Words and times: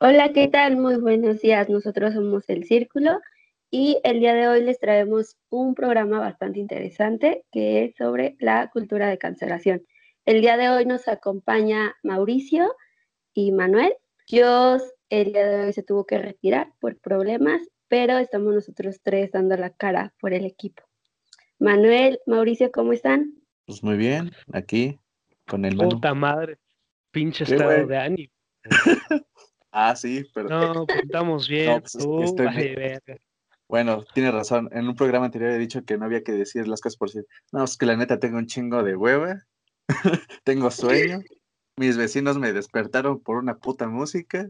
Hola, 0.00 0.32
¿qué 0.32 0.48
tal? 0.48 0.76
Muy 0.76 0.96
buenos 0.96 1.40
días. 1.40 1.68
Nosotros 1.68 2.14
somos 2.14 2.42
El 2.48 2.64
Círculo 2.64 3.20
y 3.70 4.00
el 4.02 4.18
día 4.18 4.34
de 4.34 4.48
hoy 4.48 4.64
les 4.64 4.80
traemos 4.80 5.36
un 5.50 5.76
programa 5.76 6.18
bastante 6.18 6.58
interesante 6.58 7.44
que 7.52 7.84
es 7.84 7.96
sobre 7.96 8.36
la 8.40 8.70
cultura 8.70 9.08
de 9.08 9.18
cancelación. 9.18 9.86
El 10.24 10.40
día 10.40 10.56
de 10.56 10.68
hoy 10.68 10.84
nos 10.84 11.06
acompaña 11.06 11.94
Mauricio 12.02 12.74
y 13.34 13.52
Manuel. 13.52 13.94
Dios 14.28 14.82
el 15.10 15.32
día 15.32 15.46
de 15.46 15.66
hoy 15.66 15.72
se 15.72 15.84
tuvo 15.84 16.04
que 16.06 16.18
retirar 16.18 16.72
por 16.80 16.98
problemas, 16.98 17.62
pero 17.86 18.18
estamos 18.18 18.52
nosotros 18.52 19.00
tres 19.00 19.30
dando 19.30 19.56
la 19.56 19.70
cara 19.70 20.12
por 20.18 20.34
el 20.34 20.44
equipo. 20.44 20.82
Manuel, 21.60 22.18
Mauricio, 22.26 22.72
¿cómo 22.72 22.92
están? 22.92 23.32
Pues 23.64 23.84
muy 23.84 23.96
bien, 23.96 24.32
aquí 24.52 24.98
con 25.46 25.64
el 25.64 25.76
Puta 25.76 26.14
madre, 26.14 26.58
pinche 27.12 27.44
estado 27.44 27.86
de 27.86 27.96
ánimo. 27.96 28.32
ah, 29.74 29.96
sí, 29.96 30.24
pero. 30.32 30.48
No, 30.48 30.86
pues, 30.86 31.00
estamos 31.02 31.48
bien. 31.48 31.82
Pues, 31.82 31.96
bueno, 33.68 34.04
tiene 34.14 34.30
razón. 34.30 34.68
En 34.72 34.88
un 34.88 34.94
programa 34.94 35.26
anterior 35.26 35.50
he 35.50 35.58
dicho 35.58 35.84
que 35.84 35.98
no 35.98 36.04
había 36.04 36.22
que 36.22 36.32
decir 36.32 36.68
las 36.68 36.80
cosas 36.80 36.96
por 36.96 37.10
sí. 37.10 37.20
No, 37.52 37.64
es 37.64 37.76
que 37.76 37.86
la 37.86 37.96
neta 37.96 38.18
tengo 38.18 38.38
un 38.38 38.46
chingo 38.46 38.82
de 38.82 38.96
hueva. 38.96 39.42
tengo 40.44 40.70
sueño. 40.70 41.20
Mis 41.76 41.96
vecinos 41.96 42.38
me 42.38 42.52
despertaron 42.52 43.20
por 43.20 43.36
una 43.36 43.56
puta 43.56 43.88
música. 43.88 44.48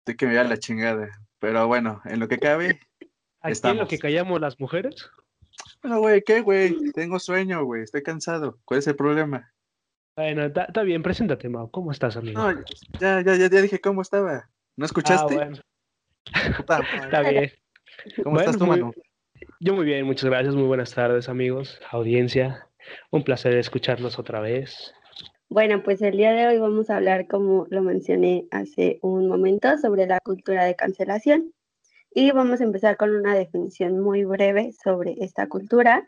Estoy 0.00 0.16
que 0.16 0.26
me 0.26 0.34
da 0.34 0.44
la 0.44 0.58
chingada. 0.58 1.08
Pero 1.38 1.66
bueno, 1.66 2.00
en 2.04 2.20
lo 2.20 2.28
que 2.28 2.38
cabe. 2.38 2.80
¿Aquí 3.40 3.58
en 3.64 3.78
lo 3.78 3.88
que 3.88 3.98
callamos 3.98 4.40
las 4.40 4.60
mujeres? 4.60 5.10
Bueno, 5.82 6.00
güey, 6.00 6.22
¿qué, 6.22 6.40
güey? 6.40 6.92
Tengo 6.92 7.18
sueño, 7.18 7.64
güey. 7.64 7.82
Estoy 7.82 8.02
cansado. 8.02 8.58
¿Cuál 8.64 8.78
es 8.78 8.86
el 8.86 8.96
problema? 8.96 9.52
Bueno, 10.14 10.44
está 10.44 10.82
bien, 10.82 11.02
preséntate, 11.02 11.48
Mau. 11.48 11.70
¿Cómo 11.70 11.90
estás, 11.90 12.16
amigo? 12.16 12.40
No, 12.40 12.62
ya, 13.00 13.22
ya, 13.22 13.34
ya, 13.34 13.48
dije 13.48 13.80
cómo 13.80 14.02
estaba. 14.02 14.50
¿No 14.76 14.86
escuchaste? 14.86 15.34
Ah, 15.34 15.36
bueno. 15.36 15.58
está 17.04 17.20
bien. 17.20 17.50
¿Cómo 18.24 18.38
estás 18.38 18.56
tú, 18.56 18.66
Manu? 18.66 18.92
Yo 19.60 19.74
muy 19.74 19.84
bien, 19.84 20.06
muchas 20.06 20.30
gracias. 20.30 20.54
Muy 20.54 20.64
buenas 20.64 20.94
tardes, 20.94 21.28
amigos, 21.28 21.80
audiencia. 21.90 22.68
Un 23.10 23.22
placer 23.22 23.54
escucharlos 23.56 24.18
otra 24.18 24.40
vez. 24.40 24.94
Bueno, 25.48 25.82
pues 25.82 26.00
el 26.00 26.16
día 26.16 26.32
de 26.32 26.46
hoy 26.46 26.58
vamos 26.58 26.88
a 26.88 26.96
hablar, 26.96 27.26
como 27.28 27.66
lo 27.68 27.82
mencioné 27.82 28.46
hace 28.50 28.98
un 29.02 29.28
momento, 29.28 29.76
sobre 29.76 30.06
la 30.06 30.20
cultura 30.20 30.64
de 30.64 30.74
cancelación. 30.74 31.52
Y 32.14 32.30
vamos 32.30 32.60
a 32.60 32.64
empezar 32.64 32.96
con 32.96 33.14
una 33.14 33.34
definición 33.34 34.00
muy 34.00 34.24
breve 34.24 34.72
sobre 34.72 35.16
esta 35.20 35.48
cultura. 35.48 36.06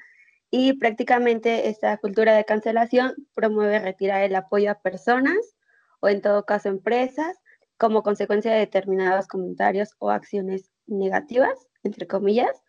Y 0.51 0.75
prácticamente 0.75 1.69
esta 1.69 1.97
cultura 1.99 2.35
de 2.35 2.45
cancelación 2.45 3.15
promueve 3.35 3.79
retirar 3.79 4.23
el 4.23 4.35
apoyo 4.35 4.71
a 4.71 4.81
personas 4.81 5.57
o 6.01 6.09
en 6.09 6.23
todo 6.23 6.45
caso 6.45 6.71
empresas 6.71 7.37
como 7.85 8.03
consecuencia 8.03 8.51
de 8.51 8.61
determinados 8.61 9.27
comentarios 9.27 9.91
o 9.99 10.09
acciones 10.09 10.71
negativas, 10.87 11.69
entre 11.83 12.07
comillas, 12.07 12.63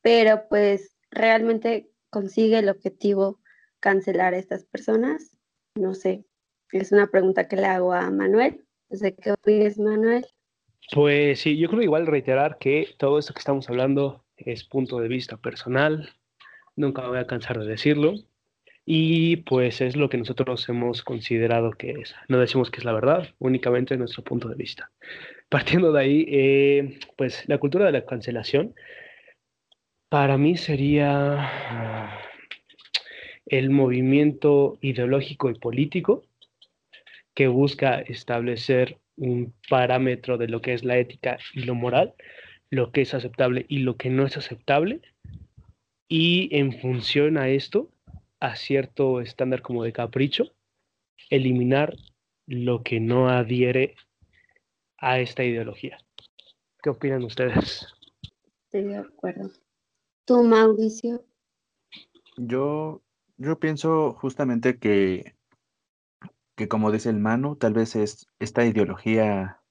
pero 0.00 0.46
pues 0.48 0.96
realmente 1.10 1.90
consigue 2.08 2.60
el 2.60 2.68
objetivo 2.68 3.40
cancelar 3.80 4.32
a 4.32 4.38
estas 4.38 4.64
personas. 4.64 5.36
No 5.74 5.94
sé, 5.94 6.24
es 6.70 6.92
una 6.92 7.08
pregunta 7.08 7.48
que 7.48 7.56
le 7.56 7.66
hago 7.66 7.92
a 7.92 8.12
Manuel. 8.12 8.64
¿Qué 9.20 9.32
opinas, 9.32 9.76
Manuel? 9.76 10.24
Pues 10.92 11.40
sí, 11.40 11.58
yo 11.58 11.68
creo 11.68 11.82
igual 11.82 12.06
reiterar 12.06 12.58
que 12.58 12.94
todo 12.96 13.18
esto 13.18 13.34
que 13.34 13.40
estamos 13.40 13.68
hablando 13.68 14.24
es 14.36 14.62
punto 14.62 15.00
de 15.00 15.08
vista 15.08 15.36
personal, 15.36 16.10
nunca 16.76 17.08
voy 17.08 17.18
a 17.18 17.26
cansar 17.26 17.58
de 17.58 17.66
decirlo, 17.66 18.14
y 18.86 19.36
pues 19.36 19.80
es 19.80 19.96
lo 19.96 20.08
que 20.08 20.18
nosotros 20.18 20.68
hemos 20.68 21.02
considerado 21.02 21.72
que 21.72 21.92
es. 21.92 22.14
No 22.28 22.38
decimos 22.38 22.70
que 22.70 22.78
es 22.78 22.84
la 22.84 22.92
verdad, 22.92 23.28
únicamente 23.38 23.96
nuestro 23.96 24.24
punto 24.24 24.48
de 24.48 24.56
vista. 24.56 24.90
Partiendo 25.48 25.92
de 25.92 26.00
ahí, 26.00 26.26
eh, 26.28 26.98
pues 27.16 27.48
la 27.48 27.58
cultura 27.58 27.86
de 27.86 27.92
la 27.92 28.06
cancelación 28.06 28.74
para 30.08 30.38
mí 30.38 30.56
sería 30.56 31.36
ah, 31.38 32.18
el 33.46 33.70
movimiento 33.70 34.78
ideológico 34.80 35.50
y 35.50 35.54
político 35.54 36.24
que 37.34 37.48
busca 37.48 38.00
establecer 38.00 38.98
un 39.16 39.54
parámetro 39.68 40.36
de 40.36 40.48
lo 40.48 40.60
que 40.62 40.72
es 40.72 40.84
la 40.84 40.98
ética 40.98 41.38
y 41.54 41.62
lo 41.62 41.74
moral, 41.74 42.14
lo 42.70 42.90
que 42.90 43.02
es 43.02 43.14
aceptable 43.14 43.66
y 43.68 43.78
lo 43.78 43.96
que 43.96 44.10
no 44.10 44.26
es 44.26 44.36
aceptable, 44.36 45.00
y 46.08 46.48
en 46.52 46.72
función 46.72 47.38
a 47.38 47.48
esto, 47.48 47.88
a 48.40 48.56
cierto 48.56 49.20
estándar 49.20 49.62
como 49.62 49.84
de 49.84 49.92
capricho, 49.92 50.52
eliminar 51.28 51.96
lo 52.46 52.82
que 52.82 53.00
no 53.00 53.28
adhiere 53.28 53.94
a 54.98 55.20
esta 55.20 55.44
ideología. 55.44 55.98
¿Qué 56.82 56.90
opinan 56.90 57.24
ustedes? 57.24 57.86
Estoy 58.64 58.84
de 58.84 58.96
acuerdo. 58.96 59.50
¿Tú, 60.24 60.42
Mauricio? 60.42 61.24
Yo, 62.36 63.02
yo 63.36 63.58
pienso 63.58 64.14
justamente 64.14 64.78
que 64.78 65.34
que 66.60 66.68
como 66.68 66.92
dice 66.92 67.08
el 67.08 67.18
Manu, 67.18 67.56
tal 67.56 67.72
vez 67.72 67.96
es 67.96 68.26
esta 68.38 68.66
ideología 68.66 69.62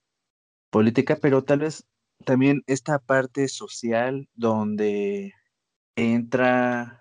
política, 0.72 1.20
pero 1.22 1.44
tal 1.44 1.60
vez 1.60 1.86
también 2.26 2.64
esta 2.66 2.98
parte 2.98 3.48
social 3.48 4.28
donde 4.34 5.36
entra 5.96 6.99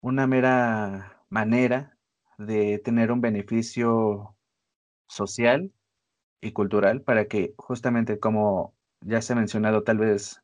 una 0.00 0.26
mera 0.26 1.24
manera 1.28 1.98
de 2.38 2.78
tener 2.78 3.12
un 3.12 3.20
beneficio 3.20 4.36
social 5.08 5.72
y 6.40 6.52
cultural 6.52 7.02
para 7.02 7.26
que 7.26 7.54
justamente 7.58 8.18
como 8.20 8.74
ya 9.02 9.22
se 9.22 9.32
ha 9.34 9.36
mencionado 9.36 9.82
tal 9.84 9.98
vez 9.98 10.42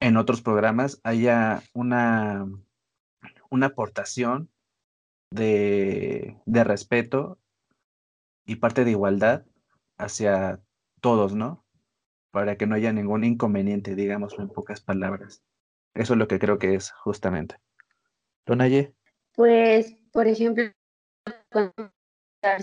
en 0.00 0.16
otros 0.16 0.42
programas 0.42 1.00
haya 1.04 1.62
una, 1.74 2.46
una 3.50 3.66
aportación 3.66 4.50
de, 5.30 6.38
de 6.46 6.64
respeto 6.64 7.38
y 8.44 8.56
parte 8.56 8.84
de 8.84 8.90
igualdad 8.92 9.44
hacia 9.98 10.60
todos, 11.00 11.34
¿no? 11.34 11.64
Para 12.30 12.56
que 12.56 12.66
no 12.66 12.74
haya 12.74 12.92
ningún 12.92 13.24
inconveniente, 13.24 13.94
digamos 13.94 14.38
en 14.38 14.48
pocas 14.48 14.80
palabras. 14.80 15.42
Eso 15.94 16.14
es 16.14 16.18
lo 16.18 16.28
que 16.28 16.38
creo 16.38 16.58
que 16.58 16.74
es 16.74 16.92
justamente. 16.92 17.56
Pues, 19.34 19.96
por 20.12 20.26
ejemplo, 20.26 20.64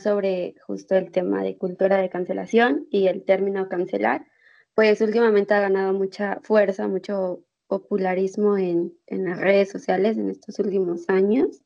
sobre 0.02 0.56
justo 0.66 0.96
el 0.96 1.12
tema 1.12 1.42
de 1.44 1.58
cultura 1.58 1.98
de 1.98 2.10
cancelación 2.10 2.88
y 2.92 3.08
el 3.08 3.24
término 3.24 3.70
cancelar, 3.70 4.26
pues 4.76 5.02
últimamente 5.02 5.54
ha 5.54 5.62
ganado 5.62 5.94
mucha 5.94 6.40
fuerza, 6.42 6.88
mucho 6.88 7.44
popularismo 7.68 8.58
en, 8.58 8.94
en 9.08 9.26
las 9.26 9.40
redes 9.40 9.70
sociales 9.70 10.18
en 10.18 10.30
estos 10.30 10.60
últimos 10.60 11.08
años. 11.10 11.62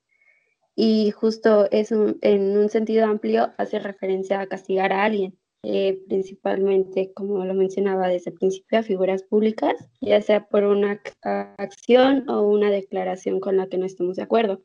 Y 0.75 1.11
justo 1.11 1.69
es 1.71 1.91
en 1.91 2.57
un 2.57 2.69
sentido 2.69 3.05
amplio 3.05 3.53
hace 3.57 3.79
referencia 3.79 4.41
a 4.41 4.47
castigar 4.47 4.91
a 4.91 5.03
alguien, 5.03 5.37
eh, 5.63 5.99
principalmente, 6.07 7.11
como 7.13 7.45
lo 7.45 7.53
mencionaba 7.53 8.07
desde 8.07 8.31
el 8.31 8.37
principio, 8.37 8.79
a 8.79 8.83
figuras 8.83 9.23
públicas, 9.23 9.73
ya 10.01 10.21
sea 10.21 10.47
por 10.47 10.63
una 10.63 11.01
acción 11.23 12.29
o 12.29 12.41
una 12.41 12.69
declaración 12.69 13.39
con 13.39 13.57
la 13.57 13.67
que 13.67 13.77
no 13.77 13.85
estemos 13.85 14.17
de 14.17 14.23
acuerdo. 14.23 14.61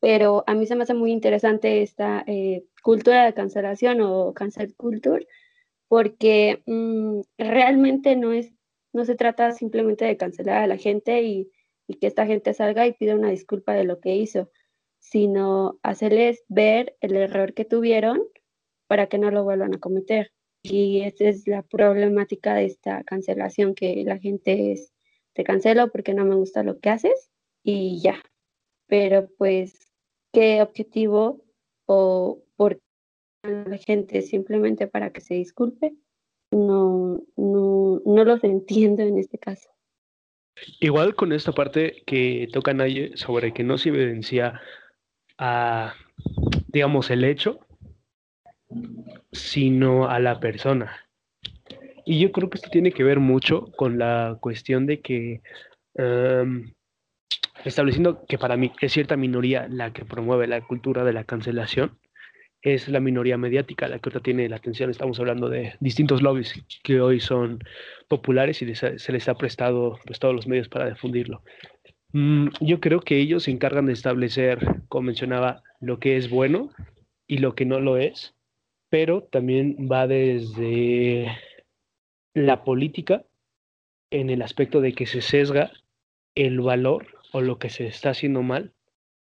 Pero 0.00 0.44
a 0.46 0.54
mí 0.54 0.66
se 0.66 0.76
me 0.76 0.84
hace 0.84 0.94
muy 0.94 1.12
interesante 1.12 1.82
esta 1.82 2.24
eh, 2.26 2.64
cultura 2.82 3.24
de 3.24 3.34
cancelación 3.34 4.00
o 4.02 4.32
cancel 4.34 4.74
culture, 4.76 5.26
porque 5.88 6.62
mm, 6.66 7.20
realmente 7.38 8.16
no, 8.16 8.32
es, 8.32 8.52
no 8.92 9.04
se 9.04 9.14
trata 9.14 9.52
simplemente 9.52 10.04
de 10.04 10.16
cancelar 10.16 10.62
a 10.62 10.66
la 10.66 10.76
gente 10.76 11.22
y, 11.22 11.50
y 11.86 11.94
que 11.94 12.06
esta 12.06 12.26
gente 12.26 12.54
salga 12.54 12.86
y 12.86 12.92
pida 12.92 13.14
una 13.14 13.30
disculpa 13.30 13.74
de 13.74 13.84
lo 13.84 14.00
que 14.00 14.16
hizo 14.16 14.50
sino 15.02 15.78
hacerles 15.82 16.44
ver 16.48 16.96
el 17.00 17.16
error 17.16 17.54
que 17.54 17.64
tuvieron 17.64 18.22
para 18.86 19.08
que 19.08 19.18
no 19.18 19.30
lo 19.30 19.42
vuelvan 19.42 19.74
a 19.74 19.78
cometer. 19.78 20.32
Y 20.62 21.02
esa 21.02 21.24
es 21.24 21.46
la 21.48 21.62
problemática 21.62 22.54
de 22.54 22.66
esta 22.66 23.02
cancelación, 23.04 23.74
que 23.74 24.04
la 24.04 24.18
gente 24.18 24.72
es, 24.72 24.92
te 25.32 25.44
cancelo 25.44 25.90
porque 25.90 26.14
no 26.14 26.24
me 26.24 26.36
gusta 26.36 26.62
lo 26.62 26.78
que 26.78 26.90
haces 26.90 27.30
y 27.64 28.00
ya. 28.00 28.22
Pero 28.86 29.28
pues, 29.38 29.88
¿qué 30.32 30.62
objetivo 30.62 31.44
o 31.86 32.42
por 32.56 32.80
la 33.42 33.76
gente 33.78 34.22
simplemente 34.22 34.86
para 34.86 35.10
que 35.10 35.20
se 35.20 35.34
disculpe? 35.34 35.94
No, 36.52 37.20
no, 37.36 38.00
no 38.04 38.24
los 38.24 38.44
entiendo 38.44 39.02
en 39.02 39.18
este 39.18 39.38
caso. 39.38 39.68
Igual 40.80 41.14
con 41.16 41.32
esta 41.32 41.52
parte 41.52 42.02
que 42.06 42.48
toca 42.52 42.74
nadie 42.74 43.16
sobre 43.16 43.52
que 43.52 43.64
no 43.64 43.78
se 43.78 43.88
evidencia 43.88 44.60
a, 45.38 45.94
digamos, 46.68 47.10
el 47.10 47.24
hecho, 47.24 47.60
sino 49.32 50.08
a 50.08 50.18
la 50.18 50.40
persona. 50.40 50.92
Y 52.04 52.18
yo 52.18 52.32
creo 52.32 52.50
que 52.50 52.58
esto 52.58 52.70
tiene 52.70 52.92
que 52.92 53.04
ver 53.04 53.20
mucho 53.20 53.66
con 53.76 53.98
la 53.98 54.36
cuestión 54.40 54.86
de 54.86 55.00
que, 55.00 55.40
em, 55.94 56.72
estableciendo 57.64 58.24
que 58.26 58.38
para 58.38 58.56
mí 58.56 58.72
es 58.80 58.92
cierta 58.92 59.16
minoría 59.16 59.68
la 59.68 59.92
que 59.92 60.04
promueve 60.04 60.46
la 60.46 60.60
cultura 60.62 61.04
de 61.04 61.12
la 61.12 61.24
cancelación, 61.24 61.98
es 62.62 62.88
la 62.88 63.00
minoría 63.00 63.36
mediática 63.36 63.88
la 63.88 63.98
que 63.98 64.08
ahorita 64.08 64.22
tiene 64.22 64.48
la 64.48 64.56
atención. 64.56 64.90
Estamos 64.90 65.18
hablando 65.18 65.48
de 65.48 65.74
distintos 65.80 66.22
lobbies 66.22 66.54
que 66.84 67.00
hoy 67.00 67.20
son 67.20 67.58
populares 68.08 68.62
y 68.62 68.74
se 68.74 69.12
les 69.12 69.28
ha 69.28 69.34
prestado 69.34 69.98
pues, 70.06 70.18
todos 70.18 70.34
los 70.34 70.46
medios 70.46 70.68
para 70.68 70.88
difundirlo. 70.88 71.42
Mm, 72.12 72.48
yo 72.60 72.80
creo 72.80 73.00
que 73.00 73.18
ellos 73.18 73.44
se 73.44 73.50
encargan 73.50 73.86
de 73.86 73.94
establecer, 73.94 74.58
como 74.88 75.06
mencionaba, 75.06 75.62
lo 75.80 75.98
que 75.98 76.16
es 76.16 76.30
bueno 76.30 76.70
y 77.26 77.38
lo 77.38 77.54
que 77.54 77.64
no 77.64 77.80
lo 77.80 77.96
es, 77.96 78.34
pero 78.92 79.22
también 79.22 79.88
va 79.90 80.06
desde 80.06 81.26
la 82.34 82.62
política 82.62 83.24
en 84.10 84.28
el 84.28 84.42
aspecto 84.42 84.82
de 84.82 84.92
que 84.92 85.06
se 85.06 85.22
sesga 85.22 85.72
el 86.34 86.60
valor 86.60 87.06
o 87.32 87.40
lo 87.40 87.58
que 87.58 87.70
se 87.70 87.86
está 87.86 88.10
haciendo 88.10 88.42
mal 88.42 88.74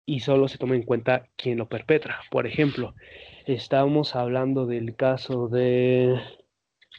y 0.06 0.20
solo 0.20 0.50
se 0.50 0.58
toma 0.58 0.76
en 0.76 0.84
cuenta 0.84 1.30
quien 1.38 1.58
lo 1.58 1.70
perpetra. 1.70 2.20
Por 2.32 2.48
ejemplo, 2.48 2.96
estamos 3.46 4.14
hablando 4.14 4.66
del 4.66 4.94
caso 4.98 5.48
de, 5.48 6.20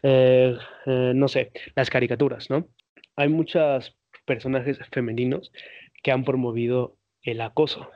eh, 0.02 0.56
eh, 0.86 1.12
no 1.14 1.28
sé, 1.28 1.52
las 1.76 1.90
caricaturas, 1.90 2.48
¿no? 2.48 2.68
Hay 3.16 3.28
muchos 3.28 3.98
personajes 4.24 4.78
femeninos 4.90 5.52
que 6.02 6.10
han 6.10 6.24
promovido 6.24 6.96
el 7.20 7.42
acoso. 7.42 7.90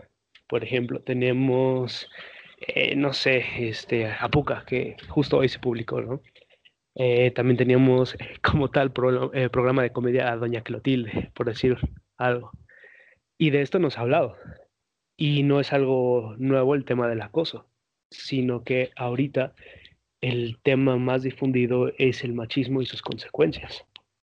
Por 0.46 0.64
ejemplo, 0.64 1.00
tenemos, 1.00 2.10
eh, 2.56 2.96
no 2.96 3.12
sé, 3.12 3.44
este, 3.68 4.06
Apuca, 4.06 4.64
que 4.66 4.96
justo 5.08 5.38
hoy 5.38 5.48
se 5.48 5.58
publicó, 5.58 6.00
¿no? 6.00 6.22
también 7.34 7.58
teníamos 7.58 8.16
como 8.42 8.70
tal 8.70 8.90
programa 8.90 9.82
de 9.82 9.92
comedia 9.92 10.32
a 10.32 10.36
Doña 10.36 10.62
Clotilde, 10.62 11.30
por 11.34 11.46
decir 11.46 11.76
algo. 12.16 12.52
Y 13.38 13.50
de 13.50 13.62
esto 13.62 13.78
nos 13.78 13.98
ha 13.98 14.02
hablado. 14.02 14.36
Y 15.16 15.42
no 15.42 15.60
es 15.60 15.72
algo 15.72 16.34
nuevo 16.38 16.74
el 16.74 16.84
tema 16.84 17.08
del 17.08 17.22
acoso, 17.22 17.68
sino 18.10 18.64
que 18.64 18.90
ahorita 18.96 19.54
el 20.20 20.58
tema 20.62 20.96
más 20.96 21.22
difundido 21.22 21.92
es 21.98 22.24
el 22.24 22.32
machismo 22.32 22.82
y 22.82 22.86
sus 22.86 23.02
consecuencias. 23.02 23.84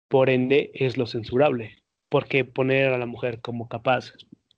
Por 0.09 0.29
ende, 0.29 0.71
es 0.74 0.97
lo 0.97 1.07
censurable, 1.07 1.83
porque 2.09 2.45
poner 2.45 2.94
a 2.94 2.97
la 2.97 3.06
mujer 3.06 3.41
como 3.41 3.68
capaz 3.68 4.13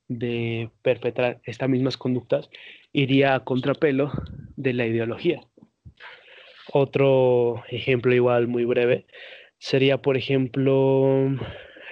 de 0.08 0.70
perpetrar 0.82 1.40
estas 1.44 1.70
mismas 1.70 1.98
conductas 1.98 2.50
iría 2.94 3.36
a 3.36 3.44
contrapelo 3.44 4.12
de 4.56 4.74
la 4.74 4.86
ideología. 4.86 5.42
Otro 6.72 7.64
ejemplo 7.70 8.14
igual 8.14 8.48
muy 8.48 8.66
breve 8.66 9.06
sería, 9.58 9.98
por 9.98 10.18
ejemplo, 10.18 11.30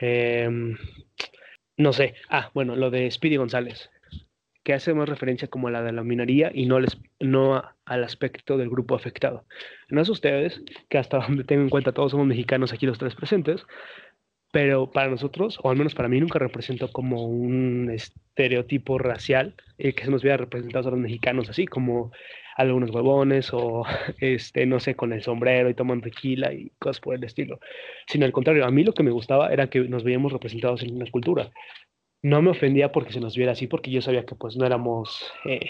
em, 0.01 0.77
no 1.77 1.93
sé, 1.93 2.15
ah, 2.29 2.51
bueno, 2.53 2.75
lo 2.75 2.89
de 2.89 3.09
Speedy 3.11 3.37
González, 3.37 3.89
que 4.63 4.73
hace 4.73 4.93
más 4.93 5.07
referencia 5.07 5.47
como 5.47 5.69
a 5.69 5.71
la 5.71 5.81
de 5.81 5.93
la 5.93 6.03
minoría 6.03 6.51
y 6.53 6.65
no, 6.65 6.79
les, 6.79 6.97
no 7.19 7.63
al 7.85 8.03
aspecto 8.03 8.57
del 8.57 8.69
grupo 8.69 8.95
afectado. 8.95 9.45
No 9.89 10.01
es 10.01 10.09
ustedes, 10.09 10.61
que 10.89 10.97
hasta 10.97 11.19
donde 11.19 11.43
tengo 11.43 11.63
en 11.63 11.69
cuenta 11.69 11.93
todos 11.93 12.11
somos 12.11 12.27
mexicanos 12.27 12.73
aquí 12.73 12.85
los 12.85 12.97
tres 12.97 13.15
presentes, 13.15 13.65
pero 14.57 14.89
para 14.89 15.07
nosotros, 15.07 15.59
o 15.61 15.69
al 15.69 15.77
menos 15.77 15.93
para 15.93 16.09
mí, 16.09 16.19
nunca 16.19 16.39
representó 16.39 16.91
como 16.91 17.27
un 17.27 17.91
estereotipo 17.91 18.97
racial 18.97 19.53
eh, 19.77 19.93
que 19.93 20.03
se 20.03 20.09
nos 20.09 20.23
hubiera 20.23 20.37
representado 20.37 20.87
a 20.87 20.91
los 20.93 20.99
mexicanos 20.99 21.47
así, 21.47 21.67
como 21.67 22.11
algunos 22.55 22.89
huevones 22.89 23.53
o, 23.53 23.85
este, 24.19 24.65
no 24.65 24.79
sé, 24.79 24.95
con 24.95 25.13
el 25.13 25.21
sombrero 25.21 25.69
y 25.69 25.75
toman 25.75 26.01
tequila 26.01 26.51
y 26.53 26.71
cosas 26.79 26.99
por 26.99 27.13
el 27.13 27.23
estilo. 27.23 27.59
Sino 28.07 28.25
al 28.25 28.31
contrario, 28.31 28.65
a 28.65 28.71
mí 28.71 28.83
lo 28.83 28.93
que 28.93 29.03
me 29.03 29.11
gustaba 29.11 29.53
era 29.53 29.69
que 29.69 29.81
nos 29.81 30.03
veíamos 30.03 30.33
representados 30.33 30.81
en 30.81 30.95
una 30.95 31.05
cultura. 31.11 31.51
No 32.23 32.41
me 32.41 32.49
ofendía 32.49 32.91
porque 32.91 33.13
se 33.13 33.19
nos 33.19 33.37
viera 33.37 33.51
así, 33.51 33.67
porque 33.67 33.91
yo 33.91 34.01
sabía 34.01 34.25
que 34.25 34.33
pues 34.33 34.57
no 34.57 34.65
éramos 34.65 35.31
eh, 35.45 35.69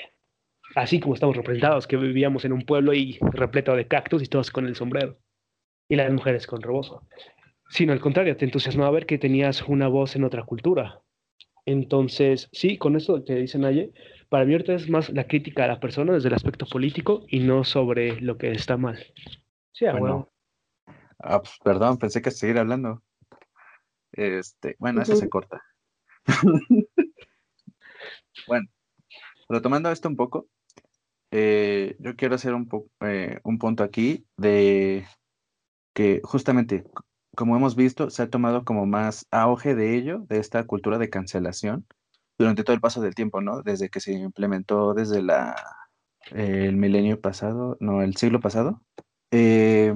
así 0.76 1.02
como 1.02 1.14
estamos 1.14 1.36
representados, 1.36 1.88
que 1.88 1.98
vivíamos 1.98 2.46
en 2.46 2.54
un 2.54 2.62
pueblo 2.62 2.94
y 2.94 3.20
repleto 3.20 3.76
de 3.76 3.86
cactus 3.86 4.24
y 4.24 4.28
todos 4.28 4.50
con 4.50 4.66
el 4.66 4.78
sombrero. 4.78 5.18
Y 5.90 5.98
las 5.98 6.10
mujeres 6.10 6.48
con 6.48 6.62
rebozo. 6.62 7.06
Sino 7.70 7.94
al 7.94 8.00
contrario, 8.00 8.38
te 8.38 8.46
entusiasmaba 8.46 8.92
ver 8.92 9.06
que 9.06 9.18
tenías 9.18 9.62
una 9.64 9.88
voz 9.88 10.16
en 10.16 10.24
otra 10.24 10.44
cultura. 10.44 11.02
Entonces, 11.66 12.50
sí, 12.54 12.78
con 12.78 12.96
esto 12.96 13.24
que 13.26 13.36
dice 13.36 13.60
Naye, 13.60 13.92
para 14.30 14.46
mí 14.46 14.54
ahorita 14.54 14.74
es 14.74 14.90
más 14.90 15.10
la 15.10 15.28
crítica 15.28 15.66
a 15.66 15.68
la 15.68 15.80
persona 15.80 16.14
desde 16.14 16.30
el 16.30 16.36
aspecto 16.36 16.66
político 16.66 17.26
y 17.28 17.40
no 17.40 17.64
sobre 17.64 18.22
lo 18.22 18.38
que 18.38 18.52
está 18.52 18.78
mal. 18.78 18.98
Sí, 19.74 19.86
bueno. 19.98 20.32
Ah, 21.20 21.42
pues, 21.42 21.58
perdón, 21.64 21.98
pensé 21.98 22.22
que 22.22 22.32
seguir 22.32 22.58
hablando. 22.58 23.04
Este, 24.14 24.76
bueno, 24.80 25.02
eso 25.02 25.16
se 25.16 25.30
corta. 25.30 25.62
bueno, 28.48 28.68
retomando 29.50 29.92
esto 29.92 30.08
un 30.08 30.16
poco, 30.16 30.48
eh, 31.32 31.96
yo 32.00 32.16
quiero 32.16 32.36
hacer 32.36 32.54
un, 32.54 32.70
eh, 33.02 33.40
un 33.44 33.58
punto 33.58 33.84
aquí 33.84 34.26
de 34.38 35.06
que 35.94 36.22
justamente, 36.24 36.86
como 37.38 37.56
hemos 37.56 37.76
visto, 37.76 38.10
se 38.10 38.24
ha 38.24 38.32
tomado 38.32 38.66
como 38.66 38.88
más 38.88 39.28
auge 39.30 39.76
de 39.76 39.96
ello, 39.96 40.26
de 40.28 40.40
esta 40.40 40.66
cultura 40.66 40.98
de 40.98 41.12
cancelación, 41.12 41.86
durante 42.40 42.64
todo 42.64 42.74
el 42.74 42.82
paso 42.82 43.00
del 43.00 43.14
tiempo, 43.14 43.42
¿no? 43.42 43.62
Desde 43.62 43.90
que 43.90 44.00
se 44.00 44.14
implementó 44.14 44.96
desde 44.96 45.22
la, 45.22 45.56
el 46.32 46.76
milenio 46.78 47.22
pasado, 47.22 47.78
no, 47.80 48.02
el 48.02 48.16
siglo 48.16 48.40
pasado. 48.40 48.82
Eh, 49.30 49.94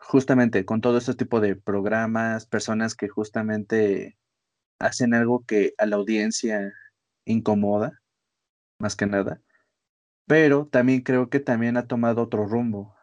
justamente 0.00 0.64
con 0.64 0.80
todo 0.80 0.98
este 0.98 1.14
tipo 1.14 1.40
de 1.40 1.54
programas, 1.54 2.46
personas 2.46 2.96
que 2.96 3.08
justamente 3.08 4.18
hacen 4.80 5.14
algo 5.14 5.44
que 5.46 5.74
a 5.78 5.86
la 5.86 5.94
audiencia 5.94 6.72
incomoda, 7.24 8.00
más 8.80 8.96
que 8.96 9.06
nada. 9.06 9.40
Pero 10.26 10.66
también 10.66 11.02
creo 11.02 11.30
que 11.30 11.38
también 11.38 11.76
ha 11.76 11.86
tomado 11.86 12.20
otro 12.22 12.46
rumbo. 12.46 12.96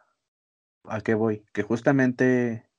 ¿A 0.84 1.00
qué 1.00 1.14
voy? 1.14 1.46
Que 1.54 1.62
justamente, 1.62 2.69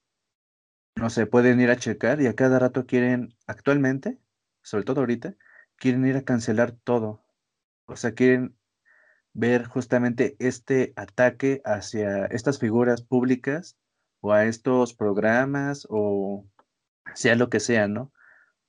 no 0.96 1.10
sé, 1.10 1.26
pueden 1.26 1.60
ir 1.62 1.70
a 1.72 1.78
checar 1.78 2.22
y 2.22 2.28
a 2.28 2.36
cada 2.36 2.60
rato 2.60 2.86
quieren, 2.86 3.36
actualmente, 3.48 4.20
sobre 4.62 4.84
todo 4.86 5.02
ahorita, 5.02 5.36
quieren 5.78 6.06
ir 6.06 6.18
a 6.18 6.24
cancelar 6.24 6.72
todo. 6.72 7.24
O 7.86 7.96
sea, 7.96 8.14
quieren 8.14 8.58
ver 9.34 9.66
justamente 9.66 10.36
este 10.40 10.94
ataque 10.96 11.62
hacia 11.66 12.26
estas 12.28 12.60
figuras 12.60 13.02
públicas 13.02 13.78
o 14.22 14.34
a 14.34 14.46
estos 14.46 14.94
programas 14.94 15.88
o 15.90 16.46
sea 17.16 17.36
lo 17.36 17.50
que 17.50 17.60
sea, 17.60 17.88
¿no? 17.88 18.12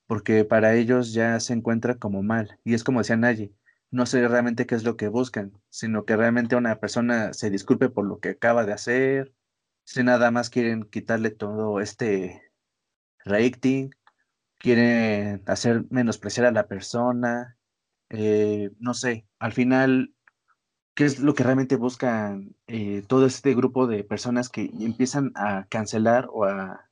Porque 0.07 0.45
para 0.45 0.75
ellos 0.75 1.13
ya 1.13 1.39
se 1.39 1.53
encuentra 1.53 1.95
como 1.97 2.23
mal. 2.23 2.59
Y 2.63 2.73
es 2.73 2.83
como 2.83 2.99
decía 2.99 3.17
Nayi, 3.17 3.55
no 3.91 4.05
sé 4.05 4.27
realmente 4.27 4.65
qué 4.65 4.75
es 4.75 4.83
lo 4.83 4.97
que 4.97 5.07
buscan, 5.07 5.53
sino 5.69 6.05
que 6.05 6.17
realmente 6.17 6.55
una 6.55 6.79
persona 6.79 7.33
se 7.33 7.49
disculpe 7.49 7.89
por 7.89 8.05
lo 8.05 8.19
que 8.19 8.29
acaba 8.29 8.65
de 8.65 8.73
hacer, 8.73 9.33
si 9.83 10.03
nada 10.03 10.31
más 10.31 10.49
quieren 10.49 10.83
quitarle 10.83 11.31
todo 11.31 11.79
este 11.79 12.41
rating 13.25 13.89
quieren 14.63 15.43
hacer 15.45 15.83
menospreciar 15.89 16.47
a 16.47 16.51
la 16.51 16.67
persona, 16.67 17.57
eh, 18.09 18.71
no 18.79 18.93
sé, 18.93 19.27
al 19.37 19.51
final, 19.51 20.13
¿qué 20.95 21.03
es 21.03 21.19
lo 21.19 21.35
que 21.35 21.43
realmente 21.43 21.75
buscan 21.75 22.55
eh, 22.67 23.03
todo 23.05 23.25
este 23.25 23.53
grupo 23.55 23.87
de 23.87 24.05
personas 24.05 24.47
que 24.47 24.71
empiezan 24.79 25.33
a 25.35 25.65
cancelar 25.69 26.29
o 26.31 26.45
a, 26.45 26.89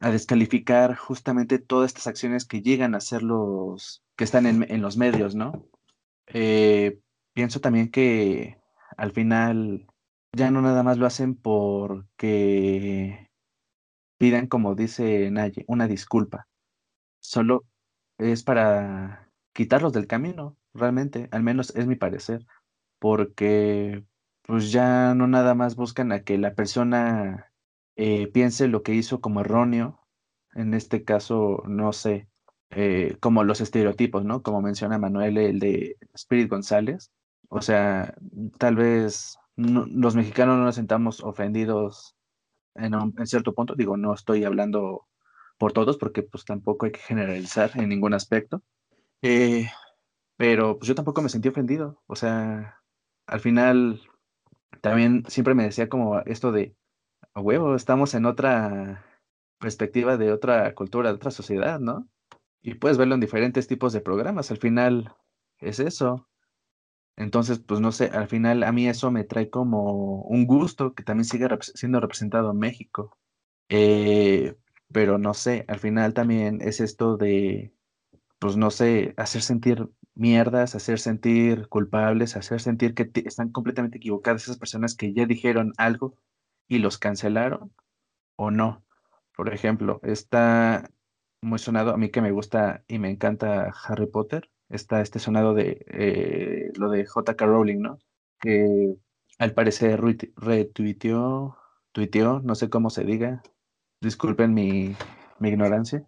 descalificar 0.00 0.96
justamente 0.96 1.58
todas 1.58 1.86
estas 1.86 2.08
acciones 2.08 2.44
que 2.44 2.60
llegan 2.60 2.94
a 2.94 3.00
ser 3.00 3.22
los 3.22 4.04
que 4.16 4.24
están 4.24 4.44
en, 4.44 4.82
los 4.82 4.98
medios, 4.98 5.34
¿no? 5.34 5.66
Eh, 6.26 6.98
pienso 7.32 7.60
también 7.60 7.90
que 7.90 8.58
al 8.98 9.12
final 9.12 9.86
ya 10.36 10.50
no 10.50 10.62
nada 10.62 10.82
más 10.82 10.98
lo 10.98 11.06
hacen 11.06 11.34
porque 11.34 13.30
pidan, 14.18 14.46
como 14.48 14.74
dice 14.74 15.30
Naye, 15.30 15.64
una 15.68 15.88
disculpa. 15.88 16.48
Solo 17.20 17.64
es 18.18 18.44
para 18.44 19.30
quitarlos 19.54 19.92
del 19.92 20.06
camino, 20.06 20.56
realmente, 20.74 21.28
al 21.32 21.42
menos 21.42 21.74
es 21.76 21.86
mi 21.86 21.96
parecer, 21.96 22.46
porque 22.98 24.04
pues 24.42 24.72
ya 24.72 25.14
no 25.14 25.26
nada 25.26 25.54
más 25.54 25.76
buscan 25.76 26.12
a 26.12 26.22
que 26.24 26.38
la 26.38 26.54
persona 26.54 27.52
eh, 27.96 28.28
piense 28.28 28.68
lo 28.68 28.82
que 28.82 28.94
hizo 28.94 29.20
como 29.20 29.40
erróneo, 29.40 30.00
en 30.54 30.74
este 30.74 31.04
caso, 31.04 31.62
no 31.66 31.92
sé, 31.92 32.28
eh, 32.70 33.16
como 33.20 33.44
los 33.44 33.60
estereotipos, 33.60 34.24
¿no? 34.24 34.42
Como 34.42 34.62
menciona 34.62 34.98
Manuel, 34.98 35.38
el 35.38 35.58
de 35.60 35.96
Spirit 36.14 36.50
González, 36.50 37.12
o 37.48 37.62
sea, 37.62 38.14
tal 38.58 38.76
vez 38.76 39.38
los 39.56 40.16
mexicanos 40.16 40.58
no 40.58 40.64
nos 40.64 40.74
sentamos 40.74 41.22
ofendidos 41.22 42.16
en, 42.74 42.94
en 42.94 43.26
cierto 43.26 43.54
punto, 43.54 43.74
digo, 43.74 43.96
no 43.96 44.14
estoy 44.14 44.44
hablando 44.44 45.06
por 45.58 45.72
todos, 45.72 45.96
porque 45.96 46.22
pues 46.22 46.44
tampoco 46.44 46.86
hay 46.86 46.92
que 46.92 47.00
generalizar 47.00 47.70
en 47.74 47.88
ningún 47.88 48.14
aspecto. 48.14 48.62
Eh, 49.22 49.68
pero 50.36 50.78
pues 50.78 50.88
yo 50.88 50.94
tampoco 50.94 51.22
me 51.22 51.28
sentí 51.28 51.48
ofendido. 51.48 52.02
O 52.06 52.16
sea, 52.16 52.82
al 53.26 53.40
final 53.40 54.00
también 54.80 55.24
siempre 55.28 55.54
me 55.54 55.64
decía 55.64 55.88
como 55.88 56.20
esto 56.20 56.52
de, 56.52 56.76
huevo, 57.34 57.74
estamos 57.74 58.14
en 58.14 58.26
otra 58.26 59.04
perspectiva 59.58 60.16
de 60.16 60.32
otra 60.32 60.74
cultura, 60.74 61.10
de 61.10 61.16
otra 61.16 61.30
sociedad, 61.30 61.80
¿no? 61.80 62.08
Y 62.62 62.74
puedes 62.74 62.98
verlo 62.98 63.14
en 63.14 63.20
diferentes 63.20 63.66
tipos 63.66 63.92
de 63.92 64.00
programas. 64.00 64.50
Al 64.50 64.58
final 64.58 65.14
es 65.58 65.80
eso. 65.80 66.28
Entonces, 67.16 67.60
pues 67.60 67.80
no 67.80 67.92
sé, 67.92 68.06
al 68.06 68.28
final 68.28 68.62
a 68.64 68.72
mí 68.72 68.88
eso 68.88 69.10
me 69.10 69.24
trae 69.24 69.50
como 69.50 70.22
un 70.24 70.46
gusto 70.46 70.94
que 70.94 71.04
también 71.04 71.24
sigue 71.24 71.48
siendo 71.62 72.00
representado 72.00 72.50
en 72.52 72.58
México. 72.58 73.18
Eh, 73.68 74.56
pero 74.92 75.18
no 75.18 75.34
sé, 75.34 75.64
al 75.68 75.80
final 75.80 76.14
también 76.14 76.60
es 76.62 76.80
esto 76.80 77.16
de, 77.16 77.74
pues 78.38 78.56
no 78.56 78.70
sé, 78.70 79.14
hacer 79.16 79.42
sentir 79.42 79.88
mierdas, 80.14 80.74
hacer 80.74 80.98
sentir 81.00 81.68
culpables, 81.68 82.36
hacer 82.36 82.60
sentir 82.60 82.94
que 82.94 83.10
están 83.26 83.50
completamente 83.52 83.98
equivocadas 83.98 84.44
esas 84.44 84.58
personas 84.58 84.94
que 84.96 85.12
ya 85.14 85.26
dijeron 85.26 85.72
algo 85.78 86.16
y 86.68 86.78
los 86.78 86.98
cancelaron 86.98 87.72
o 88.36 88.50
no. 88.50 88.84
Por 89.36 89.52
ejemplo, 89.52 90.00
está 90.04 90.90
muy 91.42 91.58
sonado, 91.58 91.92
a 91.92 91.96
mí 91.98 92.10
que 92.10 92.22
me 92.22 92.32
gusta 92.32 92.84
y 92.88 92.98
me 92.98 93.10
encanta 93.10 93.72
Harry 93.86 94.06
Potter, 94.06 94.50
está 94.76 95.00
este 95.00 95.18
sonado 95.18 95.54
de 95.54 95.84
eh, 95.88 96.72
lo 96.76 96.90
de 96.90 97.06
J.K. 97.06 97.46
Rowling, 97.46 97.80
¿no? 97.80 97.98
Que 98.40 98.96
al 99.38 99.54
parecer 99.54 100.00
retuiteó, 100.36 101.56
tuiteó, 101.92 102.40
no 102.40 102.54
sé 102.54 102.70
cómo 102.70 102.90
se 102.90 103.04
diga, 103.04 103.42
disculpen 104.00 104.54
mi, 104.54 104.96
mi 105.38 105.48
ignorancia, 105.48 106.06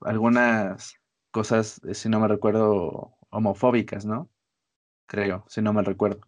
algunas 0.00 0.94
cosas, 1.30 1.80
eh, 1.84 1.94
si 1.94 2.08
no 2.08 2.20
me 2.20 2.28
recuerdo, 2.28 3.16
homofóbicas, 3.30 4.06
¿no? 4.06 4.30
Creo, 5.06 5.44
si 5.48 5.62
no 5.62 5.72
me 5.72 5.82
recuerdo. 5.82 6.20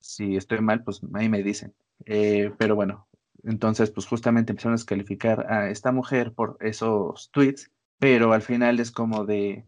Si 0.00 0.36
estoy 0.36 0.60
mal, 0.60 0.84
pues 0.84 1.00
ahí 1.14 1.28
me 1.28 1.42
dicen. 1.42 1.74
Eh, 2.06 2.52
pero 2.58 2.74
bueno, 2.76 3.08
entonces, 3.44 3.90
pues 3.90 4.06
justamente 4.06 4.52
empezaron 4.52 4.74
a 4.74 4.76
descalificar 4.76 5.50
a 5.52 5.70
esta 5.70 5.92
mujer 5.92 6.32
por 6.34 6.56
esos 6.60 7.30
tweets, 7.32 7.70
pero 7.98 8.32
al 8.32 8.42
final 8.42 8.80
es 8.80 8.90
como 8.90 9.24
de, 9.26 9.66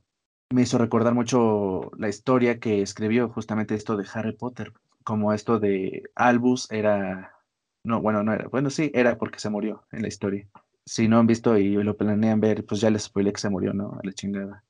me 0.53 0.63
hizo 0.63 0.79
recordar 0.79 1.15
mucho 1.15 1.91
la 1.97 2.09
historia 2.09 2.59
que 2.59 2.83
escribió 2.83 3.29
justamente 3.29 3.75
esto 3.75 3.97
de 3.97 4.07
Harry 4.15 4.33
Potter, 4.33 4.73
como 5.05 5.33
esto 5.33 5.59
de 5.59 6.05
Albus 6.15 6.71
era, 6.71 7.37
no, 7.85 8.01
bueno, 8.01 8.23
no 8.23 8.33
era, 8.33 8.49
bueno, 8.49 8.71
sí, 8.71 8.91
era 8.95 9.19
porque 9.19 9.39
se 9.39 9.51
murió 9.51 9.85
en 9.93 10.03
la 10.03 10.09
historia. 10.09 10.47
Si 10.85 11.09
no 11.09 11.19
han 11.19 11.27
visto 11.27 11.57
y 11.57 11.75
lo 11.83 11.97
planean 11.97 12.41
ver, 12.41 12.65
pues 12.65 12.81
ya 12.81 12.91
les 12.91 13.05
spoilé 13.05 13.33
que 13.33 13.41
se 13.41 13.51
murió, 13.51 13.73
¿no? 13.73 13.99
A 14.03 14.07
la 14.07 14.13
chingada. 14.13 14.65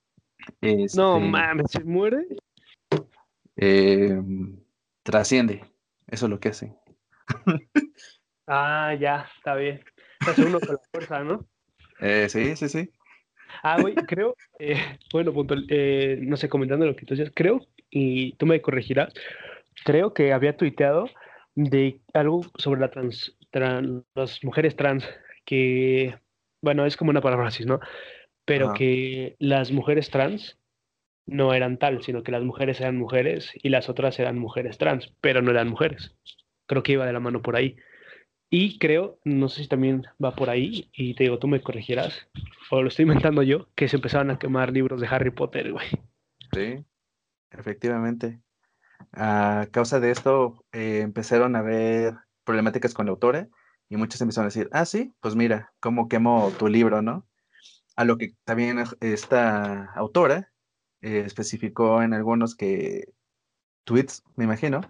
no 0.60 0.68
este, 0.84 1.20
mames, 1.20 1.70
¿se 1.70 1.84
muere? 1.84 2.26
Em, 3.56 4.58
trasciende, 5.02 5.64
eso 6.06 6.26
es 6.26 6.30
lo 6.30 6.40
que 6.40 6.50
hace. 6.50 6.76
Ah, 8.46 8.94
ya, 8.98 9.28
está 9.36 9.54
bien. 9.54 9.82
Hace 10.20 10.44
uno 10.44 10.58
con 10.58 10.74
la 10.74 10.80
fuerza, 10.90 11.22
¿no? 11.22 11.46
Eh, 12.00 12.28
sí, 12.28 12.56
sí, 12.56 12.68
sí. 12.68 12.90
Ah, 13.62 13.80
güey, 13.80 13.94
creo, 13.94 14.36
eh, 14.58 14.76
bueno, 15.12 15.32
punto, 15.32 15.54
eh, 15.68 16.18
no 16.20 16.36
sé, 16.36 16.48
comentando 16.48 16.86
lo 16.86 16.96
que 16.96 17.06
tú 17.06 17.14
decías, 17.14 17.32
creo, 17.34 17.60
y 17.90 18.32
tú 18.32 18.46
me 18.46 18.60
corregirás, 18.60 19.12
creo 19.84 20.14
que 20.14 20.32
había 20.32 20.56
tuiteado 20.56 21.08
de 21.54 22.00
algo 22.14 22.42
sobre 22.56 22.80
la 22.80 22.90
trans, 22.90 23.36
las 24.14 24.42
mujeres 24.42 24.76
trans, 24.76 25.08
que, 25.44 26.14
bueno, 26.62 26.86
es 26.86 26.96
como 26.96 27.10
una 27.10 27.20
palabra 27.20 27.48
así, 27.48 27.64
¿no? 27.64 27.80
Pero 28.44 28.72
que 28.72 29.36
las 29.38 29.70
mujeres 29.70 30.10
trans 30.10 30.58
no 31.26 31.54
eran 31.54 31.78
tal, 31.78 32.02
sino 32.02 32.22
que 32.22 32.32
las 32.32 32.42
mujeres 32.42 32.80
eran 32.80 32.96
mujeres 32.98 33.52
y 33.54 33.68
las 33.68 33.88
otras 33.88 34.18
eran 34.18 34.38
mujeres 34.38 34.78
trans, 34.78 35.12
pero 35.20 35.42
no 35.42 35.50
eran 35.50 35.68
mujeres. 35.68 36.14
Creo 36.66 36.82
que 36.82 36.92
iba 36.92 37.06
de 37.06 37.12
la 37.12 37.20
mano 37.20 37.42
por 37.42 37.56
ahí. 37.56 37.76
Y 38.54 38.78
creo, 38.78 39.18
no 39.24 39.48
sé 39.48 39.62
si 39.62 39.68
también 39.68 40.06
va 40.22 40.36
por 40.36 40.50
ahí, 40.50 40.90
y 40.92 41.14
te 41.14 41.24
digo, 41.24 41.38
tú 41.38 41.48
me 41.48 41.62
corregirás, 41.62 42.28
o 42.70 42.82
lo 42.82 42.88
estoy 42.88 43.04
inventando 43.04 43.42
yo, 43.42 43.68
que 43.74 43.88
se 43.88 43.96
empezaban 43.96 44.30
a 44.30 44.38
quemar 44.38 44.70
libros 44.70 45.00
de 45.00 45.06
Harry 45.06 45.30
Potter, 45.30 45.72
güey. 45.72 45.86
Sí, 46.52 46.84
efectivamente. 47.50 48.42
A 49.14 49.68
causa 49.70 50.00
de 50.00 50.10
esto, 50.10 50.66
eh, 50.70 51.00
empezaron 51.00 51.56
a 51.56 51.60
haber 51.60 52.12
problemáticas 52.44 52.92
con 52.92 53.06
la 53.06 53.12
autora, 53.12 53.48
y 53.88 53.96
muchos 53.96 54.20
empezaron 54.20 54.44
a 54.44 54.48
decir, 54.48 54.68
ah, 54.72 54.84
sí, 54.84 55.14
pues 55.20 55.34
mira, 55.34 55.72
cómo 55.80 56.10
quemó 56.10 56.52
tu 56.58 56.68
libro, 56.68 57.00
¿no? 57.00 57.26
A 57.96 58.04
lo 58.04 58.18
que 58.18 58.34
también 58.44 58.84
esta 59.00 59.86
autora 59.94 60.52
eh, 61.00 61.22
especificó 61.24 62.02
en 62.02 62.12
algunos 62.12 62.54
que 62.54 63.14
tweets, 63.84 64.22
me 64.36 64.44
imagino, 64.44 64.82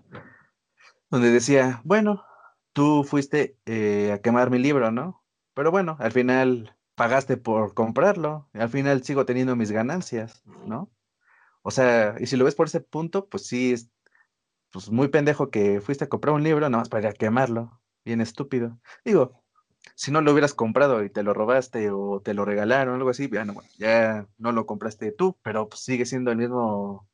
donde 1.11 1.31
decía, 1.31 1.81
bueno, 1.85 2.25
tú 2.73 3.05
fuiste 3.05 3.57
eh, 3.67 4.13
a 4.13 4.21
quemar 4.21 4.51
mi 4.51 4.59
libro, 4.59 4.91
¿no? 4.91 5.25
Pero 5.55 5.71
bueno, 5.71 5.97
al 6.01 6.13
final 6.13 6.77
pagaste 6.95 7.37
por 7.37 7.75
comprarlo, 7.75 8.49
al 8.55 8.69
final 8.71 9.03
sigo 9.05 9.27
teniendo 9.27 9.57
mis 9.57 9.73
ganancias, 9.73 10.43
¿no? 10.67 10.91
O 11.63 11.71
sea, 11.71 12.17
y 12.21 12.27
si 12.27 12.37
lo 12.37 12.45
ves 12.45 12.55
por 12.55 12.67
ese 12.67 12.81
punto, 12.81 13.29
pues 13.29 13.47
sí, 13.47 13.73
es 13.73 13.91
pues 14.73 14.91
muy 14.91 15.09
pendejo 15.09 15.51
que 15.51 15.81
fuiste 15.81 16.05
a 16.05 16.09
comprar 16.09 16.35
un 16.35 16.43
libro 16.43 16.69
nada 16.69 16.81
más 16.81 16.89
para 16.89 17.03
ir 17.03 17.09
a 17.09 17.13
quemarlo, 17.13 17.81
bien 18.05 18.21
estúpido. 18.21 18.79
Digo, 19.05 19.43
si 19.95 20.11
no 20.11 20.21
lo 20.21 20.33
hubieras 20.33 20.55
comprado 20.55 21.05
y 21.05 21.11
te 21.11 21.23
lo 21.23 21.35
robaste 21.35 21.91
o 21.91 22.21
te 22.21 22.35
lo 22.35 22.45
regalaron 22.45 22.95
o 22.95 22.97
algo 22.97 23.11
así, 23.11 23.29
ya 23.31 23.45
no, 23.45 23.55
ya 23.79 24.27
no 24.39 24.53
lo 24.53 24.67
compraste 24.67 25.13
tú, 25.13 25.39
pero 25.43 25.69
pues 25.69 25.83
sigue 25.83 26.07
siendo 26.07 26.31
el 26.31 26.39
mismo 26.39 27.09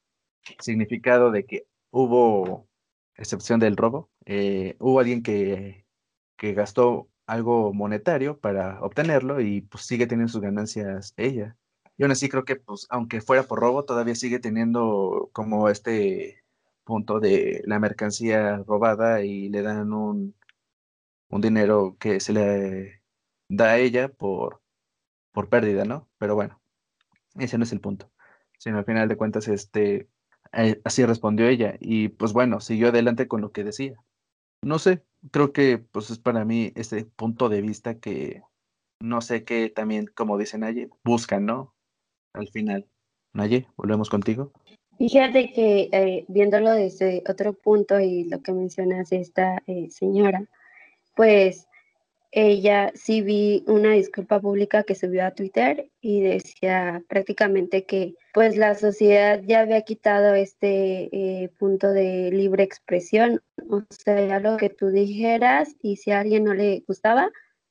significado 0.60 1.30
de 1.30 1.44
que 1.44 1.66
hubo 1.90 2.68
excepción 3.16 3.60
del 3.60 3.76
robo, 3.76 4.10
eh, 4.28 4.76
hubo 4.80 5.00
alguien 5.00 5.22
que, 5.22 5.86
que, 6.36 6.54
gastó 6.54 7.08
algo 7.26 7.72
monetario 7.74 8.38
para 8.40 8.80
obtenerlo 8.82 9.40
y 9.40 9.62
pues 9.62 9.86
sigue 9.86 10.06
teniendo 10.06 10.32
sus 10.32 10.42
ganancias 10.42 11.14
ella. 11.16 11.56
Y 11.96 12.02
aún 12.04 12.12
así 12.12 12.28
creo 12.28 12.44
que 12.44 12.56
pues 12.56 12.86
aunque 12.90 13.22
fuera 13.22 13.44
por 13.44 13.60
robo, 13.60 13.84
todavía 13.84 14.14
sigue 14.14 14.38
teniendo 14.38 15.30
como 15.32 15.68
este 15.70 16.44
punto 16.84 17.20
de 17.20 17.62
la 17.66 17.80
mercancía 17.80 18.58
robada 18.66 19.22
y 19.24 19.48
le 19.50 19.62
dan 19.62 19.92
un, 19.92 20.34
un 21.30 21.40
dinero 21.40 21.96
que 22.00 22.20
se 22.20 22.32
le 22.34 23.02
da 23.48 23.72
a 23.72 23.78
ella 23.78 24.08
por, 24.08 24.62
por 25.32 25.48
pérdida, 25.48 25.84
¿no? 25.84 26.08
Pero 26.18 26.34
bueno, 26.34 26.60
ese 27.36 27.58
no 27.58 27.64
es 27.64 27.72
el 27.72 27.80
punto. 27.80 28.10
Sino 28.58 28.78
al 28.78 28.84
final 28.84 29.08
de 29.08 29.16
cuentas, 29.16 29.48
este, 29.48 30.08
eh, 30.52 30.80
así 30.84 31.04
respondió 31.06 31.46
ella 31.48 31.76
y 31.80 32.08
pues 32.10 32.32
bueno, 32.32 32.60
siguió 32.60 32.88
adelante 32.88 33.28
con 33.28 33.40
lo 33.42 33.52
que 33.52 33.64
decía. 33.64 33.96
No 34.62 34.78
sé, 34.78 35.02
creo 35.30 35.52
que 35.52 35.78
pues 35.78 36.10
es 36.10 36.18
para 36.18 36.44
mí 36.44 36.72
ese 36.74 37.04
punto 37.04 37.48
de 37.48 37.62
vista 37.62 37.98
que 37.98 38.42
no 39.00 39.20
sé 39.20 39.44
qué 39.44 39.70
también, 39.70 40.06
como 40.14 40.38
dice 40.38 40.58
Naye, 40.58 40.90
buscan, 41.04 41.46
¿no? 41.46 41.74
Al 42.34 42.48
final. 42.48 42.86
Naye, 43.32 43.66
volvemos 43.76 44.10
contigo. 44.10 44.52
Fíjate 44.98 45.52
que 45.52 45.88
eh, 45.92 46.24
viéndolo 46.26 46.72
desde 46.72 47.22
otro 47.28 47.52
punto 47.52 48.00
y 48.00 48.24
lo 48.24 48.42
que 48.42 48.52
mencionas 48.52 49.12
esta 49.12 49.62
eh, 49.68 49.88
señora, 49.90 50.44
pues 51.14 51.67
ella 52.30 52.92
sí 52.94 53.22
vi 53.22 53.64
una 53.66 53.92
disculpa 53.92 54.40
pública 54.40 54.82
que 54.82 54.94
subió 54.94 55.24
a 55.24 55.30
Twitter 55.30 55.90
y 56.00 56.20
decía 56.20 57.02
prácticamente 57.08 57.84
que 57.86 58.14
pues 58.34 58.56
la 58.56 58.74
sociedad 58.74 59.40
ya 59.46 59.60
había 59.60 59.82
quitado 59.82 60.34
este 60.34 61.08
eh, 61.12 61.48
punto 61.58 61.88
de 61.88 62.30
libre 62.30 62.64
expresión, 62.64 63.42
o 63.70 63.82
sea, 63.90 64.40
lo 64.40 64.58
que 64.58 64.68
tú 64.68 64.88
dijeras 64.88 65.74
y 65.80 65.96
si 65.96 66.10
a 66.10 66.20
alguien 66.20 66.44
no 66.44 66.54
le 66.54 66.84
gustaba, 66.86 67.30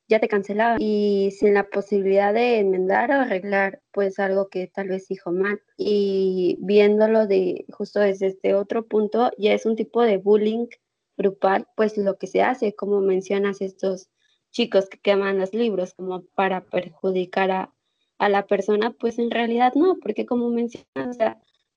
ya 0.09 0.19
te 0.19 0.27
cancelaba 0.27 0.77
y 0.79 1.31
sin 1.31 1.53
la 1.53 1.69
posibilidad 1.69 2.33
de 2.33 2.59
enmendar 2.59 3.11
o 3.11 3.15
arreglar 3.15 3.81
pues 3.91 4.19
algo 4.19 4.47
que 4.49 4.67
tal 4.67 4.87
vez 4.87 5.07
dijo 5.07 5.31
mal. 5.31 5.61
Y 5.77 6.57
viéndolo 6.61 7.27
de 7.27 7.65
justo 7.69 7.99
desde 7.99 8.27
este 8.27 8.53
otro 8.55 8.87
punto 8.87 9.31
ya 9.37 9.53
es 9.53 9.65
un 9.65 9.75
tipo 9.75 10.01
de 10.03 10.17
bullying 10.17 10.67
grupal 11.17 11.67
pues 11.75 11.97
lo 11.97 12.17
que 12.17 12.27
se 12.27 12.41
hace. 12.41 12.73
Como 12.73 13.01
mencionas 13.01 13.61
estos 13.61 14.09
chicos 14.51 14.89
que 14.89 14.99
queman 14.99 15.39
los 15.39 15.53
libros 15.53 15.93
como 15.93 16.23
para 16.35 16.61
perjudicar 16.61 17.51
a, 17.51 18.29
la 18.29 18.47
persona, 18.47 18.91
pues 18.91 19.19
en 19.19 19.29
realidad 19.29 19.73
no, 19.75 19.97
porque 20.01 20.25
como 20.25 20.49
mencionas, 20.49 21.17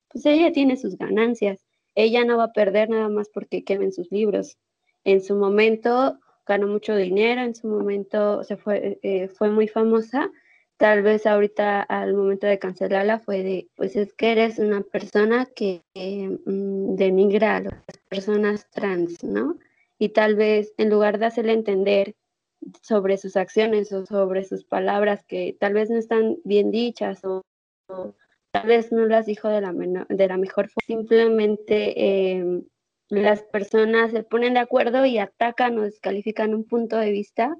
pues 0.07 0.25
ella 0.25 0.51
tiene 0.51 0.75
sus 0.75 0.97
ganancias, 0.97 1.63
ella 1.93 2.25
no 2.25 2.37
va 2.37 2.45
a 2.45 2.53
perder 2.53 2.89
nada 2.89 3.09
más 3.09 3.29
porque 3.29 3.63
quemen 3.63 3.93
sus 3.93 4.11
libros. 4.11 4.57
En 5.03 5.21
su 5.21 5.35
momento 5.35 6.17
ganó 6.47 6.67
mucho 6.67 6.95
dinero, 6.95 7.41
en 7.41 7.53
su 7.53 7.67
momento 7.67 8.43
se 8.43 8.57
fue, 8.57 8.99
eh, 9.03 9.27
fue 9.27 9.51
muy 9.51 9.67
famosa, 9.67 10.31
tal 10.81 11.03
vez 11.03 11.27
ahorita 11.27 11.81
al 11.81 12.15
momento 12.15 12.47
de 12.47 12.57
cancelarla 12.57 13.19
fue 13.19 13.43
de, 13.43 13.67
pues 13.75 13.95
es 13.95 14.13
que 14.13 14.31
eres 14.31 14.57
una 14.57 14.81
persona 14.81 15.45
que 15.45 15.83
mm, 15.93 16.95
denigra 16.95 17.57
a 17.57 17.61
las 17.61 17.83
personas 18.09 18.67
trans, 18.71 19.23
¿no? 19.23 19.59
Y 19.99 20.09
tal 20.09 20.33
vez 20.35 20.73
en 20.77 20.89
lugar 20.89 21.19
de 21.19 21.27
hacerle 21.27 21.53
entender 21.53 22.15
sobre 22.81 23.17
sus 23.17 23.37
acciones 23.37 23.91
o 23.91 24.05
sobre 24.05 24.43
sus 24.43 24.63
palabras 24.63 25.23
que 25.25 25.55
tal 25.59 25.73
vez 25.73 25.89
no 25.89 25.97
están 25.97 26.37
bien 26.43 26.71
dichas 26.71 27.23
o, 27.23 27.43
tal 28.51 28.67
vez 28.67 28.91
no 28.91 29.05
las 29.05 29.25
dijo 29.25 29.47
de 29.49 29.61
la, 29.61 29.73
de 29.73 30.27
la 30.27 30.37
mejor 30.37 30.69
forma. 30.69 30.85
Simplemente 30.85 32.31
em, 32.33 32.63
las 33.09 33.43
personas 33.43 34.11
se 34.11 34.23
ponen 34.23 34.53
de 34.53 34.61
acuerdo 34.61 35.05
y 35.05 35.17
atacan 35.17 35.77
o 35.77 35.83
descalifican 35.83 36.53
un 36.53 36.65
punto 36.65 36.97
de 36.97 37.11
vista 37.11 37.57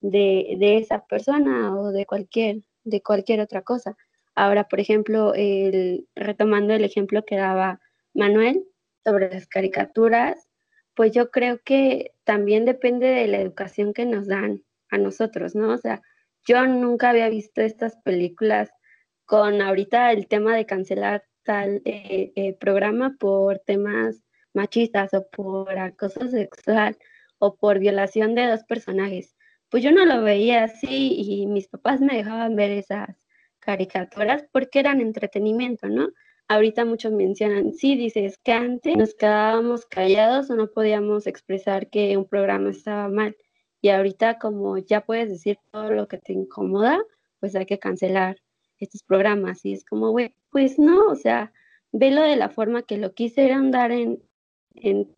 de, 0.00 0.56
de, 0.58 0.78
esa 0.78 1.04
persona 1.06 1.78
o 1.78 1.90
de 1.90 2.06
cualquier, 2.06 2.62
de 2.84 3.02
cualquier 3.02 3.40
otra 3.40 3.62
cosa. 3.62 3.96
Ahora, 4.34 4.68
por 4.68 4.80
ejemplo, 4.80 5.34
el, 5.34 6.08
retomando 6.14 6.72
el 6.72 6.84
ejemplo 6.84 7.24
que 7.24 7.36
daba 7.36 7.80
Manuel 8.14 8.64
sobre 9.04 9.30
las 9.30 9.46
caricaturas, 9.46 10.47
pues 10.98 11.12
yo 11.12 11.30
creo 11.30 11.60
que 11.62 12.10
también 12.24 12.64
depende 12.64 13.06
de 13.06 13.28
la 13.28 13.38
educación 13.38 13.94
que 13.94 14.04
nos 14.04 14.26
dan 14.26 14.64
a 14.90 14.98
nosotros, 14.98 15.54
¿no? 15.54 15.72
O 15.72 15.76
sea, 15.76 16.02
yo 16.44 16.66
nunca 16.66 17.10
había 17.10 17.28
visto 17.28 17.60
estas 17.60 17.94
películas 17.98 18.68
con 19.24 19.62
ahorita 19.62 20.10
el 20.10 20.26
tema 20.26 20.56
de 20.56 20.66
cancelar 20.66 21.22
tal 21.44 21.82
eh, 21.84 22.32
eh, 22.34 22.52
programa 22.54 23.14
por 23.16 23.60
temas 23.60 24.24
machistas 24.52 25.14
o 25.14 25.28
por 25.28 25.78
acoso 25.78 26.26
sexual 26.26 26.98
o 27.38 27.54
por 27.54 27.78
violación 27.78 28.34
de 28.34 28.48
dos 28.48 28.64
personajes. 28.64 29.36
Pues 29.68 29.84
yo 29.84 29.92
no 29.92 30.04
lo 30.04 30.20
veía 30.22 30.64
así 30.64 31.14
y 31.16 31.46
mis 31.46 31.68
papás 31.68 32.00
me 32.00 32.16
dejaban 32.16 32.56
ver 32.56 32.72
esas 32.72 33.24
caricaturas 33.60 34.44
porque 34.50 34.80
eran 34.80 35.00
entretenimiento, 35.00 35.88
¿no? 35.88 36.08
Ahorita 36.48 36.86
muchos 36.86 37.12
mencionan, 37.12 37.74
sí, 37.74 37.94
dices 37.94 38.38
que 38.42 38.52
antes 38.52 38.96
nos 38.96 39.14
quedábamos 39.14 39.84
callados 39.84 40.48
o 40.50 40.56
no 40.56 40.70
podíamos 40.70 41.26
expresar 41.26 41.90
que 41.90 42.16
un 42.16 42.24
programa 42.24 42.70
estaba 42.70 43.08
mal. 43.08 43.36
Y 43.82 43.90
ahorita 43.90 44.38
como 44.38 44.78
ya 44.78 45.02
puedes 45.04 45.28
decir 45.28 45.58
todo 45.70 45.90
lo 45.90 46.08
que 46.08 46.16
te 46.16 46.32
incomoda, 46.32 46.98
pues 47.38 47.54
hay 47.54 47.66
que 47.66 47.78
cancelar 47.78 48.38
estos 48.78 49.02
programas. 49.02 49.64
Y 49.64 49.74
es 49.74 49.84
como, 49.84 50.10
güey, 50.10 50.34
pues 50.50 50.78
no, 50.78 51.06
o 51.08 51.16
sea, 51.16 51.52
velo 51.92 52.22
de 52.22 52.36
la 52.36 52.48
forma 52.48 52.82
que 52.82 52.96
lo 52.96 53.12
quisieran 53.12 53.70
dar 53.70 53.92
en, 53.92 54.22
en 54.74 55.14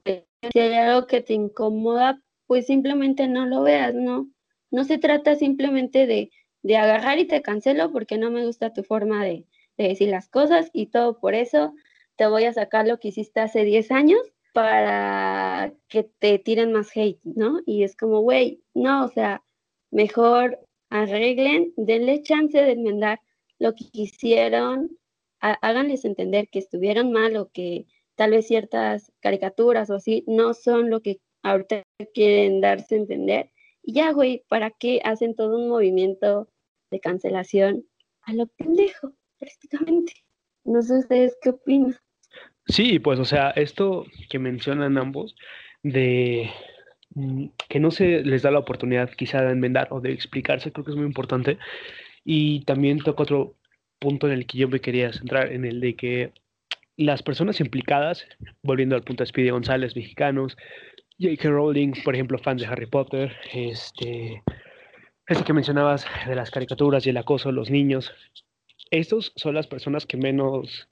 si 0.53 0.59
hay 0.59 0.75
algo 0.75 1.07
que 1.07 1.21
te 1.21 1.35
incomoda, 1.35 2.21
pues 2.47 2.67
simplemente 2.67 3.29
no 3.29 3.47
lo 3.47 3.63
veas, 3.63 3.95
¿no? 3.95 4.29
No 4.71 4.85
se 4.85 4.99
trata 4.99 5.37
simplemente 5.37 6.07
de, 6.07 6.31
de 6.63 6.77
agarrar 6.77 7.19
y 7.19 7.27
te 7.27 7.43
cancelo 7.43 7.93
porque 7.93 8.19
no 8.19 8.31
me 8.31 8.45
gusta 8.45 8.73
tu 8.73 8.83
forma 8.83 9.25
de, 9.25 9.45
de 9.83 9.89
decir 9.89 10.09
las 10.09 10.29
cosas 10.29 10.71
y 10.73 10.87
todo 10.87 11.19
por 11.19 11.35
eso 11.35 11.75
te 12.17 12.27
voy 12.27 12.45
a 12.45 12.53
sacar 12.53 12.87
lo 12.87 12.99
que 12.99 13.09
hiciste 13.09 13.41
hace 13.41 13.65
10 13.65 13.91
años 13.93 14.21
para 14.53 15.73
que 15.89 16.05
te 16.05 16.39
tiren 16.39 16.73
más 16.73 16.95
hate, 16.95 17.21
¿no? 17.25 17.61
Y 17.67 17.85
es 17.85 17.97
como, 17.97 18.21
güey, 18.21 18.63
no, 18.75 19.05
o 19.05 19.09
sea, 19.09 19.43
mejor 19.91 20.59
arreglen, 20.91 21.73
denle 21.77 22.23
chance 22.23 22.61
de 22.61 22.73
enmendar 22.73 23.21
lo 23.59 23.75
que 23.75 23.87
hicieron, 23.93 24.99
háganles 25.41 26.05
entender 26.05 26.49
que 26.49 26.59
estuvieron 26.59 27.13
mal 27.13 27.37
o 27.37 27.49
que 27.51 27.87
tal 28.17 28.33
vez 28.33 28.47
ciertas 28.49 29.13
caricaturas 29.21 29.89
o 29.89 29.95
así 29.95 30.25
no 30.27 30.53
son 30.53 30.91
lo 30.91 31.01
que 31.01 31.21
ahorita 31.43 31.85
quieren 32.13 32.61
darse 32.61 32.97
a 32.97 32.99
entender. 32.99 33.51
Y 33.83 33.95
ya, 33.95 34.13
güey, 34.13 34.45
¿para 34.49 34.71
qué 34.71 35.01
hacen 35.05 35.35
todo 35.35 35.59
un 35.59 35.69
movimiento 35.69 36.49
de 36.91 37.01
cancelación 37.01 37.87
a 38.23 38.35
lo 38.35 38.47
pendejo, 38.47 39.13
prácticamente? 39.41 40.13
No 40.65 40.83
sé 40.83 40.99
ustedes 40.99 41.37
qué 41.43 41.51
opinan. 41.51 41.97
Sí, 42.67 43.01
pues, 43.01 43.19
o 43.19 43.25
sea, 43.25 43.51
esto 43.51 44.07
que 44.29 44.39
mencionan 44.39 44.97
ambos, 44.99 45.35
de 45.83 46.51
mm, 47.15 47.47
que 47.69 47.81
no 47.81 47.91
se 47.91 48.23
les 48.23 48.43
da 48.43 48.51
la 48.51 48.61
oportunidad 48.61 49.11
quizá 49.11 49.43
de 49.43 49.53
enmendar 49.53 49.89
o 49.91 50.01
de 50.01 50.13
explicarse, 50.13 50.71
creo 50.71 50.85
que 50.85 50.93
es 50.93 50.97
muy 50.97 51.07
importante. 51.07 51.59
Y 52.25 52.65
también 52.65 52.99
toco 52.99 53.25
otro 53.25 53.57
punto 53.99 54.27
en 54.29 54.35
el 54.35 54.47
que 54.47 54.59
yo 54.59 54.69
me 54.69 54.81
quería 54.81 55.13
centrar, 55.13 55.53
en 55.53 55.65
el 55.65 55.81
de 55.81 55.97
que 55.97 56.33
las 56.97 57.23
personas 57.23 57.61
implicadas, 57.61 58.27
volviendo 58.63 58.95
al 58.95 59.03
punto 59.03 59.23
de 59.23 59.29
Speedy 59.29 59.51
González, 59.51 59.97
mexicanos, 59.97 60.57
J.K. 61.19 61.49
Rowling, 61.49 61.93
por 62.05 62.15
ejemplo, 62.15 62.39
fans 62.39 62.63
de 62.63 62.69
Harry 62.69 62.87
Potter, 62.87 63.37
este, 63.53 64.43
esto 65.27 65.45
que 65.45 65.53
mencionabas 65.53 66.07
de 66.27 66.35
las 66.35 66.51
caricaturas 66.51 67.07
y 67.07 67.11
el 67.11 67.17
acoso 67.17 67.53
los 67.53 67.71
niños, 67.71 68.13
estos 68.91 69.33
son 69.37 69.55
las 69.55 69.67
personas 69.67 70.07
que 70.07 70.17
menos 70.17 70.89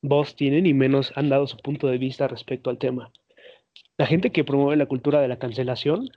voz 0.00 0.36
tienen 0.36 0.66
y 0.66 0.74
menos 0.74 1.12
han 1.16 1.28
dado 1.28 1.46
su 1.46 1.56
punto 1.58 1.86
de 1.88 1.98
vista 1.98 2.28
respecto 2.28 2.70
al 2.70 2.78
tema. 2.78 3.12
La 3.98 4.06
gente 4.06 4.30
que 4.30 4.44
promueve 4.44 4.76
la 4.76 4.86
cultura 4.86 5.20
de 5.20 5.28
la 5.28 5.38
cancelación 5.38 6.08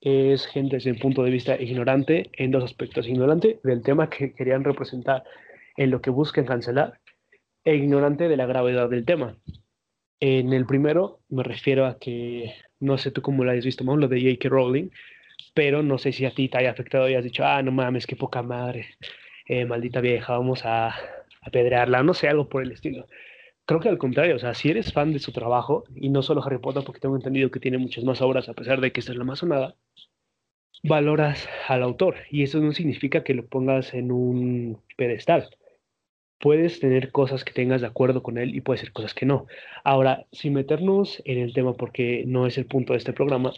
es 0.00 0.46
gente 0.46 0.76
desde 0.76 0.90
un 0.90 0.98
punto 0.98 1.22
de 1.22 1.30
vista 1.30 1.60
ignorante 1.60 2.30
en 2.34 2.50
dos 2.50 2.64
aspectos. 2.64 3.06
Ignorante 3.06 3.60
del 3.62 3.82
tema 3.82 4.10
que 4.10 4.34
querían 4.34 4.64
representar 4.64 5.24
en 5.76 5.90
lo 5.90 6.00
que 6.00 6.10
buscan 6.10 6.44
cancelar 6.44 7.00
e 7.64 7.76
ignorante 7.76 8.28
de 8.28 8.36
la 8.36 8.46
gravedad 8.46 8.90
del 8.90 9.04
tema. 9.04 9.36
En 10.20 10.52
el 10.52 10.66
primero 10.66 11.20
me 11.28 11.42
refiero 11.42 11.86
a 11.86 11.98
que, 11.98 12.54
no 12.80 12.98
sé 12.98 13.10
tú 13.10 13.22
cómo 13.22 13.44
lo 13.44 13.50
hayas 13.50 13.64
visto, 13.64 13.84
lo 13.84 14.08
de 14.08 14.20
J.K. 14.20 14.48
Rowling, 14.48 14.90
pero 15.54 15.82
no 15.82 15.98
sé 15.98 16.12
si 16.12 16.24
a 16.24 16.30
ti 16.32 16.48
te 16.48 16.58
haya 16.58 16.70
afectado 16.70 17.08
y 17.08 17.14
has 17.14 17.24
dicho, 17.24 17.44
ah, 17.44 17.62
no 17.62 17.72
mames, 17.72 18.06
qué 18.06 18.16
poca 18.16 18.42
madre, 18.42 18.86
eh, 19.46 19.64
maldita 19.64 20.00
vieja, 20.00 20.36
vamos 20.36 20.64
a 20.64 20.94
apedrearla, 21.42 22.02
no 22.02 22.14
sé, 22.14 22.28
algo 22.28 22.48
por 22.48 22.62
el 22.62 22.72
estilo. 22.72 23.06
Creo 23.64 23.80
que 23.80 23.88
al 23.88 23.98
contrario, 23.98 24.36
o 24.36 24.38
sea, 24.38 24.54
si 24.54 24.70
eres 24.70 24.92
fan 24.92 25.12
de 25.12 25.18
su 25.18 25.32
trabajo, 25.32 25.84
y 25.94 26.08
no 26.08 26.22
solo 26.22 26.42
Harry 26.44 26.58
Potter, 26.58 26.82
porque 26.84 27.00
tengo 27.00 27.16
entendido 27.16 27.50
que 27.50 27.60
tiene 27.60 27.78
muchas 27.78 28.04
más 28.04 28.20
obras, 28.20 28.48
a 28.48 28.54
pesar 28.54 28.80
de 28.80 28.92
que 28.92 29.00
esta 29.00 29.12
es 29.12 29.18
la 29.18 29.24
más 29.24 29.40
sonada, 29.40 29.76
valoras 30.82 31.48
al 31.68 31.82
autor, 31.82 32.16
y 32.30 32.42
eso 32.42 32.58
no 32.60 32.72
significa 32.72 33.22
que 33.24 33.34
lo 33.34 33.46
pongas 33.46 33.94
en 33.94 34.10
un 34.10 34.82
pedestal. 34.96 35.48
Puedes 36.40 36.80
tener 36.80 37.12
cosas 37.12 37.44
que 37.44 37.52
tengas 37.52 37.80
de 37.82 37.86
acuerdo 37.86 38.22
con 38.22 38.36
él 38.36 38.54
y 38.54 38.60
puede 38.60 38.80
ser 38.80 38.92
cosas 38.92 39.14
que 39.14 39.26
no. 39.26 39.46
Ahora, 39.84 40.26
sin 40.32 40.54
meternos 40.54 41.22
en 41.24 41.38
el 41.38 41.52
tema, 41.54 41.74
porque 41.74 42.24
no 42.26 42.46
es 42.48 42.58
el 42.58 42.66
punto 42.66 42.94
de 42.94 42.98
este 42.98 43.12
programa, 43.12 43.52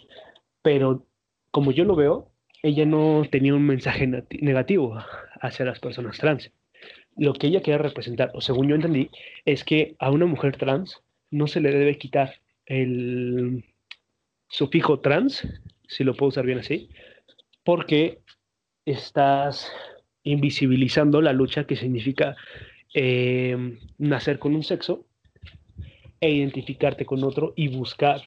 pero 0.63 1.07
como 1.51 1.73
yo 1.73 1.85
lo 1.85 1.97
veo, 1.97 2.34
ella 2.65 2.85
no 2.85 3.23
tenía 3.31 3.55
un 3.55 3.67
mensaje 3.67 4.07
negativo 4.41 4.99
hacia 5.41 5.67
las 5.67 5.79
personas 5.79 6.19
trans 6.19 6.51
lo 7.17 7.33
que 7.33 7.47
ella 7.47 7.61
quería 7.61 7.79
representar, 7.79 8.31
o 8.35 8.41
según 8.41 8.69
yo 8.69 8.75
entendí, 8.75 9.11
es 9.45 9.65
que 9.65 9.95
a 9.99 10.11
una 10.11 10.27
mujer 10.27 10.57
trans 10.57 11.03
no 11.31 11.47
se 11.47 11.61
le 11.61 11.71
debe 11.71 11.99
quitar 11.99 12.41
el 12.67 13.65
sufijo 14.49 15.01
trans, 15.01 15.47
si 15.87 16.05
lo 16.05 16.15
puedo 16.15 16.31
usar 16.31 16.47
bien 16.47 16.59
así, 16.59 16.91
porque 17.63 18.19
estás 18.85 19.73
invisibilizando 20.23 21.21
la 21.21 21.33
lucha 21.33 21.67
que 21.67 21.77
significa 21.77 22.37
eh, 22.95 23.79
nacer 23.99 24.39
con 24.39 24.55
un 24.55 24.63
sexo 24.63 25.07
e 26.21 26.31
identificarte 26.31 27.05
con 27.05 27.23
otro 27.25 27.53
y 27.57 27.69
buscar 27.69 28.23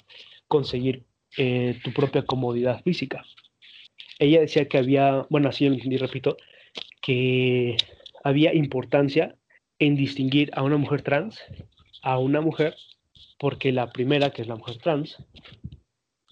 conseguir 0.48 1.04
eh, 1.38 1.80
tu 1.84 1.92
propia 1.92 2.24
comodidad 2.24 2.82
física. 2.84 3.24
Ella 4.20 4.42
decía 4.42 4.68
que 4.68 4.78
había, 4.78 5.26
bueno, 5.30 5.50
así 5.50 5.66
yo 5.66 5.70
lo 5.70 5.76
entendí, 5.76 5.98
repito, 5.98 6.38
que 7.02 7.78
había 8.24 8.54
importancia 8.54 9.36
en 9.80 9.96
distinguir 9.96 10.52
a 10.54 10.64
una 10.64 10.78
mujer 10.78 11.02
trans 11.02 11.44
a 12.02 12.18
una 12.20 12.42
mujer 12.42 12.76
porque 13.40 13.72
la 13.72 13.92
primera, 13.92 14.32
que 14.32 14.42
es 14.42 14.48
la 14.48 14.56
mujer 14.56 14.78
trans, 14.78 15.18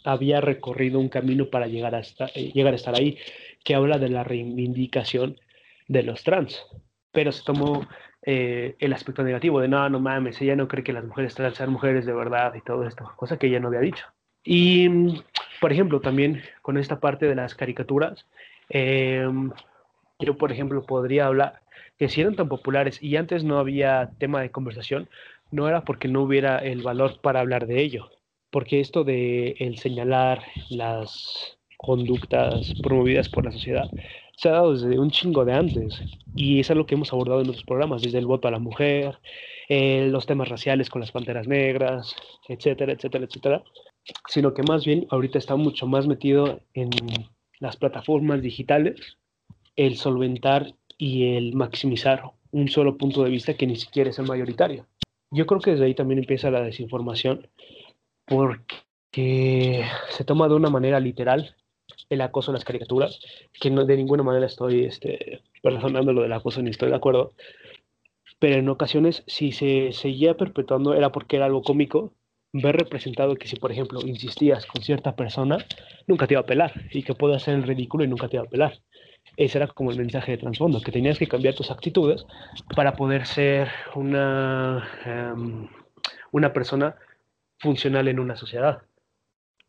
había 0.03 0.41
recorrido 0.41 0.99
un 0.99 1.09
camino 1.09 1.49
para 1.49 1.67
llegar 1.67 1.95
a, 1.95 2.01
eh, 2.01 2.51
llegar 2.53 2.73
a 2.73 2.77
estar 2.77 2.95
ahí, 2.95 3.17
que 3.63 3.75
habla 3.75 3.97
de 3.97 4.09
la 4.09 4.23
reivindicación 4.23 5.37
de 5.87 6.03
los 6.03 6.23
trans. 6.23 6.65
Pero 7.11 7.31
se 7.31 7.43
tomó 7.43 7.87
eh, 8.21 8.75
el 8.79 8.93
aspecto 8.93 9.23
negativo 9.23 9.59
de 9.59 9.67
no, 9.67 9.89
no 9.89 9.99
mames, 9.99 10.41
ella 10.41 10.55
no 10.55 10.67
cree 10.67 10.83
que 10.83 10.93
las 10.93 11.05
mujeres 11.05 11.35
trans 11.35 11.57
sean 11.57 11.71
mujeres 11.71 12.05
de 12.05 12.13
verdad 12.13 12.53
y 12.55 12.61
todo 12.61 12.87
esto, 12.87 13.11
cosa 13.15 13.37
que 13.37 13.47
ella 13.47 13.59
no 13.59 13.67
había 13.67 13.81
dicho. 13.81 14.05
Y, 14.45 14.87
por 15.59 15.71
ejemplo, 15.73 15.99
también 15.99 16.43
con 16.61 16.77
esta 16.77 16.99
parte 16.99 17.25
de 17.27 17.35
las 17.35 17.55
caricaturas, 17.55 18.27
em, 18.69 19.51
yo, 20.19 20.37
por 20.37 20.51
ejemplo, 20.51 20.85
podría 20.85 21.25
hablar 21.25 21.61
que 21.97 22.09
si 22.09 22.21
eran 22.21 22.35
tan 22.35 22.49
populares 22.49 23.01
y 23.01 23.15
antes 23.17 23.43
no 23.43 23.57
había 23.59 24.13
tema 24.17 24.41
de 24.41 24.51
conversación, 24.51 25.09
no 25.51 25.67
era 25.67 25.83
porque 25.85 26.07
no 26.07 26.21
hubiera 26.23 26.59
el 26.59 26.83
valor 26.83 27.19
para 27.21 27.39
hablar 27.39 27.67
de 27.67 27.81
ello, 27.81 28.11
porque 28.51 28.79
esto 28.79 29.03
de 29.03 29.55
el 29.59 29.77
señalar 29.77 30.43
las 30.69 31.57
conductas 31.77 32.73
promovidas 32.81 33.29
por 33.29 33.45
la 33.45 33.51
sociedad 33.51 33.89
se 34.37 34.49
ha 34.49 34.53
dado 34.53 34.73
desde 34.73 34.99
un 34.99 35.11
chingo 35.11 35.45
de 35.45 35.53
antes 35.53 36.01
y 36.35 36.59
es 36.59 36.69
algo 36.69 36.85
que 36.85 36.95
hemos 36.95 37.13
abordado 37.13 37.41
en 37.41 37.49
otros 37.49 37.63
programas, 37.63 38.01
desde 38.01 38.17
el 38.19 38.25
voto 38.25 38.47
a 38.47 38.51
la 38.51 38.59
mujer, 38.59 39.17
eh, 39.69 40.07
los 40.11 40.25
temas 40.25 40.49
raciales 40.49 40.89
con 40.89 40.99
las 40.99 41.11
panteras 41.11 41.47
negras, 41.47 42.15
etcétera, 42.47 42.93
etcétera, 42.93 43.25
etcétera, 43.25 43.63
sino 44.27 44.53
que 44.53 44.63
más 44.63 44.85
bien 44.85 45.07
ahorita 45.09 45.37
está 45.37 45.55
mucho 45.55 45.87
más 45.87 46.07
metido 46.07 46.59
en 46.73 46.89
las 47.59 47.77
plataformas 47.77 48.41
digitales, 48.41 49.17
el 49.75 49.97
solventar 49.97 50.73
y 50.97 51.35
el 51.35 51.55
maximizar 51.55 52.23
un 52.51 52.69
solo 52.69 52.97
punto 52.97 53.23
de 53.23 53.29
vista 53.29 53.55
que 53.55 53.67
ni 53.67 53.75
siquiera 53.75 54.09
es 54.09 54.19
el 54.19 54.27
mayoritario. 54.27 54.85
Yo 55.31 55.45
creo 55.45 55.59
que 55.59 55.71
desde 55.71 55.85
ahí 55.85 55.95
también 55.95 56.19
empieza 56.19 56.51
la 56.51 56.61
desinformación 56.61 57.49
porque 58.25 59.83
se 60.09 60.23
toma 60.23 60.47
de 60.47 60.55
una 60.55 60.69
manera 60.69 60.99
literal 60.99 61.55
el 62.09 62.21
acoso 62.21 62.51
a 62.51 62.53
las 62.53 62.63
caricaturas, 62.63 63.19
que 63.59 63.71
no, 63.71 63.85
de 63.85 63.97
ninguna 63.97 64.23
manera 64.23 64.45
estoy 64.45 64.85
este, 64.85 65.41
razonando 65.63 66.13
lo 66.13 66.21
del 66.21 66.33
acoso 66.33 66.61
ni 66.61 66.69
estoy 66.69 66.89
de 66.89 66.95
acuerdo, 66.95 67.33
pero 68.39 68.55
en 68.55 68.69
ocasiones 68.69 69.23
si 69.27 69.51
se 69.51 69.91
seguía 69.91 70.37
perpetuando 70.37 70.93
era 70.93 71.11
porque 71.11 71.37
era 71.37 71.45
algo 71.45 71.63
cómico 71.63 72.13
ver 72.61 72.77
representado 72.77 73.35
que 73.35 73.47
si 73.47 73.57
por 73.57 73.71
ejemplo 73.71 73.99
insistías 74.05 74.65
con 74.65 74.81
cierta 74.81 75.15
persona, 75.15 75.57
nunca 76.07 76.27
te 76.27 76.35
iba 76.35 76.41
a 76.41 76.45
pelar 76.45 76.73
y 76.91 77.03
que 77.03 77.13
puede 77.13 77.35
hacer 77.35 77.55
el 77.55 77.63
ridículo 77.63 78.03
y 78.03 78.07
nunca 78.07 78.27
te 78.27 78.37
iba 78.37 78.45
a 78.45 78.49
pelar. 78.49 78.79
Ese 79.37 79.57
era 79.57 79.67
como 79.67 79.91
el 79.91 79.97
mensaje 79.97 80.31
de 80.31 80.37
trasfondo, 80.37 80.81
que 80.81 80.91
tenías 80.91 81.19
que 81.19 81.27
cambiar 81.27 81.55
tus 81.55 81.71
actitudes 81.71 82.25
para 82.75 82.95
poder 82.95 83.25
ser 83.25 83.69
una, 83.95 84.87
em, 85.05 85.67
una 86.31 86.53
persona 86.53 86.95
funcional 87.59 88.07
en 88.07 88.19
una 88.19 88.37
sociedad. 88.37 88.83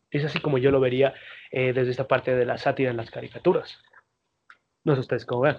Es 0.09 0.23
así 0.23 0.39
como 0.39 0.57
yo 0.57 0.71
lo 0.71 0.79
vería 0.79 1.13
eh, 1.51 1.73
desde 1.73 1.91
esta 1.91 2.07
parte 2.07 2.35
de 2.35 2.45
la 2.45 2.57
sátira 2.57 2.91
en 2.91 2.97
las 2.97 3.11
caricaturas. 3.11 3.77
No 4.85 4.93
sé 4.93 5.01
ustedes 5.01 5.25
cómo 5.25 5.41
ven. 5.41 5.57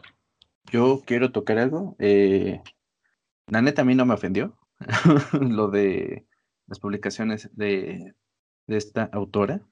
Yo 0.71 1.03
quiero 1.05 1.33
tocar 1.33 1.59
algo. 1.59 1.97
Eh, 1.99 2.63
la 3.49 3.63
no 3.63 4.07
me 4.07 4.15
ofendió 4.15 4.57
lo 5.41 5.69
de 5.69 6.28
las 6.69 6.81
publicaciones 6.81 7.51
de, 7.55 8.15
esta 8.67 9.05
autora. 9.13 9.63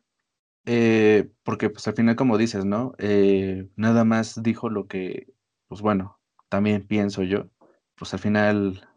Eh, 0.67 1.31
porque 1.45 1.71
pues 1.71 1.87
al 1.87 1.95
final 1.95 2.17
como 2.17 2.39
dices, 2.39 2.65
¿no? 2.65 2.95
Eh, 2.99 3.69
nada 3.77 4.05
más 4.05 4.43
dijo 4.43 4.69
lo 4.71 4.89
que, 4.89 5.33
pues 5.69 5.81
bueno, 5.83 6.21
también 6.49 6.87
pienso 6.87 7.23
yo. 7.23 7.49
Pues 7.97 8.13
al 8.15 8.21
final 8.21 8.89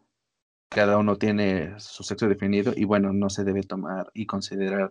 cada 0.68 0.98
uno 0.98 1.16
tiene 1.16 1.78
su 1.78 2.02
sexo 2.04 2.28
definido 2.28 2.72
y 2.76 2.84
bueno, 2.84 3.12
no 3.12 3.30
se 3.30 3.44
debe 3.44 3.62
tomar 3.62 4.10
y 4.14 4.26
considerar 4.26 4.90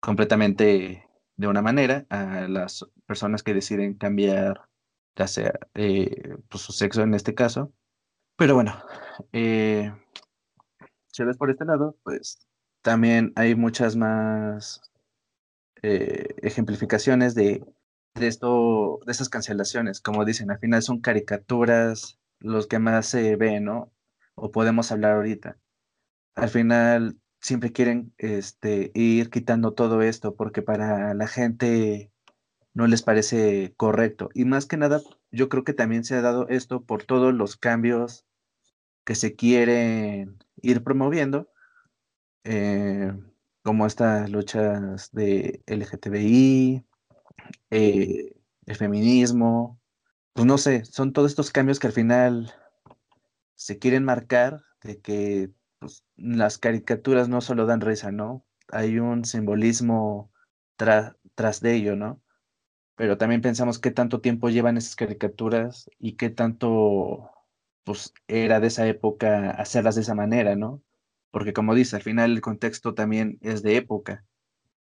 completamente 0.00 1.08
de 1.36 1.48
una 1.48 1.62
manera 1.62 2.06
a 2.10 2.48
las 2.48 2.86
personas 3.06 3.42
que 3.42 3.54
deciden 3.54 3.94
cambiar 3.94 4.68
ya 5.16 5.26
sea 5.26 5.52
eh, 5.74 6.36
pues, 6.48 6.62
su 6.62 6.72
sexo 6.72 7.02
en 7.02 7.14
este 7.14 7.34
caso. 7.34 7.72
Pero 8.36 8.54
bueno, 8.54 8.76
si 11.16 11.24
ves 11.24 11.38
por 11.38 11.50
este 11.50 11.64
lado, 11.64 11.96
pues 12.02 12.46
también 12.82 13.32
hay 13.36 13.54
muchas 13.54 13.96
más 13.96 14.82
eh, 15.82 16.34
ejemplificaciones 16.42 17.34
de, 17.34 17.64
de, 18.14 18.26
esto, 18.26 19.00
de 19.06 19.12
estas 19.12 19.30
cancelaciones. 19.30 20.02
Como 20.02 20.26
dicen, 20.26 20.50
al 20.50 20.58
final 20.58 20.82
son 20.82 21.00
caricaturas 21.00 22.18
los 22.38 22.66
que 22.66 22.78
más 22.78 23.06
se 23.06 23.36
ven, 23.36 23.64
¿no? 23.64 23.92
O 24.34 24.50
podemos 24.50 24.92
hablar 24.92 25.12
ahorita. 25.12 25.58
Al 26.34 26.50
final 26.50 27.18
siempre 27.40 27.72
quieren 27.72 28.12
este, 28.18 28.90
ir 28.94 29.30
quitando 29.30 29.72
todo 29.72 30.02
esto 30.02 30.36
porque 30.36 30.60
para 30.60 31.14
la 31.14 31.26
gente 31.28 32.12
no 32.74 32.86
les 32.86 33.02
parece 33.02 33.72
correcto. 33.78 34.28
Y 34.34 34.44
más 34.44 34.66
que 34.66 34.76
nada, 34.76 35.00
yo 35.30 35.48
creo 35.48 35.64
que 35.64 35.72
también 35.72 36.04
se 36.04 36.14
ha 36.16 36.20
dado 36.20 36.46
esto 36.48 36.84
por 36.84 37.04
todos 37.04 37.32
los 37.32 37.56
cambios 37.56 38.26
que 39.04 39.14
se 39.14 39.34
quieren 39.34 40.38
ir 40.62 40.82
promoviendo, 40.82 41.50
eh, 42.44 43.12
como 43.62 43.86
estas 43.86 44.30
luchas 44.30 45.10
de 45.12 45.62
LGTBI, 45.66 46.84
eh, 47.70 48.32
el 48.66 48.76
feminismo, 48.76 49.80
pues 50.32 50.46
no 50.46 50.58
sé, 50.58 50.84
son 50.84 51.12
todos 51.12 51.30
estos 51.30 51.50
cambios 51.50 51.78
que 51.78 51.88
al 51.88 51.92
final 51.92 52.54
se 53.54 53.78
quieren 53.78 54.04
marcar 54.04 54.62
de 54.82 55.00
que 55.00 55.50
pues, 55.78 56.04
las 56.16 56.58
caricaturas 56.58 57.28
no 57.28 57.40
solo 57.40 57.66
dan 57.66 57.80
risa, 57.80 58.12
¿no? 58.12 58.44
Hay 58.68 58.98
un 58.98 59.24
simbolismo 59.24 60.32
tras 60.76 61.60
de 61.60 61.74
ello, 61.74 61.96
¿no? 61.96 62.20
pero 62.96 63.18
también 63.18 63.42
pensamos 63.42 63.78
qué 63.78 63.90
tanto 63.90 64.20
tiempo 64.20 64.48
llevan 64.48 64.78
esas 64.78 64.96
caricaturas 64.96 65.88
y 65.98 66.14
qué 66.16 66.30
tanto 66.30 67.30
pues 67.86 68.12
era 68.26 68.58
de 68.58 68.66
esa 68.66 68.86
época 68.88 69.52
hacerlas 69.52 69.94
de 69.94 70.00
esa 70.02 70.16
manera, 70.16 70.56
¿no? 70.56 70.82
Porque 71.30 71.52
como 71.52 71.74
dice, 71.74 71.94
al 71.94 72.02
final 72.02 72.32
el 72.32 72.40
contexto 72.40 72.94
también 72.94 73.38
es 73.42 73.62
de 73.62 73.76
época. 73.76 74.26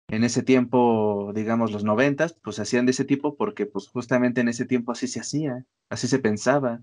En 0.08 0.22
ese 0.22 0.44
tiempo, 0.44 1.32
digamos 1.34 1.72
los 1.72 1.82
noventas, 1.82 2.34
pues 2.34 2.56
se 2.56 2.62
hacían 2.62 2.86
de 2.86 2.92
ese 2.92 3.04
tipo 3.04 3.36
porque 3.36 3.66
pues 3.66 3.88
justamente 3.88 4.40
en 4.42 4.48
ese 4.48 4.64
tiempo 4.64 4.92
así 4.92 5.08
se 5.08 5.20
hacía, 5.20 5.66
así 5.90 6.06
se 6.06 6.20
pensaba 6.20 6.82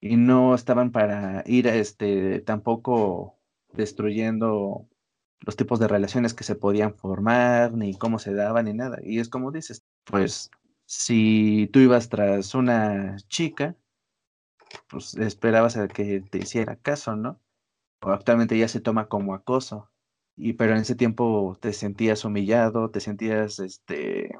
y 0.00 0.16
no 0.16 0.54
estaban 0.54 0.92
para 0.92 1.42
ir 1.46 1.66
este 1.66 2.40
tampoco 2.40 3.36
destruyendo 3.72 4.88
los 5.40 5.56
tipos 5.56 5.80
de 5.80 5.88
relaciones 5.88 6.34
que 6.34 6.44
se 6.44 6.54
podían 6.54 6.94
formar, 6.94 7.72
ni 7.72 7.94
cómo 7.94 8.20
se 8.20 8.32
daban, 8.32 8.66
ni 8.66 8.74
nada. 8.74 8.98
Y 9.02 9.18
es 9.18 9.28
como 9.28 9.50
dices, 9.50 9.84
pues 10.04 10.50
si 10.86 11.68
tú 11.72 11.80
ibas 11.80 12.08
tras 12.10 12.54
una 12.54 13.16
chica, 13.28 13.76
pues 14.88 15.14
esperabas 15.16 15.76
a 15.76 15.88
que 15.88 16.20
te 16.20 16.38
hiciera 16.38 16.76
caso, 16.76 17.16
¿no? 17.16 17.40
Actualmente 18.02 18.58
ya 18.58 18.68
se 18.68 18.80
toma 18.80 19.08
como 19.08 19.34
acoso. 19.34 19.90
Y 20.36 20.54
pero 20.54 20.74
en 20.74 20.80
ese 20.80 20.94
tiempo 20.96 21.58
te 21.60 21.72
sentías 21.72 22.24
humillado, 22.24 22.90
te 22.90 23.00
sentías 23.00 23.58
este 23.60 24.30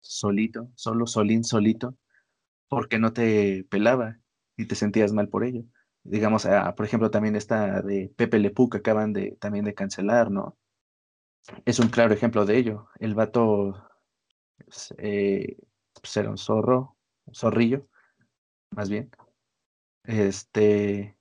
solito, 0.00 0.70
solo 0.74 1.06
solín 1.06 1.44
solito, 1.44 1.96
porque 2.68 2.98
no 2.98 3.12
te 3.12 3.64
pelaba 3.70 4.20
y 4.56 4.66
te 4.66 4.74
sentías 4.76 5.12
mal 5.12 5.28
por 5.28 5.44
ello. 5.44 5.64
Digamos, 6.04 6.46
ah, 6.46 6.74
por 6.76 6.86
ejemplo, 6.86 7.10
también 7.10 7.36
esta 7.36 7.82
de 7.82 8.12
Pepe 8.16 8.38
Lepú 8.38 8.68
que 8.70 8.78
acaban 8.78 9.12
de 9.12 9.36
también 9.40 9.64
de 9.64 9.74
cancelar, 9.74 10.30
¿no? 10.30 10.58
Es 11.64 11.78
un 11.78 11.88
claro 11.88 12.14
ejemplo 12.14 12.44
de 12.46 12.56
ello. 12.58 12.88
El 12.98 13.14
vato 13.14 13.74
eh, 14.98 15.56
pues 16.00 16.16
era 16.16 16.30
un 16.30 16.38
zorro, 16.38 16.96
un 17.26 17.34
zorrillo, 17.34 17.86
más 18.70 18.90
bien. 18.90 19.10
Este, 20.04 21.16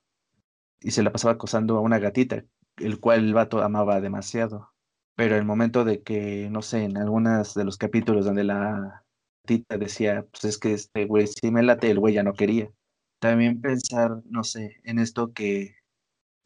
y 0.82 0.91
se 0.91 1.04
la 1.04 1.12
pasaba 1.12 1.34
acosando 1.36 1.78
a 1.78 1.82
una 1.82 2.00
gatita, 2.00 2.46
el 2.78 3.00
cual 3.00 3.26
el 3.26 3.34
vato 3.34 3.62
amaba 3.62 4.02
demasiado. 4.02 4.72
Pero 5.15 5.36
el 5.38 5.46
momento 5.46 5.86
de 5.86 6.04
que, 6.04 6.50
no 6.52 6.62
sé, 6.62 6.84
en 6.86 6.98
algunos 6.98 7.54
de 7.56 7.65
los 7.65 7.78
capítulos 7.78 8.26
donde 8.26 8.43
la 8.46 9.04
gatita 9.46 9.78
decía, 9.78 10.26
pues 10.32 10.46
es 10.46 10.58
que 10.60 10.74
este 10.74 11.06
güey 11.06 11.28
si 11.28 11.52
me 11.52 11.63
late, 11.63 11.91
el 11.91 12.00
güey 12.00 12.15
ya 12.15 12.24
no 12.24 12.34
quería. 12.34 12.72
También 13.19 13.62
pensar, 13.62 14.22
no 14.26 14.43
sé, 14.43 14.78
en 14.84 15.00
esto 15.00 15.34
que 15.34 15.76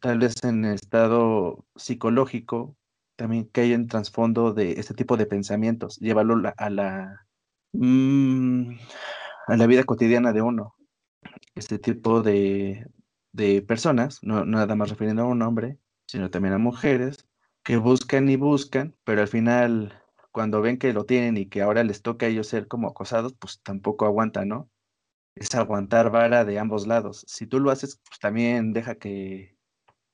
tal 0.00 0.18
vez 0.18 0.42
en 0.44 0.64
estado 0.64 1.64
psicológico, 1.76 2.76
también 3.16 3.48
que 3.50 3.62
hay 3.62 3.72
en 3.72 3.88
trasfondo 3.88 4.52
de 4.52 4.72
este 4.72 4.94
tipo 4.94 5.16
de 5.16 5.26
pensamientos, 5.26 5.98
llevarlo 5.98 6.36
a 6.56 6.70
la 6.70 7.26
Mm, 7.72 8.78
a 9.48 9.56
la 9.56 9.66
vida 9.66 9.84
cotidiana 9.84 10.32
de 10.32 10.42
uno. 10.42 10.74
Este 11.54 11.78
tipo 11.78 12.22
de, 12.22 12.86
de 13.32 13.62
personas, 13.62 14.20
no 14.22 14.44
nada 14.44 14.74
más 14.76 14.90
refiriendo 14.90 15.22
a 15.22 15.26
un 15.26 15.42
hombre, 15.42 15.78
sino 16.06 16.30
también 16.30 16.54
a 16.54 16.58
mujeres, 16.58 17.28
que 17.64 17.76
buscan 17.76 18.28
y 18.28 18.36
buscan, 18.36 18.96
pero 19.04 19.20
al 19.22 19.28
final, 19.28 20.02
cuando 20.32 20.60
ven 20.62 20.78
que 20.78 20.92
lo 20.92 21.04
tienen 21.04 21.36
y 21.36 21.46
que 21.48 21.62
ahora 21.62 21.84
les 21.84 22.02
toca 22.02 22.26
a 22.26 22.28
ellos 22.28 22.46
ser 22.48 22.68
como 22.68 22.88
acosados, 22.88 23.34
pues 23.38 23.60
tampoco 23.62 24.06
aguantan, 24.06 24.48
¿no? 24.48 24.70
Es 25.36 25.54
aguantar 25.54 26.10
vara 26.10 26.44
de 26.44 26.58
ambos 26.58 26.86
lados. 26.86 27.24
Si 27.28 27.46
tú 27.46 27.60
lo 27.60 27.70
haces, 27.70 28.00
pues 28.08 28.18
también 28.20 28.72
deja 28.74 28.96
que, 28.96 29.58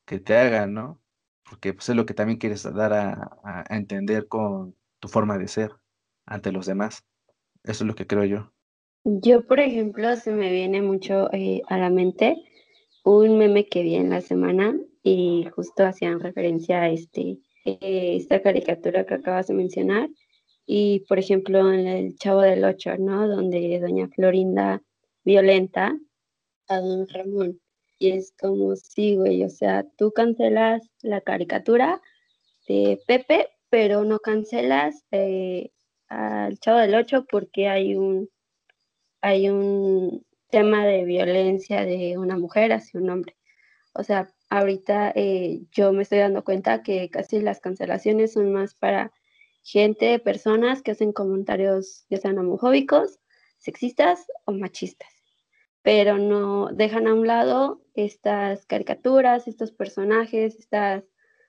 que 0.06 0.20
te 0.20 0.36
hagan, 0.38 0.74
¿no? 0.74 1.02
Porque 1.48 1.74
pues, 1.74 1.88
es 1.90 1.96
lo 1.96 2.06
que 2.06 2.14
también 2.14 2.38
quieres 2.40 2.64
dar 2.64 2.94
a, 2.94 3.38
a 3.44 3.76
entender 3.76 4.28
con 4.28 4.76
tu 5.00 5.08
forma 5.08 5.38
de 5.38 5.48
ser 5.48 5.72
ante 6.26 6.52
los 6.52 6.66
demás. 6.66 7.04
Eso 7.64 7.84
es 7.84 7.88
lo 7.88 7.96
que 7.96 8.08
creo 8.08 8.24
yo. 8.26 8.53
Yo, 9.06 9.46
por 9.46 9.60
ejemplo, 9.60 10.16
se 10.16 10.32
me 10.32 10.50
viene 10.50 10.80
mucho 10.80 11.30
eh, 11.34 11.60
a 11.68 11.76
la 11.76 11.90
mente 11.90 12.42
un 13.04 13.36
meme 13.36 13.66
que 13.66 13.82
vi 13.82 13.96
en 13.96 14.08
la 14.08 14.22
semana 14.22 14.74
y 15.02 15.46
justo 15.54 15.84
hacían 15.84 16.20
referencia 16.20 16.80
a 16.80 16.88
este, 16.88 17.38
eh, 17.66 18.16
esta 18.16 18.40
caricatura 18.40 19.04
que 19.04 19.14
acabas 19.14 19.48
de 19.48 19.54
mencionar. 19.54 20.08
Y, 20.64 21.00
por 21.00 21.18
ejemplo, 21.18 21.70
en 21.70 21.86
el 21.86 22.16
Chavo 22.16 22.40
del 22.40 22.64
Ocho, 22.64 22.96
¿no? 22.96 23.28
Donde 23.28 23.78
doña 23.78 24.08
Florinda 24.08 24.82
violenta 25.22 25.94
a 26.68 26.80
don 26.80 27.06
Ramón. 27.06 27.60
Y 27.98 28.12
es 28.12 28.32
como, 28.40 28.74
sí, 28.74 29.16
güey, 29.16 29.44
o 29.44 29.50
sea, 29.50 29.84
tú 29.98 30.12
cancelas 30.12 30.82
la 31.02 31.20
caricatura 31.20 32.00
de 32.66 32.98
Pepe, 33.06 33.48
pero 33.68 34.04
no 34.04 34.18
cancelas 34.18 35.04
eh, 35.10 35.72
al 36.08 36.58
Chavo 36.58 36.78
del 36.78 36.94
Ocho 36.94 37.26
porque 37.30 37.68
hay 37.68 37.96
un, 37.96 38.30
hay 39.24 39.48
un 39.48 40.22
tema 40.50 40.84
de 40.84 41.04
violencia 41.06 41.86
de 41.86 42.18
una 42.18 42.36
mujer 42.36 42.74
hacia 42.74 43.00
un 43.00 43.08
hombre. 43.08 43.34
O 43.94 44.02
sea, 44.02 44.28
ahorita 44.50 45.12
eh, 45.16 45.62
yo 45.72 45.94
me 45.94 46.02
estoy 46.02 46.18
dando 46.18 46.44
cuenta 46.44 46.82
que 46.82 47.08
casi 47.08 47.40
las 47.40 47.60
cancelaciones 47.60 48.34
son 48.34 48.52
más 48.52 48.74
para 48.74 49.12
gente, 49.62 50.18
personas 50.18 50.82
que 50.82 50.90
hacen 50.90 51.12
comentarios 51.12 52.04
ya 52.10 52.18
sean 52.18 52.38
homofóbicos, 52.38 53.18
sexistas 53.56 54.26
o 54.44 54.52
machistas, 54.52 55.08
pero 55.80 56.18
no 56.18 56.68
dejan 56.74 57.06
a 57.06 57.14
un 57.14 57.26
lado 57.26 57.82
estas 57.94 58.66
caricaturas, 58.66 59.48
estos 59.48 59.72
personajes, 59.72 60.58
estas 60.58 61.02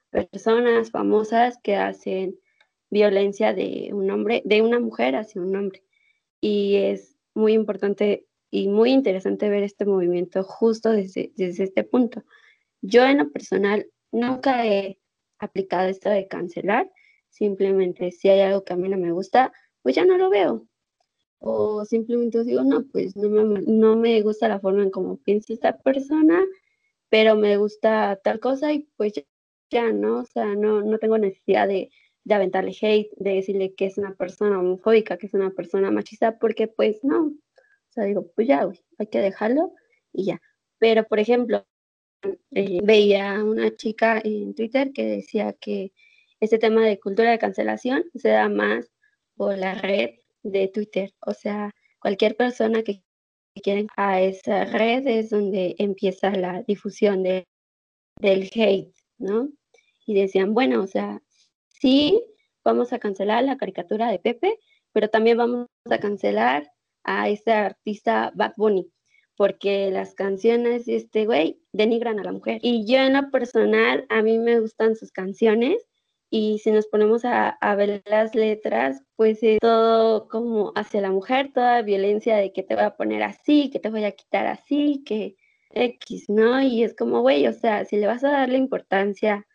personas 0.08 0.90
famosas 0.90 1.58
que 1.62 1.76
hacen 1.76 2.38
violencia 2.88 3.52
de 3.52 3.90
un 3.92 4.10
hombre, 4.10 4.40
de 4.46 4.62
una 4.62 4.80
mujer 4.80 5.14
hacia 5.14 5.42
un 5.42 5.54
hombre. 5.54 5.82
Y 6.40 6.76
es 6.76 7.15
muy 7.36 7.52
importante 7.52 8.26
y 8.50 8.68
muy 8.68 8.90
interesante 8.90 9.48
ver 9.48 9.62
este 9.62 9.84
movimiento 9.84 10.42
justo 10.42 10.90
desde, 10.90 11.32
desde 11.36 11.64
este 11.64 11.84
punto. 11.84 12.24
Yo 12.80 13.04
en 13.04 13.18
lo 13.18 13.30
personal 13.30 13.86
nunca 14.10 14.66
he 14.66 14.98
aplicado 15.38 15.88
esto 15.88 16.08
de 16.08 16.26
cancelar, 16.26 16.90
simplemente 17.28 18.10
si 18.12 18.28
hay 18.28 18.40
algo 18.40 18.64
que 18.64 18.72
a 18.72 18.76
mí 18.76 18.88
no 18.88 18.96
me 18.96 19.12
gusta, 19.12 19.52
pues 19.82 19.94
ya 19.94 20.04
no 20.04 20.16
lo 20.16 20.30
veo. 20.30 20.66
O 21.38 21.84
simplemente 21.84 22.42
digo, 22.44 22.62
no, 22.62 22.84
pues 22.86 23.14
no 23.16 23.28
me, 23.28 23.60
no 23.62 23.96
me 23.96 24.22
gusta 24.22 24.48
la 24.48 24.58
forma 24.58 24.82
en 24.82 24.90
cómo 24.90 25.18
piensa 25.18 25.52
esta 25.52 25.76
persona, 25.78 26.42
pero 27.10 27.36
me 27.36 27.56
gusta 27.58 28.18
tal 28.24 28.40
cosa 28.40 28.72
y 28.72 28.88
pues 28.96 29.12
ya, 29.70 29.92
¿no? 29.92 30.20
O 30.20 30.24
sea, 30.24 30.54
no, 30.54 30.82
no 30.82 30.98
tengo 30.98 31.18
necesidad 31.18 31.68
de, 31.68 31.90
de 32.26 32.34
aventarle 32.34 32.76
hate, 32.80 33.12
de 33.18 33.34
decirle 33.34 33.74
que 33.74 33.86
es 33.86 33.98
una 33.98 34.14
persona 34.16 34.58
homofóbica, 34.58 35.16
que 35.16 35.28
es 35.28 35.34
una 35.34 35.50
persona 35.50 35.92
machista, 35.92 36.38
porque 36.38 36.66
pues 36.66 37.04
no. 37.04 37.26
O 37.26 37.92
sea, 37.92 38.02
digo, 38.02 38.32
pues 38.34 38.48
ya, 38.48 38.68
hay 38.98 39.06
que 39.06 39.20
dejarlo 39.20 39.72
y 40.12 40.24
ya. 40.24 40.42
Pero, 40.78 41.04
por 41.04 41.20
ejemplo, 41.20 41.64
eh, 42.50 42.80
veía 42.82 43.44
una 43.44 43.76
chica 43.76 44.20
en 44.24 44.56
Twitter 44.56 44.92
que 44.92 45.04
decía 45.04 45.52
que 45.52 45.92
este 46.40 46.58
tema 46.58 46.84
de 46.84 46.98
cultura 46.98 47.30
de 47.30 47.38
cancelación 47.38 48.04
se 48.16 48.30
da 48.30 48.48
más 48.48 48.90
por 49.36 49.56
la 49.56 49.74
red 49.74 50.16
de 50.42 50.66
Twitter. 50.66 51.14
O 51.20 51.32
sea, 51.32 51.70
cualquier 52.00 52.36
persona 52.36 52.82
que 52.82 53.04
quiera 53.62 53.86
a 53.96 54.20
esa 54.20 54.64
red 54.64 55.06
es 55.06 55.30
donde 55.30 55.76
empieza 55.78 56.32
la 56.32 56.64
difusión 56.64 57.22
de, 57.22 57.44
del 58.20 58.50
hate, 58.52 58.92
¿no? 59.18 59.48
Y 60.06 60.14
decían, 60.14 60.54
bueno, 60.54 60.82
o 60.82 60.86
sea, 60.88 61.22
sí, 61.80 62.22
vamos 62.64 62.92
a 62.92 62.98
cancelar 62.98 63.44
la 63.44 63.56
caricatura 63.56 64.10
de 64.10 64.18
Pepe, 64.18 64.58
pero 64.92 65.08
también 65.08 65.38
vamos 65.38 65.66
a 65.90 65.98
cancelar 65.98 66.70
a 67.04 67.28
ese 67.28 67.52
artista 67.52 68.32
Bad 68.34 68.54
Bunny 68.56 68.90
porque 69.36 69.90
las 69.90 70.14
canciones 70.14 70.86
de 70.86 70.96
este 70.96 71.26
güey 71.26 71.60
denigran 71.72 72.18
a 72.18 72.24
la 72.24 72.32
mujer. 72.32 72.58
Y 72.62 72.86
yo 72.86 72.98
en 72.98 73.12
lo 73.12 73.30
personal, 73.30 74.06
a 74.08 74.22
mí 74.22 74.38
me 74.38 74.60
gustan 74.60 74.96
sus 74.96 75.12
canciones 75.12 75.86
y 76.30 76.58
si 76.58 76.72
nos 76.72 76.86
ponemos 76.88 77.24
a, 77.24 77.56
ver 77.76 78.02
las 78.06 78.34
letras, 78.34 79.02
pues 79.14 79.42
es 79.42 79.58
todo 79.60 80.26
como 80.28 80.72
hacia 80.74 81.00
la 81.00 81.10
mujer, 81.10 81.52
toda 81.52 81.82
violencia 81.82 82.36
de 82.36 82.52
que 82.52 82.62
te 82.62 82.74
voy 82.74 82.84
a 82.84 82.96
poner 82.96 83.22
así, 83.22 83.70
que 83.70 83.78
te 83.78 83.90
voy 83.90 84.04
a 84.04 84.12
quitar 84.12 84.46
así, 84.46 85.04
que 85.04 85.36
X, 85.70 86.28
¿no? 86.28 86.60
Y 86.60 86.82
es 86.82 86.94
como, 86.96 87.20
güey, 87.20 87.46
o 87.46 87.52
sea, 87.52 87.84
si 87.84 87.96
le 87.96 88.06
vas 88.06 88.24
a 88.24 88.30
darle 88.30 88.58
importancia 88.58 89.46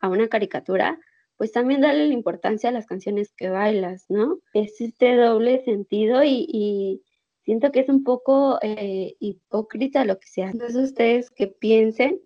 a 0.00 0.08
una 0.08 0.28
caricatura, 0.28 0.98
pues 1.36 1.52
también 1.52 1.80
darle 1.80 2.08
la 2.08 2.14
importancia 2.14 2.70
a 2.70 2.72
las 2.72 2.86
canciones 2.86 3.32
que 3.36 3.48
bailas, 3.48 4.06
¿no? 4.08 4.38
Es 4.52 4.80
este 4.80 5.16
doble 5.16 5.64
sentido 5.64 6.22
y 6.24 7.02
siento 7.44 7.70
que 7.70 7.80
es 7.80 7.88
un 7.88 8.02
poco 8.04 8.58
eh, 8.62 9.16
hipócrita 9.20 10.04
lo 10.04 10.18
que 10.18 10.26
se 10.26 10.42
hace. 10.42 10.52
Entonces 10.52 10.82
ustedes 10.82 11.30
que 11.30 11.46
piensen 11.46 12.20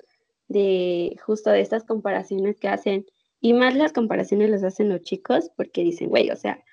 de 0.47 1.17
justo 1.25 1.51
de 1.51 1.61
estas 1.61 1.85
comparaciones 1.85 2.59
que 2.59 2.69
hacen, 2.69 3.07
y 3.41 3.53
más 3.53 3.77
las 3.77 3.93
comparaciones 3.93 4.51
las 4.51 4.65
hacen 4.65 4.89
los 4.89 5.03
chicos, 5.03 5.51
porque 5.57 5.83
dicen, 5.83 6.09
güey, 6.09 6.31
o 6.31 6.37
sea, 6.37 6.65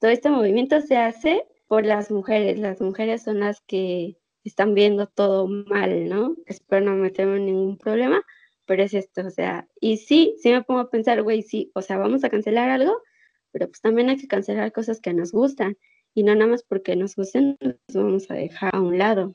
todo 0.00 0.10
este 0.10 0.30
movimiento 0.30 0.80
se 0.80 0.96
hace 0.96 1.44
por 1.68 1.84
las 1.84 2.10
mujeres, 2.10 2.58
las 2.58 2.80
mujeres 2.80 3.22
son 3.22 3.40
las 3.40 3.60
que 3.60 4.16
están 4.42 4.74
viendo 4.74 5.06
todo 5.06 5.46
mal, 5.46 6.08
¿no? 6.08 6.34
Espero 6.46 6.86
no 6.86 6.94
meterme 6.94 7.36
en 7.36 7.46
ningún 7.46 7.76
problema, 7.76 8.24
pero 8.68 8.82
es 8.84 8.94
esto, 8.94 9.26
o 9.26 9.30
sea, 9.30 9.66
y 9.80 9.96
sí, 9.96 10.36
sí 10.40 10.52
me 10.52 10.62
pongo 10.62 10.80
a 10.80 10.90
pensar, 10.90 11.22
güey, 11.22 11.42
sí, 11.42 11.72
o 11.74 11.80
sea, 11.82 11.96
vamos 11.96 12.22
a 12.22 12.28
cancelar 12.28 12.68
algo, 12.68 13.02
pero 13.50 13.66
pues 13.66 13.80
también 13.80 14.10
hay 14.10 14.18
que 14.18 14.28
cancelar 14.28 14.70
cosas 14.72 15.00
que 15.00 15.14
nos 15.14 15.32
gustan 15.32 15.76
y 16.14 16.22
no 16.22 16.34
nada 16.34 16.50
más 16.50 16.62
porque 16.62 16.94
nos 16.94 17.16
gusten, 17.16 17.56
nos 17.60 17.76
vamos 17.94 18.30
a 18.30 18.34
dejar 18.34 18.70
a 18.74 18.80
un 18.80 18.98
lado. 18.98 19.34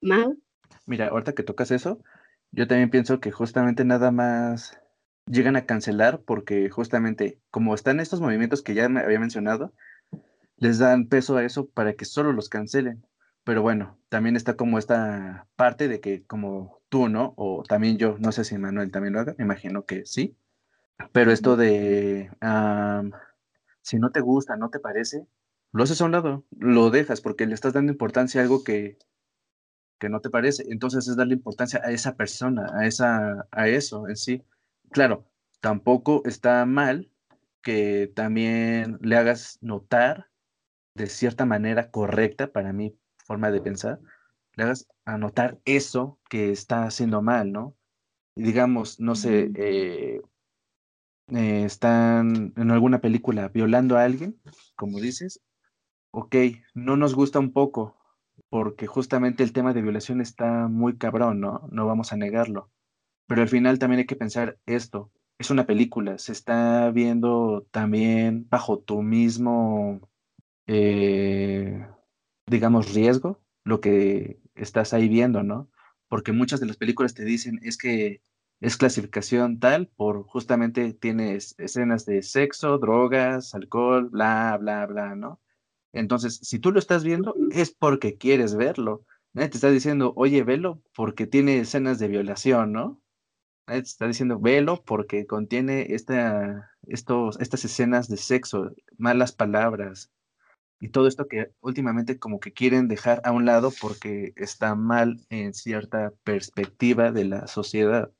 Mau. 0.00 0.36
Mira, 0.86 1.08
ahorita 1.08 1.34
que 1.34 1.42
tocas 1.42 1.70
eso, 1.70 2.02
yo 2.52 2.66
también 2.66 2.90
pienso 2.90 3.20
que 3.20 3.30
justamente 3.30 3.84
nada 3.84 4.10
más 4.10 4.80
llegan 5.26 5.56
a 5.56 5.66
cancelar 5.66 6.22
porque 6.22 6.70
justamente 6.70 7.38
como 7.50 7.74
están 7.74 8.00
estos 8.00 8.22
movimientos 8.22 8.62
que 8.62 8.74
ya 8.74 8.88
me 8.88 9.00
había 9.00 9.20
mencionado, 9.20 9.74
les 10.56 10.78
dan 10.78 11.06
peso 11.06 11.36
a 11.36 11.44
eso 11.44 11.68
para 11.68 11.92
que 11.92 12.06
solo 12.06 12.32
los 12.32 12.48
cancelen. 12.48 13.04
Pero 13.44 13.62
bueno, 13.62 13.98
también 14.08 14.36
está 14.36 14.56
como 14.56 14.78
esta 14.78 15.48
parte 15.56 15.88
de 15.88 16.00
que 16.00 16.24
como 16.26 16.80
tú, 16.88 17.08
¿no? 17.08 17.34
O 17.36 17.62
también 17.62 17.98
yo, 17.98 18.16
no 18.18 18.32
sé 18.32 18.44
si 18.44 18.58
Manuel 18.58 18.90
también 18.90 19.14
lo 19.14 19.20
haga, 19.20 19.34
me 19.38 19.44
imagino 19.44 19.84
que 19.86 20.04
sí. 20.06 20.36
Pero 21.12 21.32
esto 21.32 21.56
de, 21.56 22.30
si 23.82 23.98
no 23.98 24.10
te 24.10 24.20
gusta, 24.20 24.56
no 24.56 24.70
te 24.70 24.78
parece, 24.78 25.26
lo 25.72 25.82
haces 25.82 26.00
a 26.00 26.04
un 26.04 26.12
lado, 26.12 26.44
lo 26.58 26.90
dejas 26.90 27.20
porque 27.20 27.46
le 27.46 27.54
estás 27.54 27.72
dando 27.72 27.92
importancia 27.92 28.40
a 28.40 28.44
algo 28.44 28.64
que, 28.64 28.98
que 29.98 30.08
no 30.08 30.20
te 30.20 30.30
parece. 30.30 30.64
Entonces 30.68 31.08
es 31.08 31.16
darle 31.16 31.34
importancia 31.34 31.80
a 31.84 31.92
esa 31.92 32.16
persona, 32.16 32.66
a, 32.74 32.86
esa, 32.86 33.46
a 33.50 33.68
eso 33.68 34.08
en 34.08 34.16
sí. 34.16 34.42
Claro, 34.90 35.26
tampoco 35.60 36.22
está 36.24 36.64
mal 36.66 37.10
que 37.62 38.10
también 38.14 38.98
le 39.02 39.16
hagas 39.16 39.58
notar 39.60 40.30
de 40.94 41.06
cierta 41.06 41.46
manera 41.46 41.90
correcta 41.90 42.52
para 42.52 42.72
mi 42.72 42.96
forma 43.30 43.52
de 43.52 43.60
pensar, 43.60 44.00
le 44.56 44.64
hagas 44.64 44.88
anotar 45.04 45.60
eso 45.64 46.18
que 46.28 46.50
está 46.50 46.82
haciendo 46.82 47.22
mal, 47.22 47.52
¿no? 47.52 47.76
Y 48.34 48.42
digamos, 48.42 48.98
no 48.98 49.14
sé, 49.14 49.52
eh, 49.54 50.20
eh, 51.28 51.62
están 51.64 52.52
en 52.56 52.70
alguna 52.72 53.00
película 53.00 53.46
violando 53.46 53.96
a 53.96 54.02
alguien, 54.02 54.40
como 54.74 54.98
dices, 54.98 55.40
ok, 56.10 56.34
no 56.74 56.96
nos 56.96 57.14
gusta 57.14 57.38
un 57.38 57.52
poco, 57.52 57.96
porque 58.48 58.88
justamente 58.88 59.44
el 59.44 59.52
tema 59.52 59.72
de 59.74 59.82
violación 59.82 60.20
está 60.20 60.66
muy 60.66 60.98
cabrón, 60.98 61.38
¿no? 61.40 61.68
No 61.70 61.86
vamos 61.86 62.12
a 62.12 62.16
negarlo. 62.16 62.68
Pero 63.28 63.42
al 63.42 63.48
final 63.48 63.78
también 63.78 64.00
hay 64.00 64.06
que 64.06 64.16
pensar 64.16 64.58
esto, 64.66 65.12
es 65.38 65.50
una 65.50 65.66
película, 65.66 66.18
se 66.18 66.32
está 66.32 66.90
viendo 66.90 67.64
también 67.70 68.48
bajo 68.50 68.80
tu 68.80 69.02
mismo, 69.02 70.00
eh, 70.66 71.86
digamos, 72.50 72.94
riesgo, 72.94 73.40
lo 73.64 73.80
que 73.80 74.40
estás 74.54 74.92
ahí 74.92 75.08
viendo, 75.08 75.42
¿no? 75.42 75.70
Porque 76.08 76.32
muchas 76.32 76.60
de 76.60 76.66
las 76.66 76.76
películas 76.76 77.14
te 77.14 77.24
dicen 77.24 77.60
es 77.62 77.78
que 77.78 78.22
es 78.60 78.76
clasificación 78.76 79.58
tal 79.60 79.86
por 79.88 80.24
justamente 80.24 80.92
tienes 80.92 81.54
escenas 81.58 82.04
de 82.06 82.22
sexo, 82.22 82.78
drogas, 82.78 83.54
alcohol, 83.54 84.10
bla, 84.10 84.58
bla, 84.60 84.86
bla, 84.86 85.14
¿no? 85.14 85.40
Entonces, 85.92 86.38
si 86.42 86.58
tú 86.58 86.72
lo 86.72 86.78
estás 86.78 87.04
viendo, 87.04 87.34
es 87.52 87.70
porque 87.70 88.16
quieres 88.18 88.54
verlo. 88.56 89.04
Nadie 89.32 89.50
te 89.50 89.56
está 89.58 89.70
diciendo, 89.70 90.12
oye, 90.16 90.42
velo 90.42 90.82
porque 90.94 91.26
tiene 91.26 91.60
escenas 91.60 91.98
de 91.98 92.08
violación, 92.08 92.72
¿no? 92.72 93.00
Nadie 93.66 93.82
te 93.82 93.88
está 93.88 94.06
diciendo, 94.08 94.40
velo 94.40 94.82
porque 94.84 95.26
contiene 95.26 95.94
esta, 95.94 96.72
estos, 96.86 97.40
estas 97.40 97.64
escenas 97.64 98.08
de 98.08 98.16
sexo, 98.16 98.72
malas 98.98 99.32
palabras 99.32 100.10
y 100.80 100.88
todo 100.88 101.06
esto 101.06 101.28
que 101.28 101.52
últimamente 101.60 102.18
como 102.18 102.40
que 102.40 102.54
quieren 102.54 102.88
dejar 102.88 103.20
a 103.24 103.32
un 103.32 103.44
lado 103.44 103.70
porque 103.80 104.32
está 104.36 104.74
mal 104.74 105.20
en 105.28 105.52
cierta 105.52 106.14
perspectiva 106.24 107.12
de 107.12 107.26
la 107.26 107.46
sociedad. 107.46 108.10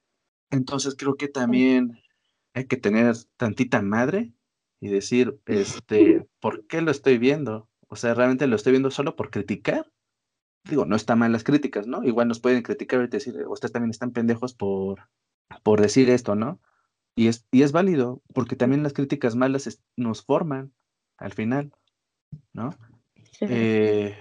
Entonces 0.50 0.94
creo 0.96 1.16
que 1.16 1.28
también 1.28 1.98
hay 2.52 2.66
que 2.66 2.76
tener 2.76 3.16
tantita 3.38 3.80
madre 3.80 4.34
y 4.78 4.88
decir, 4.88 5.40
este, 5.46 6.28
¿por 6.40 6.66
qué 6.66 6.82
lo 6.82 6.90
estoy 6.90 7.16
viendo? 7.16 7.70
O 7.88 7.96
sea, 7.96 8.12
realmente 8.12 8.46
lo 8.46 8.56
estoy 8.56 8.72
viendo 8.72 8.90
solo 8.90 9.16
por 9.16 9.30
criticar. 9.30 9.90
Digo, 10.64 10.84
no 10.84 10.96
está 10.96 11.16
mal 11.16 11.32
las 11.32 11.44
críticas, 11.44 11.86
¿no? 11.86 12.04
Igual 12.04 12.28
nos 12.28 12.40
pueden 12.40 12.62
criticar 12.62 13.02
y 13.02 13.08
decir, 13.08 13.34
ustedes 13.48 13.72
también 13.72 13.90
están 13.90 14.12
pendejos 14.12 14.52
por, 14.52 15.08
por 15.62 15.80
decir 15.80 16.10
esto, 16.10 16.34
¿no? 16.34 16.60
Y 17.16 17.28
es, 17.28 17.46
y 17.50 17.62
es 17.62 17.72
válido, 17.72 18.22
porque 18.34 18.56
también 18.56 18.82
las 18.82 18.92
críticas 18.92 19.34
malas 19.34 19.80
nos 19.96 20.22
forman 20.22 20.74
al 21.16 21.32
final, 21.32 21.72
¿no? 22.52 22.70
Eh, 23.40 24.16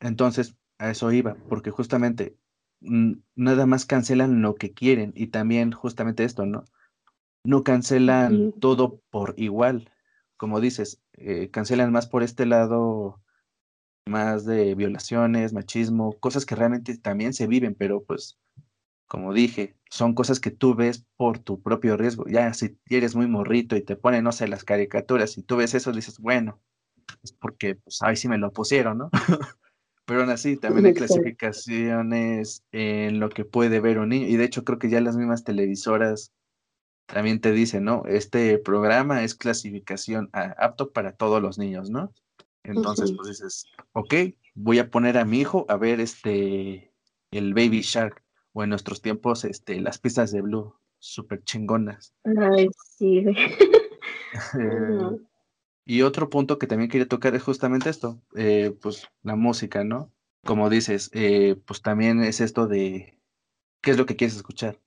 entonces, 0.00 0.56
a 0.78 0.90
eso 0.90 1.12
iba, 1.12 1.34
porque 1.48 1.70
justamente 1.70 2.36
nada 2.80 3.66
más 3.66 3.86
cancelan 3.86 4.42
lo 4.42 4.54
que 4.56 4.72
quieren 4.72 5.12
y 5.16 5.28
también 5.28 5.72
justamente 5.72 6.24
esto, 6.24 6.44
¿no? 6.44 6.64
no 7.44 7.62
cancelan 7.62 8.52
todo 8.58 9.00
por 9.10 9.34
igual. 9.36 9.90
Como 10.36 10.60
dices, 10.60 11.00
eh, 11.12 11.50
cancelan 11.50 11.92
más 11.92 12.08
por 12.08 12.22
este 12.22 12.46
lado, 12.46 13.22
más 14.06 14.44
de 14.44 14.74
violaciones, 14.74 15.52
machismo, 15.52 16.18
cosas 16.18 16.46
que 16.46 16.56
realmente 16.56 16.96
también 16.98 17.34
se 17.34 17.46
viven, 17.46 17.74
pero 17.74 18.02
pues, 18.02 18.38
como 19.06 19.32
dije, 19.32 19.76
son 19.90 20.14
cosas 20.14 20.40
que 20.40 20.50
tú 20.50 20.74
ves 20.74 21.06
por 21.16 21.38
tu 21.38 21.62
propio 21.62 21.96
riesgo. 21.96 22.24
Ya 22.26 22.52
si 22.54 22.78
eres 22.88 23.14
muy 23.14 23.28
morrito 23.28 23.76
y 23.76 23.82
te 23.82 23.96
ponen, 23.96 24.24
no 24.24 24.32
sé, 24.32 24.48
las 24.48 24.64
caricaturas 24.64 25.38
y 25.38 25.42
tú 25.42 25.56
ves 25.56 25.74
eso, 25.74 25.92
dices, 25.92 26.18
bueno, 26.18 26.60
es 27.22 27.32
porque, 27.32 27.76
pues, 27.76 28.02
ahí 28.02 28.16
sí 28.16 28.28
me 28.28 28.38
lo 28.38 28.52
pusieron, 28.52 28.98
¿no? 28.98 29.10
pero 30.06 30.20
aún 30.20 30.30
así, 30.30 30.56
también 30.56 30.86
hay 30.86 30.94
clasificaciones 30.94 32.62
en 32.72 33.20
lo 33.20 33.30
que 33.30 33.44
puede 33.44 33.80
ver 33.80 33.98
un 33.98 34.10
niño. 34.10 34.26
Y 34.26 34.36
de 34.36 34.44
hecho, 34.44 34.64
creo 34.64 34.78
que 34.78 34.90
ya 34.90 35.00
las 35.00 35.16
mismas 35.16 35.44
televisoras 35.44 36.32
también 37.06 37.40
te 37.40 37.52
dice, 37.52 37.80
¿no? 37.80 38.04
Este 38.06 38.58
programa 38.58 39.22
es 39.24 39.34
clasificación 39.34 40.30
apto 40.32 40.92
para 40.92 41.12
todos 41.12 41.40
los 41.40 41.58
niños, 41.58 41.90
¿no? 41.90 42.12
Entonces, 42.62 43.12
pues 43.12 43.28
dices, 43.28 43.66
ok, 43.92 44.14
voy 44.54 44.78
a 44.78 44.90
poner 44.90 45.18
a 45.18 45.24
mi 45.24 45.40
hijo 45.40 45.66
a 45.68 45.76
ver 45.76 46.00
este, 46.00 46.92
el 47.30 47.52
Baby 47.52 47.82
Shark, 47.82 48.22
o 48.52 48.62
en 48.62 48.70
nuestros 48.70 49.02
tiempos, 49.02 49.44
este, 49.44 49.80
las 49.80 49.98
pistas 49.98 50.32
de 50.32 50.40
Blue, 50.40 50.74
súper 50.98 51.42
chingonas. 51.44 52.14
Ay, 52.24 52.68
sí. 52.96 53.24
y 55.84 56.02
otro 56.02 56.30
punto 56.30 56.58
que 56.58 56.66
también 56.66 56.90
quería 56.90 57.08
tocar 57.08 57.34
es 57.34 57.42
justamente 57.42 57.90
esto, 57.90 58.22
eh, 58.36 58.76
pues 58.82 59.08
la 59.22 59.36
música, 59.36 59.84
¿no? 59.84 60.12
Como 60.44 60.70
dices, 60.70 61.10
eh, 61.14 61.56
pues 61.66 61.82
también 61.82 62.22
es 62.22 62.40
esto 62.40 62.66
de, 62.66 63.18
¿qué 63.82 63.92
es 63.92 63.98
lo 63.98 64.06
que 64.06 64.16
quieres 64.16 64.36
escuchar? 64.36 64.80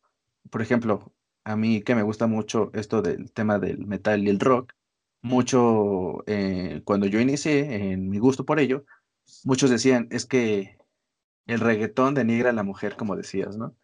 Por 0.51 0.61
ejemplo, 0.61 1.13
a 1.43 1.55
mí 1.57 1.81
que 1.81 1.95
me 1.95 2.03
gusta 2.03 2.27
mucho 2.27 2.71
esto 2.73 3.01
del 3.01 3.31
tema 3.31 3.59
del 3.59 3.85
metal 3.87 4.23
y 4.23 4.29
el 4.29 4.39
rock, 4.39 4.73
mucho, 5.21 6.23
eh, 6.27 6.81
cuando 6.85 7.07
yo 7.07 7.19
inicié 7.19 7.91
en 7.91 8.09
mi 8.09 8.19
gusto 8.19 8.45
por 8.45 8.59
ello, 8.59 8.85
muchos 9.43 9.69
decían, 9.69 10.07
es 10.11 10.25
que 10.25 10.77
el 11.47 11.59
reggaetón 11.61 12.13
denigra 12.15 12.51
a 12.51 12.53
la 12.53 12.63
mujer, 12.63 12.97
como 12.97 13.15
decías, 13.15 13.57
¿no? 13.57 13.75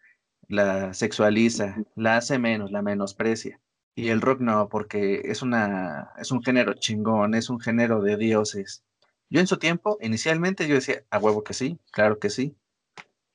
La 0.48 0.94
sexualiza, 0.94 1.76
la 1.96 2.18
hace 2.18 2.38
menos, 2.38 2.70
la 2.72 2.82
menosprecia. 2.82 3.60
Y 3.94 4.08
el 4.08 4.20
rock 4.20 4.40
no, 4.40 4.68
porque 4.68 5.22
es, 5.24 5.42
una, 5.42 6.10
es 6.18 6.32
un 6.32 6.42
género 6.42 6.74
chingón, 6.74 7.34
es 7.34 7.48
un 7.48 7.60
género 7.60 8.02
de 8.02 8.16
dioses. 8.16 8.84
Yo 9.30 9.40
en 9.40 9.46
su 9.46 9.58
tiempo, 9.58 9.98
inicialmente 10.00 10.66
yo 10.66 10.74
decía, 10.74 11.04
a 11.10 11.18
huevo 11.18 11.44
que 11.44 11.54
sí, 11.54 11.78
claro 11.92 12.18
que 12.18 12.30
sí, 12.30 12.56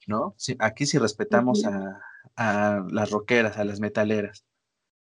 ¿no? 0.06 0.36
aquí 0.60 0.86
sí 0.86 0.98
respetamos 0.98 1.66
a, 1.66 2.02
a 2.36 2.86
las 2.92 3.12
rockeras, 3.12 3.58
a 3.58 3.64
las 3.64 3.80
metaleras. 3.80 4.46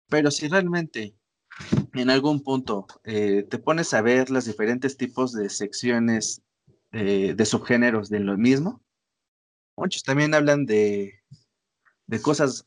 Pero 0.08 0.30
si 0.30 0.48
realmente 0.48 1.14
en 1.94 2.10
algún 2.10 2.42
punto 2.42 2.86
eh, 3.04 3.44
te 3.48 3.58
pones 3.58 3.94
a 3.94 4.02
ver 4.02 4.30
los 4.30 4.44
diferentes 4.44 4.96
tipos 4.96 5.32
de 5.32 5.48
secciones 5.48 6.42
eh, 6.92 7.34
de 7.36 7.46
subgéneros 7.46 8.08
de 8.08 8.20
lo 8.20 8.36
mismo, 8.36 8.82
muchos 9.76 10.02
también 10.02 10.34
hablan 10.34 10.66
de, 10.66 11.20
de 12.06 12.22
cosas 12.22 12.66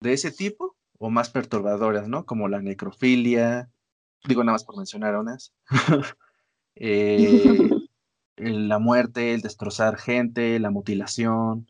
de 0.00 0.12
ese 0.12 0.30
tipo 0.30 0.71
o 1.02 1.10
más 1.10 1.30
perturbadoras, 1.30 2.08
¿no? 2.08 2.24
Como 2.26 2.48
la 2.48 2.62
necrofilia, 2.62 3.68
digo 4.24 4.44
nada 4.44 4.54
más 4.54 4.64
por 4.64 4.76
mencionar 4.76 5.16
unas, 5.16 5.52
eh, 6.76 7.70
la 8.36 8.78
muerte, 8.78 9.34
el 9.34 9.40
destrozar 9.40 9.98
gente, 9.98 10.60
la 10.60 10.70
mutilación 10.70 11.68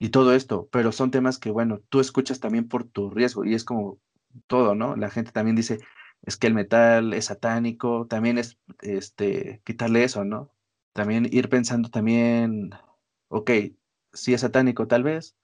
y 0.00 0.08
todo 0.08 0.34
esto, 0.34 0.68
pero 0.72 0.90
son 0.90 1.12
temas 1.12 1.38
que, 1.38 1.52
bueno, 1.52 1.82
tú 1.88 2.00
escuchas 2.00 2.40
también 2.40 2.68
por 2.68 2.82
tu 2.84 3.10
riesgo 3.10 3.44
y 3.44 3.54
es 3.54 3.64
como 3.64 4.00
todo, 4.48 4.74
¿no? 4.74 4.96
La 4.96 5.08
gente 5.08 5.30
también 5.30 5.54
dice, 5.54 5.78
es 6.22 6.36
que 6.36 6.48
el 6.48 6.54
metal 6.54 7.14
es 7.14 7.26
satánico, 7.26 8.08
también 8.08 8.38
es, 8.38 8.58
este, 8.80 9.62
quitarle 9.64 10.02
eso, 10.02 10.24
¿no? 10.24 10.50
También 10.92 11.28
ir 11.30 11.48
pensando 11.48 11.90
también, 11.90 12.70
ok, 13.28 13.50
si 14.12 14.34
es 14.34 14.40
satánico 14.40 14.88
tal 14.88 15.04
vez, 15.04 15.36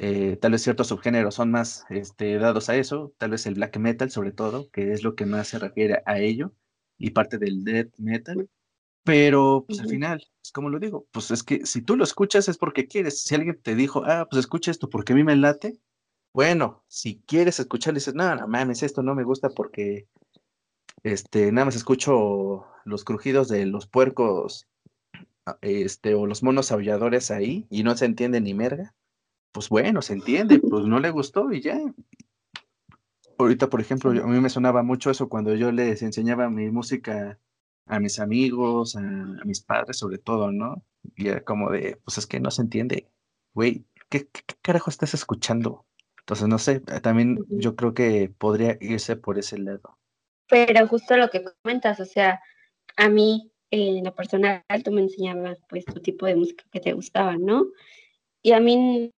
eh, 0.00 0.38
tal 0.40 0.52
vez 0.52 0.62
ciertos 0.62 0.88
subgéneros 0.88 1.34
son 1.34 1.50
más 1.50 1.84
este, 1.90 2.38
dados 2.38 2.68
a 2.68 2.76
eso, 2.76 3.12
tal 3.18 3.30
vez 3.30 3.46
el 3.46 3.54
black 3.54 3.76
metal 3.78 4.10
sobre 4.10 4.32
todo, 4.32 4.70
que 4.70 4.92
es 4.92 5.02
lo 5.02 5.14
que 5.14 5.26
más 5.26 5.48
se 5.48 5.58
refiere 5.58 6.02
a 6.06 6.18
ello, 6.18 6.52
y 6.98 7.10
parte 7.10 7.38
del 7.38 7.64
death 7.64 7.92
metal, 7.98 8.48
pero 9.04 9.64
pues 9.66 9.80
al 9.80 9.88
final, 9.88 10.26
es 10.42 10.52
como 10.52 10.68
lo 10.68 10.78
digo, 10.78 11.06
pues 11.12 11.30
es 11.30 11.42
que 11.42 11.64
si 11.64 11.82
tú 11.82 11.96
lo 11.96 12.04
escuchas 12.04 12.48
es 12.48 12.58
porque 12.58 12.86
quieres, 12.86 13.22
si 13.22 13.34
alguien 13.34 13.58
te 13.62 13.74
dijo, 13.74 14.02
ah, 14.04 14.26
pues 14.30 14.40
escucha 14.40 14.70
esto 14.70 14.90
porque 14.90 15.12
a 15.12 15.16
mí 15.16 15.24
me 15.24 15.36
late, 15.36 15.78
bueno, 16.34 16.84
si 16.88 17.22
quieres 17.26 17.58
escuchar, 17.58 17.94
dices, 17.94 18.14
no, 18.14 18.34
no 18.34 18.46
mames, 18.46 18.82
esto 18.82 19.02
no 19.02 19.14
me 19.14 19.24
gusta 19.24 19.48
porque 19.48 20.08
este, 21.02 21.52
nada 21.52 21.66
más 21.66 21.76
escucho 21.76 22.66
los 22.84 23.04
crujidos 23.04 23.48
de 23.48 23.66
los 23.66 23.86
puercos 23.86 24.68
este, 25.62 26.14
o 26.14 26.26
los 26.26 26.42
monos 26.42 26.70
aulladores 26.72 27.30
ahí 27.30 27.66
y 27.70 27.82
no 27.82 27.96
se 27.96 28.04
entiende 28.04 28.40
ni 28.40 28.54
merga. 28.54 28.94
Pues 29.52 29.68
bueno, 29.68 30.02
se 30.02 30.12
entiende, 30.14 30.58
pues 30.58 30.84
no 30.84 31.00
le 31.00 31.10
gustó 31.10 31.52
y 31.52 31.60
ya. 31.60 31.78
Ahorita, 33.38 33.68
por 33.68 33.80
ejemplo, 33.80 34.10
a 34.10 34.26
mí 34.26 34.40
me 34.40 34.50
sonaba 34.50 34.82
mucho 34.82 35.10
eso 35.10 35.28
cuando 35.28 35.54
yo 35.54 35.70
les 35.72 36.02
enseñaba 36.02 36.50
mi 36.50 36.70
música 36.70 37.38
a 37.86 38.00
mis 38.00 38.18
amigos, 38.18 38.96
a, 38.96 39.00
mis 39.44 39.60
padres 39.60 39.98
sobre 39.98 40.18
todo, 40.18 40.52
¿no? 40.52 40.82
Y 41.16 41.28
era 41.28 41.42
como 41.42 41.70
de, 41.70 41.98
pues 42.04 42.18
es 42.18 42.26
que 42.26 42.40
no 42.40 42.50
se 42.50 42.62
entiende, 42.62 43.08
güey, 43.54 43.84
qué 44.10 44.28
carajo 44.62 44.90
estás 44.90 45.14
escuchando? 45.14 45.86
Entonces, 46.20 46.48
no 46.48 46.58
sé, 46.58 46.82
eh, 46.86 47.00
también 47.00 47.38
yo 47.48 47.74
creo 47.74 47.94
que 47.94 48.30
podría 48.36 48.76
irse 48.80 49.16
por 49.16 49.38
ese 49.38 49.58
lado. 49.58 49.98
Pero 50.48 50.86
justo 50.86 51.16
lo 51.16 51.30
que 51.30 51.42
comentas, 51.62 52.00
o 52.00 52.04
sea, 52.04 52.40
a 52.96 53.08
mí, 53.08 53.50
en 53.70 54.04
lo 54.04 54.14
personal, 54.14 54.62
tú 54.84 54.92
me 54.92 55.02
enseñabas 55.02 55.58
pues 55.68 55.84
tu 55.86 56.00
tipo 56.00 56.26
de 56.26 56.36
música 56.36 56.64
que 56.70 56.80
te 56.80 56.92
gustaba, 56.92 57.36
¿no? 57.36 57.66
Y 58.42 58.52
a 58.52 58.60
mí 58.60 59.10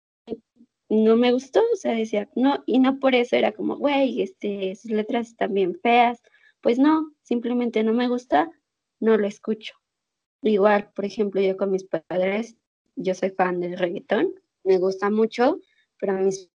no 0.88 1.16
me 1.16 1.32
gustó, 1.32 1.60
o 1.72 1.76
sea, 1.76 1.92
decía, 1.92 2.28
no, 2.34 2.62
y 2.66 2.78
no 2.78 2.98
por 2.98 3.14
eso 3.14 3.36
era 3.36 3.52
como, 3.52 3.76
güey, 3.76 4.22
este, 4.22 4.74
sus 4.74 4.90
letras 4.90 5.28
están 5.28 5.54
bien 5.54 5.78
feas. 5.82 6.22
Pues 6.60 6.78
no, 6.78 7.12
simplemente 7.22 7.82
no 7.84 7.92
me 7.92 8.08
gusta, 8.08 8.50
no 9.00 9.16
lo 9.16 9.26
escucho. 9.26 9.74
Igual, 10.42 10.90
por 10.94 11.04
ejemplo, 11.04 11.40
yo 11.40 11.56
con 11.56 11.70
mis 11.70 11.84
padres, 11.84 12.56
yo 12.96 13.14
soy 13.14 13.30
fan 13.30 13.60
del 13.60 13.78
reggaetón, 13.78 14.34
me 14.64 14.78
gusta 14.78 15.10
mucho, 15.10 15.60
pero 15.98 16.12
a 16.12 16.16
mis 16.16 16.50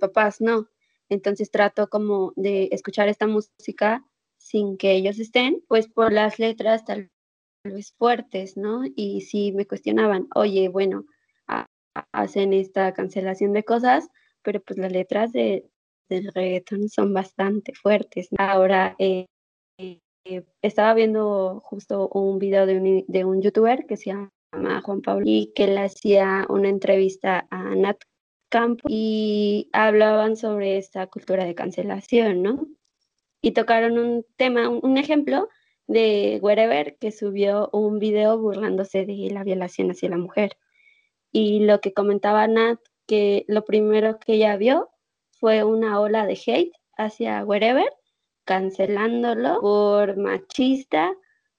papás 0.00 0.40
no. 0.40 0.68
Entonces 1.08 1.50
trato 1.50 1.88
como 1.88 2.32
de 2.36 2.68
escuchar 2.72 3.08
esta 3.08 3.26
música 3.26 4.04
sin 4.38 4.76
que 4.76 4.92
ellos 4.92 5.18
estén, 5.18 5.62
pues 5.68 5.88
por 5.88 6.12
las 6.12 6.38
letras 6.38 6.84
tal 6.84 7.10
vez 7.64 7.92
fuertes, 7.92 8.56
¿no? 8.56 8.82
Y 8.94 9.22
si 9.22 9.52
me 9.52 9.66
cuestionaban, 9.66 10.28
oye, 10.34 10.68
bueno, 10.68 11.06
hacen 12.12 12.52
esta 12.52 12.92
cancelación 12.92 13.52
de 13.52 13.64
cosas, 13.64 14.08
pero 14.42 14.60
pues 14.60 14.78
las 14.78 14.92
letras 14.92 15.32
de, 15.32 15.68
del 16.08 16.32
reggaetón 16.32 16.88
son 16.88 17.12
bastante 17.12 17.72
fuertes. 17.74 18.28
Ahora, 18.38 18.94
eh, 18.98 19.26
eh, 19.78 20.44
estaba 20.62 20.94
viendo 20.94 21.60
justo 21.64 22.08
un 22.08 22.38
video 22.38 22.66
de 22.66 22.78
un, 22.78 23.04
de 23.08 23.24
un 23.24 23.42
youtuber 23.42 23.86
que 23.86 23.96
se 23.96 24.10
llama 24.10 24.30
Juan 24.82 25.02
Pablo 25.02 25.24
y 25.26 25.52
que 25.54 25.66
le 25.66 25.80
hacía 25.80 26.46
una 26.48 26.68
entrevista 26.68 27.46
a 27.50 27.74
Nat 27.74 27.98
campo 28.54 28.86
y 28.88 29.68
hablaban 29.72 30.36
sobre 30.36 30.78
esta 30.78 31.08
cultura 31.08 31.44
de 31.44 31.56
cancelación, 31.56 32.42
¿no? 32.42 32.68
Y 33.42 33.50
tocaron 33.50 33.98
un 33.98 34.24
tema, 34.36 34.68
un, 34.68 34.96
ejemplo 34.96 35.48
de 35.88 36.38
Wherever 36.40 36.96
que 37.00 37.10
subió 37.10 37.68
un 37.72 37.98
video 37.98 38.38
burlándose 38.38 39.06
de 39.06 39.28
la 39.32 39.42
violación 39.42 39.90
hacia 39.90 40.08
la 40.08 40.18
mujer. 40.18 40.56
Y 41.36 41.58
lo 41.58 41.80
que 41.80 41.92
comentaba 41.92 42.46
Nat, 42.46 42.78
que 43.08 43.44
lo 43.48 43.64
primero 43.64 44.20
que 44.20 44.34
ella 44.34 44.56
vio 44.56 44.90
fue 45.40 45.64
una 45.64 46.00
ola 46.00 46.26
de 46.26 46.38
hate 46.46 46.72
hacia 46.96 47.44
Wherever, 47.44 47.90
cancelándolo 48.44 49.60
por 49.60 50.16
machista, 50.16 51.12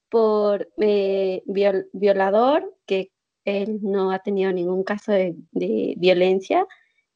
por 0.08 0.70
eh, 0.80 1.44
violador, 1.46 2.74
que 2.86 3.12
él 3.44 3.80
no 3.82 4.12
ha 4.12 4.20
tenido 4.20 4.54
ningún 4.54 4.86
caso 4.86 5.12
de, 5.12 5.36
de 5.52 5.96
violencia, 5.98 6.66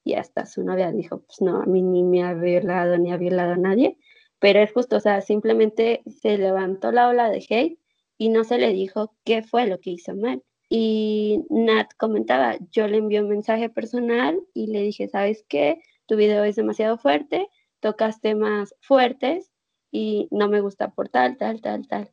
y 0.04 0.15
hasta 0.15 0.45
su 0.45 0.62
novia 0.62 0.91
dijo, 0.91 1.22
pues 1.22 1.39
no, 1.39 1.62
a 1.62 1.65
mí 1.65 1.82
ni 1.82 2.04
me 2.04 2.24
ha 2.24 2.34
violado 2.34 2.98
ni 2.98 3.13
ha 3.13 3.17
violado 3.17 3.54
a 3.54 3.58
nadie, 3.58 3.98
pero 4.39 4.60
es 4.60 4.74
justo, 4.74 4.98
o 4.98 5.00
sea, 5.00 5.22
simplemente 5.22 6.02
se 6.08 6.38
levantó 6.38 6.91
la 6.91 7.08
ola 7.08 7.30
de 7.30 7.38
hate 7.50 7.80
y 8.17 8.28
no 8.28 8.43
se 8.43 8.58
le 8.58 8.74
dijo 8.74 9.15
qué 9.24 9.43
fue 9.43 9.65
lo 9.65 9.80
que 9.80 9.91
hizo 9.91 10.13
mal. 10.13 10.43
Y 10.69 11.43
Nat 11.49 11.89
comentaba, 11.97 12.58
yo 12.71 12.88
le 12.88 12.97
envié 12.97 13.21
un 13.21 13.29
mensaje 13.29 13.69
personal 13.69 14.39
y 14.53 14.67
le 14.67 14.82
dije, 14.84 15.08
¿sabes 15.08 15.43
qué? 15.49 15.82
Tu 16.05 16.15
video 16.15 16.43
es 16.43 16.55
demasiado 16.55 16.97
fuerte, 16.97 17.49
tocas 17.79 18.21
temas 18.21 18.75
fuertes 18.82 19.51
y 19.91 20.27
no 20.32 20.47
me 20.47 20.62
gusta 20.62 20.91
por 20.91 21.10
tal, 21.10 21.38
tal, 21.38 21.62
tal, 21.62 21.88
tal. 21.88 22.12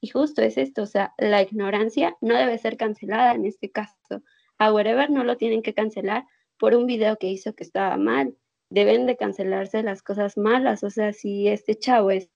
Y 0.00 0.08
justo 0.08 0.42
es 0.42 0.58
esto, 0.58 0.82
o 0.82 0.86
sea, 0.86 1.14
la 1.18 1.40
ignorancia 1.40 2.16
no 2.20 2.34
debe 2.36 2.58
ser 2.58 2.76
cancelada 2.76 3.32
en 3.34 3.46
este 3.46 3.70
caso. 3.70 4.22
A 4.58 4.72
Wherever 4.72 5.10
no 5.10 5.24
lo 5.24 5.36
tienen 5.36 5.62
que 5.62 5.72
cancelar 5.72 6.26
por 6.58 6.74
un 6.74 6.86
video 6.86 7.16
que 7.16 7.28
hizo 7.28 7.54
que 7.54 7.64
estaba 7.64 7.96
mal. 7.96 8.36
Deben 8.70 9.06
de 9.06 9.16
cancelarse 9.16 9.82
las 9.82 10.02
cosas 10.02 10.36
malas. 10.36 10.82
O 10.84 10.90
sea, 10.90 11.12
si 11.12 11.48
este 11.48 11.76
chavo 11.76 12.10
es, 12.10 12.30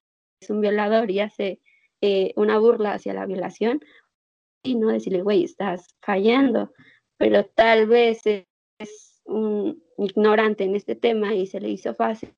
un 0.49 0.61
violador 0.61 1.11
y 1.11 1.21
hace 1.21 1.61
eh, 2.01 2.33
una 2.37 2.59
burla 2.59 2.93
hacia 2.93 3.13
la 3.13 3.27
violación, 3.27 3.81
y 4.63 4.75
no 4.75 4.89
decirle, 4.89 5.23
güey, 5.23 5.45
estás 5.45 5.95
fallando, 6.01 6.73
pero 7.17 7.45
tal 7.45 7.87
vez 7.87 8.23
es 8.27 9.23
un 9.25 9.83
ignorante 9.99 10.65
en 10.65 10.77
este 10.77 10.95
tema 10.95 11.35
y 11.35 11.47
se 11.47 11.61
le 11.61 11.69
hizo 11.69 11.95
fácil, 11.95 12.33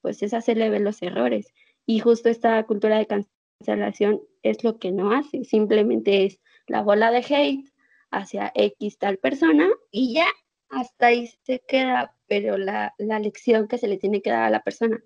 pues 0.00 0.22
es 0.22 0.34
hacerle 0.34 0.70
ver 0.70 0.80
los 0.80 1.02
errores. 1.02 1.52
Y 1.86 2.00
justo 2.00 2.28
esta 2.28 2.62
cultura 2.64 2.98
de 2.98 3.06
cancelación 3.06 4.20
es 4.42 4.64
lo 4.64 4.78
que 4.78 4.92
no 4.92 5.12
hace, 5.12 5.44
simplemente 5.44 6.26
es 6.26 6.40
la 6.66 6.82
bola 6.82 7.10
de 7.10 7.18
hate 7.18 7.72
hacia 8.10 8.52
X 8.54 8.98
tal 8.98 9.18
persona 9.18 9.68
y 9.90 10.14
ya 10.14 10.26
hasta 10.70 11.06
ahí 11.06 11.30
se 11.44 11.60
queda, 11.66 12.14
pero 12.26 12.58
la, 12.58 12.94
lección 12.98 13.68
que 13.68 13.78
se 13.78 13.88
le 13.88 13.96
tiene 13.96 14.22
que 14.22 14.30
dar 14.30 14.44
a 14.44 14.50
la 14.50 14.62
persona 14.62 15.02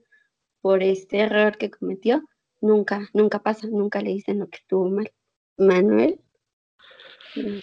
por 0.61 0.83
este 0.83 1.21
error 1.21 1.57
que 1.57 1.71
cometió, 1.71 2.23
nunca, 2.61 3.09
nunca 3.13 3.41
pasa, 3.41 3.67
nunca 3.69 4.01
le 4.01 4.11
dicen 4.11 4.39
lo 4.41 4.49
que 4.49 4.59
estuvo 4.59 4.89
mal. 4.89 5.13
Manuel. 5.59 6.21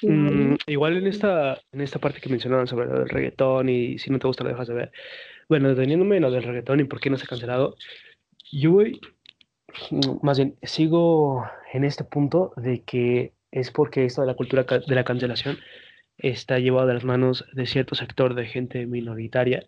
Mm, 0.02 0.56
igual 0.68 0.98
en 0.98 1.08
esta, 1.08 1.60
en 1.72 1.82
esta 1.82 2.00
parte 2.00 2.20
que 2.20 2.30
mencionaban 2.30 2.68
sobre 2.68 2.86
el 2.88 3.10
reggaetón 3.10 3.70
y 3.70 4.00
si 4.00 4.10
no 4.10 4.20
te 4.20 4.28
gusta 4.28 4.44
lo 4.44 4.50
dejas 4.50 4.68
de 4.68 4.74
ver. 4.74 4.92
Bueno, 5.48 5.70
deteniéndome 5.70 6.18
en 6.18 6.24
lo 6.24 6.32
del 6.32 6.44
reggaetón 6.44 6.80
y 6.80 6.84
por 6.86 7.00
qué 7.00 7.10
no 7.10 7.18
se 7.18 7.26
ha 7.26 7.28
cancelado, 7.28 7.76
yo 8.52 8.72
voy, 8.72 9.00
mm, 9.92 10.26
más 10.26 10.38
bien, 10.38 10.56
sigo 10.64 11.46
en 11.74 11.84
este 11.84 12.04
punto 12.04 12.54
de 12.56 12.82
que 12.84 13.34
es 13.52 13.72
porque 13.72 14.06
esto 14.06 14.22
de 14.22 14.28
la 14.28 14.36
cultura 14.36 14.64
de 14.64 14.96
la 14.96 15.04
cancelación 15.04 15.58
está 16.18 16.60
llevado 16.60 16.88
de 16.88 16.94
las 16.96 17.04
manos 17.04 17.46
de 17.54 17.66
cierto 17.66 17.96
sector 17.96 18.36
de 18.36 18.46
gente 18.46 18.86
minoritaria 18.86 19.66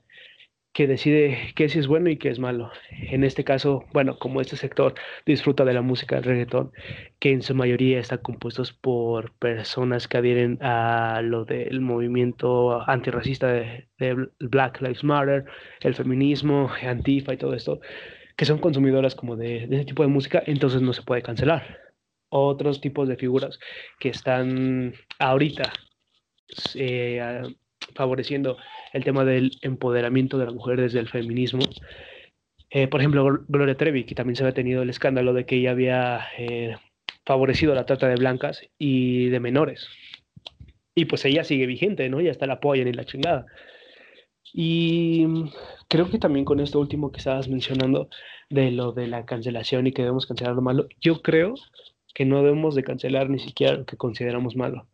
que 0.73 0.87
decide 0.87 1.51
qué 1.55 1.67
sí 1.67 1.79
es 1.79 1.87
bueno 1.87 2.09
y 2.09 2.17
qué 2.17 2.29
es 2.29 2.39
malo. 2.39 2.71
En 2.91 3.23
este 3.23 3.43
caso, 3.43 3.85
bueno, 3.93 4.17
como 4.17 4.39
este 4.39 4.55
sector 4.55 4.95
disfruta 5.25 5.65
de 5.65 5.73
la 5.73 5.81
música 5.81 6.15
del 6.15 6.23
reggaetón, 6.23 6.71
que 7.19 7.31
en 7.31 7.41
su 7.41 7.53
mayoría 7.55 7.99
está 7.99 8.19
compuestos 8.19 8.71
por 8.71 9.33
personas 9.33 10.07
que 10.07 10.17
adhieren 10.17 10.57
a 10.61 11.21
lo 11.23 11.43
del 11.45 11.81
movimiento 11.81 12.87
antirracista 12.89 13.47
de, 13.47 13.87
Black 14.39 14.81
Lives 14.81 15.03
Matter, 15.03 15.45
el 15.81 15.93
feminismo, 15.93 16.71
Antifa 16.81 17.33
y 17.33 17.37
todo 17.37 17.53
esto, 17.53 17.81
que 18.35 18.45
son 18.45 18.59
consumidoras 18.59 19.13
como 19.13 19.35
de, 19.35 19.65
ese 19.65 19.85
tipo 19.85 20.03
de 20.03 20.09
música, 20.09 20.41
entonces 20.45 20.81
no 20.81 20.93
se 20.93 21.03
puede 21.03 21.21
cancelar. 21.21 21.79
Otros 22.29 22.79
tipos 22.79 23.09
de 23.09 23.17
figuras 23.17 23.59
que 23.99 24.09
están 24.09 24.93
ahorita 25.19 25.73
eh, 26.75 27.43
favoreciendo 27.95 28.57
el 28.93 29.03
tema 29.03 29.25
del 29.25 29.51
empoderamiento 29.61 30.37
de 30.37 30.45
la 30.45 30.51
mujer 30.51 30.79
desde 30.79 30.99
el 30.99 31.09
feminismo. 31.09 31.63
Eh, 32.69 32.87
por 32.87 33.01
ejemplo, 33.01 33.43
Gloria 33.47 33.75
Trevi, 33.75 34.05
que 34.05 34.15
también 34.15 34.35
se 34.35 34.43
había 34.43 34.53
tenido 34.53 34.81
el 34.81 34.89
escándalo 34.89 35.33
de 35.33 35.45
que 35.45 35.57
ella 35.57 35.71
había 35.71 36.27
eh, 36.37 36.75
favorecido 37.25 37.75
la 37.75 37.85
trata 37.85 38.07
de 38.07 38.15
blancas 38.15 38.61
y 38.77 39.29
de 39.29 39.39
menores. 39.39 39.87
Y 40.95 41.05
pues 41.05 41.25
ella 41.25 41.43
sigue 41.43 41.65
vigente, 41.65 42.09
¿no? 42.09 42.21
Ya 42.21 42.31
está 42.31 42.47
la 42.47 42.53
apoyan 42.55 42.87
y 42.87 42.93
la 42.93 43.05
chingada. 43.05 43.45
Y 44.53 45.25
creo 45.87 46.09
que 46.09 46.19
también 46.19 46.45
con 46.45 46.59
esto 46.59 46.79
último 46.79 47.11
que 47.11 47.19
estabas 47.19 47.47
mencionando 47.47 48.09
de 48.49 48.71
lo 48.71 48.91
de 48.91 49.07
la 49.07 49.25
cancelación 49.25 49.87
y 49.87 49.93
que 49.93 50.01
debemos 50.01 50.25
cancelar 50.25 50.55
lo 50.55 50.61
malo, 50.61 50.87
yo 50.99 51.21
creo 51.21 51.55
que 52.13 52.25
no 52.25 52.43
debemos 52.43 52.75
de 52.75 52.83
cancelar 52.83 53.29
ni 53.29 53.39
siquiera 53.39 53.75
lo 53.75 53.85
que 53.85 53.97
consideramos 53.97 54.55
malo 54.55 54.87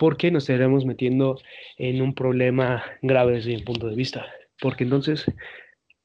porque 0.00 0.30
nos 0.30 0.44
estaremos 0.48 0.86
metiendo 0.86 1.38
en 1.76 2.00
un 2.00 2.14
problema 2.14 2.82
grave 3.02 3.34
desde 3.34 3.54
mi 3.54 3.60
punto 3.60 3.86
de 3.86 3.94
vista. 3.94 4.24
Porque 4.58 4.84
entonces 4.84 5.30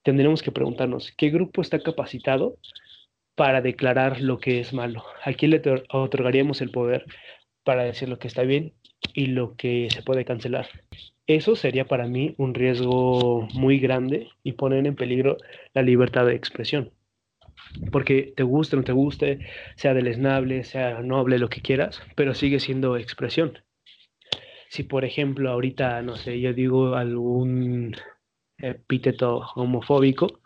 tendremos 0.03 0.43
que 0.43 0.51
preguntarnos, 0.51 1.13
¿qué 1.15 1.29
grupo 1.29 1.61
está 1.61 1.79
capacitado 1.79 2.57
para 3.35 3.61
declarar 3.61 4.19
lo 4.19 4.37
que 4.37 4.59
es 4.59 4.73
malo? 4.73 5.05
¿A 5.23 5.31
quién 5.31 5.51
le 5.51 5.61
otorgaríamos 5.89 6.59
el 6.59 6.71
poder 6.71 7.05
para 7.63 7.85
decir 7.85 8.09
lo 8.09 8.19
que 8.19 8.27
está 8.27 8.41
bien 8.41 8.73
y 9.13 9.27
lo 9.27 9.55
que 9.55 9.87
se 9.89 10.03
puede 10.03 10.25
cancelar? 10.25 10.67
Eso 11.25 11.55
sería 11.55 11.85
para 11.85 12.05
mí 12.05 12.35
un 12.37 12.53
riesgo 12.53 13.47
muy 13.53 13.79
grande 13.79 14.27
y 14.43 14.51
poner 14.51 14.85
en 14.85 14.95
peligro 14.95 15.37
la 15.73 15.83
libertad 15.83 16.25
de 16.25 16.35
expresión. 16.35 16.91
Porque 17.93 18.33
te 18.35 18.43
guste 18.43 18.75
o 18.75 18.79
no 18.79 18.83
te 18.83 18.91
guste, 18.91 19.39
sea 19.77 19.93
deleznable, 19.93 20.65
sea 20.65 20.99
noble, 21.01 21.39
lo 21.39 21.47
que 21.47 21.61
quieras, 21.61 22.01
pero 22.15 22.33
sigue 22.33 22.59
siendo 22.59 22.97
expresión 22.97 23.57
si 24.75 24.83
por 24.83 25.05
ejemplo 25.05 25.49
ahorita, 25.49 26.01
no 26.01 26.17
sé, 26.17 26.41
yo 26.41 26.53
digo 26.53 26.95
algún 26.95 27.95
epíteto 28.57 29.45
homofóbico, 29.55 30.41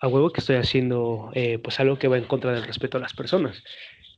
a 0.00 0.08
huevo 0.08 0.30
que 0.30 0.40
estoy 0.40 0.56
haciendo 0.56 1.30
eh, 1.34 1.60
pues 1.60 1.78
algo 1.78 1.96
que 1.98 2.08
va 2.08 2.18
en 2.18 2.24
contra 2.24 2.52
del 2.52 2.64
respeto 2.64 2.98
a 2.98 3.00
las 3.00 3.14
personas. 3.14 3.62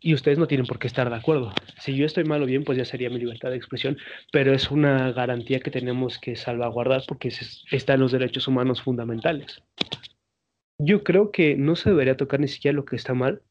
Y 0.01 0.14
ustedes 0.14 0.39
no 0.39 0.47
tienen 0.47 0.66
por 0.66 0.78
qué 0.78 0.87
estar 0.87 1.11
de 1.11 1.16
acuerdo. 1.16 1.53
Si 1.78 1.95
yo 1.95 2.07
estoy 2.07 2.24
mal 2.24 2.43
o 2.43 2.47
bien, 2.47 2.64
pues 2.64 2.78
ya 2.78 2.87
sería 2.87 3.11
mi 3.11 3.18
libertad 3.18 3.51
de 3.51 3.57
expresión, 3.57 3.99
pero 4.33 4.55
es 4.55 4.70
una 4.70 5.12
garantía 5.12 5.61
que 5.61 5.70
tenemos 5.70 6.18
que 6.18 6.37
salvaguardar 6.37 7.03
porque 7.07 7.28
está 7.70 7.95
en 7.95 8.01
los 8.01 8.12
derechos 8.12 8.49
humanos 8.49 8.81
fundamentales. 8.81 9.62
Yo 10.78 11.05
creo 11.05 11.31
que 11.31 11.55
no 11.55 11.76
se 11.76 11.91
debería 11.91 12.16
tocar 12.16 12.41
ni 12.41 12.49
siquiera 12.49 12.76
lo 12.76 12.87
que 12.87 12.97
está 12.97 13.12
mal, 13.12 13.43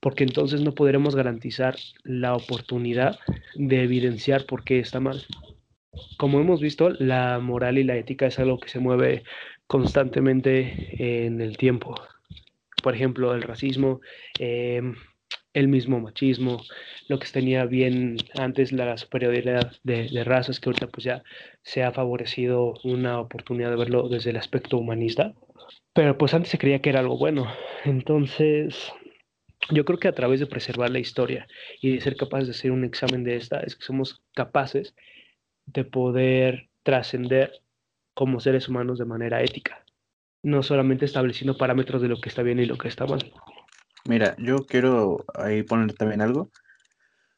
porque 0.00 0.24
entonces 0.24 0.60
no 0.60 0.74
podremos 0.74 1.16
garantizar 1.16 1.76
la 2.04 2.34
oportunidad 2.34 3.18
de 3.54 3.82
evidenciar 3.82 4.46
por 4.46 4.64
qué 4.64 4.78
está 4.78 5.00
mal. 5.00 5.24
Como 6.16 6.40
hemos 6.40 6.60
visto, 6.60 6.90
la 6.90 7.38
moral 7.40 7.78
y 7.78 7.84
la 7.84 7.96
ética 7.96 8.26
es 8.26 8.38
algo 8.38 8.60
que 8.60 8.68
se 8.68 8.78
mueve 8.78 9.24
constantemente 9.66 11.24
en 11.24 11.40
el 11.40 11.56
tiempo. 11.56 11.94
Por 12.82 12.94
ejemplo, 12.94 13.34
el 13.34 13.42
racismo, 13.42 14.00
em, 14.38 14.94
el 15.52 15.68
mismo 15.68 15.98
machismo, 16.00 16.62
lo 17.08 17.18
que 17.18 17.26
tenía 17.28 17.64
bien 17.64 18.16
antes 18.38 18.70
la 18.72 18.96
superioridad 18.96 19.72
de, 19.82 20.08
de, 20.08 20.24
razas, 20.24 20.60
que 20.60 20.68
ahorita 20.68 20.86
pues 20.88 21.04
ya 21.04 21.22
se 21.62 21.82
ha 21.82 21.92
favorecido 21.92 22.74
una 22.84 23.20
oportunidad 23.20 23.70
de 23.70 23.76
verlo 23.76 24.08
desde 24.08 24.30
el 24.30 24.36
aspecto 24.36 24.78
humanista. 24.78 25.34
Pero 25.92 26.16
pues 26.16 26.32
antes 26.34 26.50
se 26.50 26.58
creía 26.58 26.80
que 26.80 26.90
era 26.90 27.00
algo 27.00 27.18
bueno. 27.18 27.52
Entonces, 27.84 28.92
yo 29.70 29.84
creo 29.84 29.98
que 29.98 30.08
a 30.08 30.14
través 30.14 30.40
de 30.40 30.46
preservar 30.46 30.90
la 30.90 30.98
historia 30.98 31.46
y 31.80 31.94
de 31.94 32.00
ser 32.00 32.16
capaces 32.16 32.46
de 32.48 32.52
hacer 32.52 32.70
un 32.70 32.84
examen 32.84 33.24
de 33.24 33.36
esta, 33.36 33.60
es 33.60 33.76
que 33.76 33.84
somos 33.84 34.22
capaces 34.34 34.94
de 35.66 35.84
poder 35.84 36.68
trascender 36.82 37.52
como 38.14 38.40
seres 38.40 38.68
humanos 38.68 38.98
de 38.98 39.04
manera 39.04 39.42
ética, 39.42 39.84
no 40.42 40.62
solamente 40.62 41.04
estableciendo 41.04 41.58
parámetros 41.58 42.02
de 42.02 42.08
lo 42.08 42.20
que 42.20 42.28
está 42.28 42.42
bien 42.42 42.58
y 42.58 42.66
lo 42.66 42.78
que 42.78 42.88
está 42.88 43.06
mal. 43.06 43.32
Mira, 44.06 44.34
yo 44.38 44.64
quiero 44.66 45.24
ahí 45.34 45.62
poner 45.62 45.92
también 45.92 46.22
algo. 46.22 46.50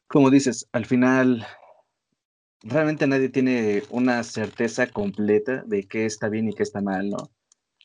Como 0.07 0.29
dices, 0.29 0.69
al 0.71 0.85
final 0.85 1.45
realmente 2.63 3.07
nadie 3.07 3.29
tiene 3.29 3.83
una 3.89 4.23
certeza 4.23 4.87
completa 4.87 5.63
de 5.65 5.83
qué 5.87 6.05
está 6.05 6.29
bien 6.29 6.47
y 6.47 6.53
qué 6.53 6.63
está 6.63 6.81
mal, 6.81 7.09
¿no? 7.09 7.31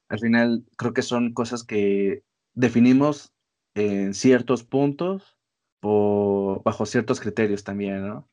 Al 0.09 0.21
final 0.21 0.65
creo 0.77 0.93
que 0.93 1.03
son 1.03 1.33
cosas 1.33 1.65
que 1.65 2.23
definimos 2.55 3.33
en 3.77 4.15
ciertos 4.15 4.65
puntos 4.65 5.37
o 5.83 6.63
bajo 6.65 6.87
ciertos 6.87 7.21
criterios 7.21 7.63
también, 7.63 8.09
¿no? 8.09 8.29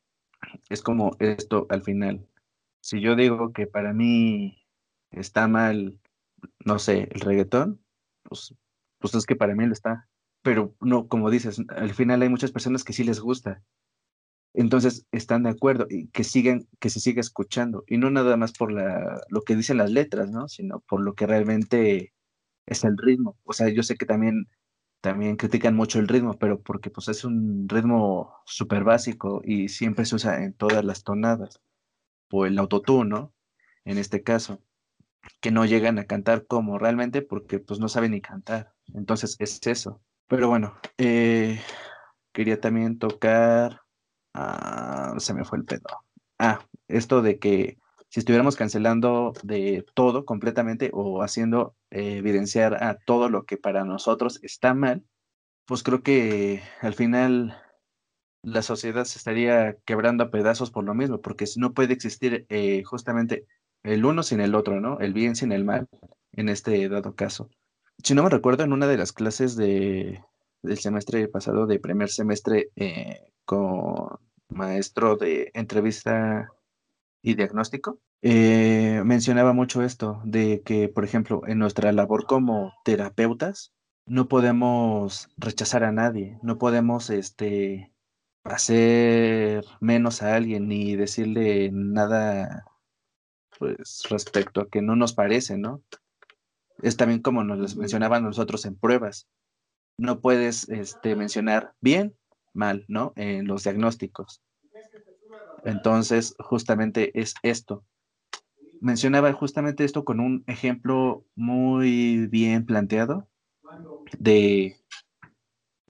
Es 0.70 0.82
como 0.82 1.16
esto 1.20 1.66
al 1.68 1.82
final. 1.82 2.26
Si 2.80 3.00
yo 3.00 3.14
digo 3.14 3.52
que 3.52 3.66
para 3.66 3.92
mí 3.92 4.66
está 5.10 5.46
mal, 5.46 6.00
no 6.64 6.78
sé, 6.78 7.08
el 7.12 7.20
reggaetón, 7.20 7.80
pues, 8.22 8.54
pues 8.98 9.14
es 9.14 9.26
que 9.26 9.36
para 9.36 9.54
mí 9.54 9.66
lo 9.66 9.72
está. 9.72 10.08
Pero 10.42 10.74
no, 10.80 11.08
como 11.08 11.30
dices, 11.30 11.60
al 11.68 11.94
final 11.94 12.22
hay 12.22 12.28
muchas 12.30 12.52
personas 12.52 12.84
que 12.84 12.92
sí 12.94 13.04
les 13.04 13.20
gusta. 13.20 13.62
Entonces 14.54 15.06
están 15.12 15.42
de 15.42 15.50
acuerdo 15.50 15.86
y 15.90 16.08
que 16.08 16.24
siguen, 16.24 16.68
que 16.80 16.90
se 16.90 17.00
siga 17.00 17.20
escuchando. 17.20 17.84
Y 17.86 17.98
no 17.98 18.10
nada 18.10 18.36
más 18.36 18.52
por 18.52 18.72
la, 18.72 19.20
lo 19.28 19.42
que 19.42 19.56
dicen 19.56 19.78
las 19.78 19.90
letras, 19.90 20.30
¿no? 20.30 20.48
Sino 20.48 20.80
por 20.80 21.02
lo 21.02 21.14
que 21.14 21.26
realmente 21.26 22.14
es 22.66 22.84
el 22.84 22.96
ritmo. 22.96 23.36
O 23.44 23.52
sea, 23.52 23.68
yo 23.68 23.82
sé 23.82 23.96
que 23.96 24.06
también 24.06 24.46
también 25.04 25.36
critican 25.36 25.76
mucho 25.76 25.98
el 25.98 26.08
ritmo, 26.08 26.38
pero 26.38 26.58
porque 26.62 26.88
pues 26.88 27.08
es 27.08 27.24
un 27.24 27.68
ritmo 27.68 28.40
súper 28.46 28.84
básico 28.84 29.42
y 29.44 29.68
siempre 29.68 30.06
se 30.06 30.14
usa 30.14 30.42
en 30.42 30.54
todas 30.54 30.82
las 30.82 31.04
tonadas, 31.04 31.60
o 32.30 32.46
el 32.46 32.58
autotune, 32.58 33.10
¿no? 33.10 33.34
En 33.84 33.98
este 33.98 34.22
caso, 34.22 34.62
que 35.42 35.50
no 35.50 35.66
llegan 35.66 35.98
a 35.98 36.06
cantar 36.06 36.46
como 36.46 36.78
realmente 36.78 37.20
porque 37.20 37.58
pues 37.58 37.80
no 37.80 37.88
saben 37.90 38.12
ni 38.12 38.22
cantar. 38.22 38.72
Entonces 38.94 39.36
es 39.40 39.60
eso. 39.66 40.00
Pero 40.26 40.48
bueno, 40.48 40.74
eh, 40.96 41.60
quería 42.32 42.58
también 42.58 42.98
tocar, 42.98 43.82
ah, 44.32 45.14
se 45.18 45.34
me 45.34 45.44
fue 45.44 45.58
el 45.58 45.66
pedo. 45.66 45.84
Ah, 46.38 46.60
esto 46.88 47.20
de 47.20 47.38
que 47.38 47.76
si 48.08 48.20
estuviéramos 48.20 48.56
cancelando 48.56 49.34
de 49.42 49.84
todo 49.92 50.24
completamente 50.24 50.90
o 50.94 51.22
haciendo 51.22 51.74
eh, 51.94 52.16
evidenciar 52.18 52.82
a 52.82 52.98
todo 52.98 53.28
lo 53.28 53.44
que 53.46 53.56
para 53.56 53.84
nosotros 53.84 54.40
está 54.42 54.74
mal, 54.74 55.04
pues 55.64 55.82
creo 55.82 56.02
que 56.02 56.60
al 56.80 56.94
final 56.94 57.56
la 58.42 58.62
sociedad 58.62 59.04
se 59.04 59.18
estaría 59.18 59.76
quebrando 59.84 60.24
a 60.24 60.30
pedazos 60.30 60.72
por 60.72 60.84
lo 60.84 60.94
mismo, 60.94 61.20
porque 61.20 61.46
no 61.56 61.72
puede 61.72 61.94
existir 61.94 62.46
eh, 62.48 62.82
justamente 62.82 63.46
el 63.84 64.04
uno 64.04 64.24
sin 64.24 64.40
el 64.40 64.54
otro, 64.56 64.80
¿no? 64.80 64.98
El 64.98 65.12
bien 65.12 65.36
sin 65.36 65.52
el 65.52 65.64
mal, 65.64 65.88
en 66.32 66.48
este 66.48 66.88
dado 66.88 67.14
caso. 67.14 67.48
Si 68.02 68.14
no 68.14 68.24
me 68.24 68.30
recuerdo, 68.30 68.64
en 68.64 68.72
una 68.72 68.88
de 68.88 68.98
las 68.98 69.12
clases 69.12 69.56
de, 69.56 70.20
del 70.62 70.78
semestre 70.78 71.28
pasado, 71.28 71.66
de 71.66 71.78
primer 71.78 72.10
semestre, 72.10 72.70
eh, 72.76 73.20
con 73.44 74.18
maestro 74.48 75.16
de 75.16 75.50
entrevista 75.54 76.48
y 77.24 77.34
diagnóstico, 77.34 77.98
eh, 78.20 79.00
mencionaba 79.04 79.54
mucho 79.54 79.82
esto, 79.82 80.20
de 80.24 80.62
que, 80.62 80.88
por 80.90 81.04
ejemplo, 81.04 81.40
en 81.46 81.58
nuestra 81.58 81.90
labor 81.90 82.26
como 82.26 82.74
terapeutas, 82.84 83.72
no 84.06 84.28
podemos 84.28 85.30
rechazar 85.38 85.84
a 85.84 85.92
nadie, 85.92 86.38
no 86.42 86.58
podemos 86.58 87.08
este, 87.08 87.90
hacer 88.44 89.64
menos 89.80 90.22
a 90.22 90.36
alguien 90.36 90.68
ni 90.68 90.96
decirle 90.96 91.70
nada 91.72 92.66
pues, 93.58 94.02
respecto 94.10 94.60
a 94.60 94.68
que 94.68 94.82
no 94.82 94.94
nos 94.94 95.14
parece, 95.14 95.56
¿no? 95.56 95.82
Es 96.82 96.98
también 96.98 97.22
como 97.22 97.42
nos 97.42 97.74
mencionaban 97.74 98.22
nosotros 98.22 98.66
en 98.66 98.76
pruebas. 98.76 99.28
No 99.98 100.20
puedes 100.20 100.68
este, 100.68 101.16
mencionar 101.16 101.72
bien, 101.80 102.14
mal, 102.52 102.84
¿no? 102.86 103.14
En 103.16 103.46
los 103.46 103.62
diagnósticos. 103.62 104.42
Entonces, 105.64 106.34
justamente 106.38 107.18
es 107.18 107.34
esto. 107.42 107.84
Mencionaba 108.80 109.32
justamente 109.32 109.84
esto 109.84 110.04
con 110.04 110.20
un 110.20 110.44
ejemplo 110.46 111.24
muy 111.34 112.26
bien 112.26 112.66
planteado 112.66 113.28
de, 114.18 114.76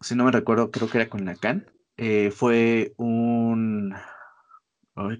si 0.01 0.15
no 0.15 0.25
me 0.25 0.31
recuerdo, 0.31 0.71
creo 0.71 0.89
que 0.89 0.99
era 0.99 1.11
con 1.11 1.25
Lacan. 1.25 1.67
Eh, 1.97 2.31
fue 2.31 2.95
un, 2.97 3.95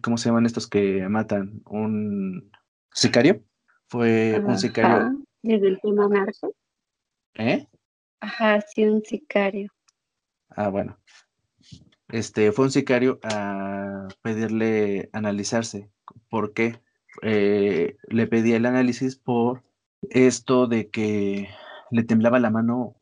¿cómo 0.03 0.19
se 0.19 0.29
llaman 0.29 0.47
estos 0.47 0.69
que 0.69 1.09
matan? 1.09 1.63
Un 1.67 2.51
sicario. 2.93 3.43
fue 3.87 4.41
un 4.45 4.59
sicario. 4.59 5.19
Desde 5.43 5.69
el 5.69 5.81
tema 5.81 6.09
narco. 6.09 6.55
¿Eh? 7.35 7.67
Ajá, 8.21 8.61
sí, 8.63 8.85
un 8.85 9.03
sicario. 9.03 9.71
Ah, 10.49 10.69
bueno. 10.69 10.99
Este 12.15 12.53
fue 12.53 12.67
un 12.67 12.71
sicario 12.71 13.19
a 13.25 14.07
pedirle 14.23 15.11
analizarse. 15.13 15.91
¿Por 16.31 16.53
qué? 16.53 16.81
Eh, 17.23 17.97
le 18.07 18.29
pedía 18.29 18.57
el 18.57 18.67
análisis 18.67 19.17
por 19.17 19.65
esto 20.11 20.69
de 20.69 20.91
que 20.91 21.49
le 21.91 22.05
temblaba 22.05 22.39
la 22.39 22.51
mano 22.51 22.95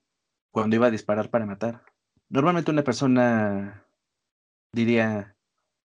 cuando 0.50 0.76
iba 0.76 0.86
a 0.86 0.90
disparar 0.90 1.28
para 1.28 1.44
matar. 1.44 1.82
Normalmente 2.30 2.70
una 2.70 2.84
persona 2.84 3.86
diría, 4.72 5.36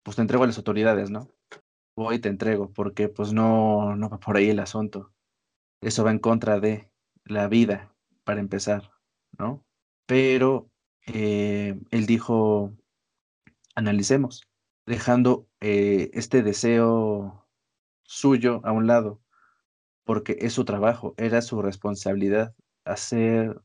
pues 0.03 0.17
te 0.17 0.23
entrego 0.23 0.45
a 0.45 0.47
las 0.47 0.57
autoridades, 0.57 1.11
¿no? 1.11 1.29
Voy 1.95 2.17
y 2.17 2.19
te 2.19 2.31
entrego, 2.31 2.73
porque 2.73 3.11
pues 3.11 3.35
no, 3.35 3.95
no 3.95 4.09
va 4.09 4.21
por 4.21 4.39
ahí 4.39 4.49
el 4.49 4.59
asunto. 4.59 5.13
Eso 5.83 6.03
va 6.03 6.13
en 6.13 6.19
contra 6.19 6.61
de 6.61 6.91
la 7.27 7.47
vida, 7.49 7.95
para 8.25 8.41
empezar, 8.41 8.91
¿no? 9.39 9.63
Pero 10.07 10.71
eh, 11.07 11.79
él 11.91 12.07
dijo, 12.07 12.73
analicemos, 13.75 14.49
dejando 14.87 15.49
eh, 15.61 16.11
este 16.15 16.43
deseo 16.43 17.47
suyo 18.03 18.61
a 18.65 18.73
un 18.73 18.87
lado, 18.87 19.21
porque 20.05 20.37
es 20.41 20.53
su 20.53 20.65
trabajo, 20.65 21.15
era 21.17 21.43
su 21.43 21.63
responsabilidad 21.63 22.55
hacer 22.85 23.61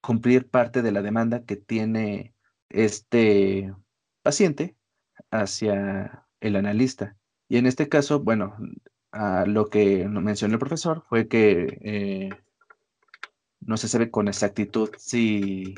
cumplir 0.00 0.48
parte 0.48 0.82
de 0.82 0.92
la 0.92 1.02
demanda 1.02 1.44
que 1.44 1.56
tiene 1.56 2.34
este 2.70 3.74
paciente 4.22 4.76
hacia 5.30 6.26
el 6.40 6.56
analista. 6.56 7.16
Y 7.48 7.56
en 7.58 7.66
este 7.66 7.88
caso, 7.88 8.20
bueno, 8.20 8.56
lo 9.46 9.66
que 9.68 10.06
mencionó 10.08 10.54
el 10.54 10.60
profesor 10.60 11.04
fue 11.08 11.28
que 11.28 11.78
eh, 11.82 12.30
no 13.60 13.76
se 13.76 13.88
sabe 13.88 14.10
con 14.10 14.28
exactitud 14.28 14.90
si 14.98 15.74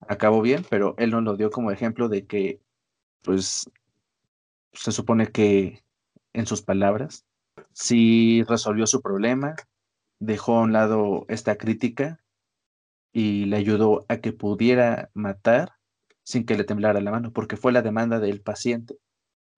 acabó 0.00 0.42
bien, 0.42 0.64
pero 0.68 0.94
él 0.98 1.10
nos 1.10 1.22
lo 1.22 1.36
dio 1.36 1.50
como 1.50 1.70
ejemplo 1.70 2.08
de 2.08 2.26
que, 2.26 2.60
pues, 3.26 3.70
se 4.72 4.92
supone 4.92 5.26
que 5.26 5.84
en 6.32 6.46
sus 6.46 6.62
palabras, 6.62 7.26
si 7.72 8.42
resolvió 8.44 8.86
su 8.86 9.02
problema, 9.02 9.56
dejó 10.20 10.56
a 10.56 10.62
un 10.62 10.72
lado 10.72 11.26
esta 11.28 11.56
crítica 11.56 12.20
y 13.12 13.46
le 13.46 13.56
ayudó 13.56 14.06
a 14.08 14.18
que 14.18 14.32
pudiera 14.32 15.10
matar 15.12 15.72
sin 16.22 16.46
que 16.46 16.56
le 16.56 16.64
temblara 16.64 17.00
la 17.00 17.10
mano, 17.10 17.32
porque 17.32 17.56
fue 17.56 17.72
la 17.72 17.82
demanda 17.82 18.20
del 18.20 18.40
paciente, 18.40 18.98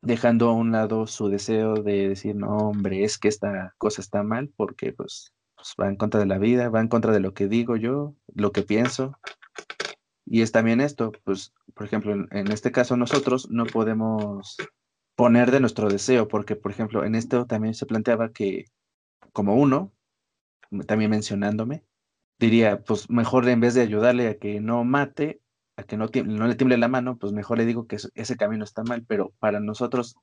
dejando 0.03 0.49
a 0.49 0.53
un 0.53 0.73
lado 0.73 1.07
su 1.07 1.29
deseo 1.29 1.75
de 1.75 2.09
decir, 2.09 2.37
no, 2.37 2.57
hombre, 2.57 3.05
es 3.05 3.19
que 3.19 3.29
esta 3.29 3.75
cosa 3.79 4.01
está 4.01 4.23
mal, 4.23 4.51
porque 4.57 4.93
pues, 4.93 5.35
pues 5.57 5.75
va 5.81 5.89
en 5.89 5.97
contra 5.97 6.21
de 6.21 6.27
la 6.27 6.39
vida, 6.39 6.69
va 6.71 6.81
en 6.81 6.89
contra 6.89 7.13
de 7.13 7.21
lo 7.21 7.35
que 7.35 7.49
digo 7.49 7.77
yo, 7.77 8.15
lo 8.35 8.53
que 8.53 8.63
pienso. 8.63 9.19
Y 10.31 10.43
es 10.43 10.53
también 10.53 10.81
esto, 10.81 11.13
pues, 11.25 11.55
por 11.75 11.87
ejemplo, 11.87 12.13
en, 12.13 12.53
este 12.53 12.71
caso 12.71 12.97
nosotros 12.97 13.49
no 13.51 13.65
podemos 13.65 14.57
poner 15.17 15.51
de 15.51 15.61
nuestro 15.61 15.89
deseo, 15.89 16.29
porque, 16.29 16.55
por 16.55 16.71
ejemplo, 16.71 17.05
en 17.05 17.15
esto 17.15 17.47
también 17.47 17.75
se 17.75 17.87
planteaba 17.87 18.31
que 18.33 18.67
como 19.33 19.57
uno, 19.57 19.93
también 20.87 21.11
mencionándome, 21.11 21.85
diría, 22.39 22.83
pues 22.83 23.09
mejor 23.09 23.49
en 23.49 23.61
vez 23.61 23.75
de 23.75 23.81
ayudarle 23.81 24.29
a 24.29 24.39
que 24.39 24.61
no 24.61 24.85
mate, 24.85 25.41
a 25.77 25.85
que 25.85 25.97
no, 25.97 26.11
no 26.25 26.47
le 26.47 26.55
tiemble 26.57 26.77
la 26.77 26.89
mano, 26.89 27.17
pues 27.17 27.33
mejor 27.33 27.59
le 27.59 27.67
digo 27.67 27.87
que 27.87 27.97
ese 27.97 28.37
camino 28.37 28.65
está 28.65 28.83
mal, 28.83 29.05
pero 29.07 29.33
para 29.39 29.61
nosotros 29.61 30.17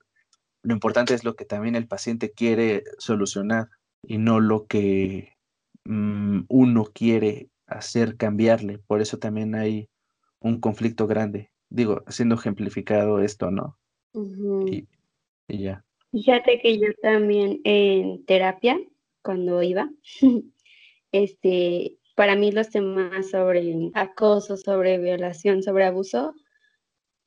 lo 0.62 0.74
importante 0.74 1.14
es 1.14 1.24
lo 1.24 1.36
que 1.36 1.46
también 1.46 1.76
el 1.76 1.88
paciente 1.88 2.32
quiere 2.32 2.84
solucionar 3.00 3.70
y 4.04 4.18
no 4.18 4.40
lo 4.40 4.68
que 4.68 5.34
mm, 5.86 6.42
uno 6.48 6.86
quiere 6.94 7.50
hacer 7.68 8.18
cambiarle. 8.18 8.80
Por 8.80 9.02
eso 9.02 9.18
también 9.18 9.56
hay 9.56 9.90
un 10.40 10.60
conflicto 10.60 11.08
grande. 11.08 11.52
Digo, 11.70 12.04
siendo 12.08 12.36
ejemplificado 12.36 13.20
esto, 13.20 13.52
¿no? 13.52 13.78
y, 14.68 14.88
y 15.48 15.64
ya. 15.64 15.84
Fíjate 16.12 16.62
que 16.62 16.80
yo 16.80 16.88
también 17.02 17.60
en 17.66 18.26
terapia, 18.26 18.80
cuando 19.22 19.62
iba, 19.62 19.90
este, 21.12 21.98
para 22.16 22.36
mí 22.36 22.52
los 22.52 22.70
temas 22.70 23.30
sobre 23.30 23.92
acoso, 23.94 24.56
sobre 24.56 24.98
violación, 24.98 25.62
sobre 25.62 25.86
abuso, 25.86 26.34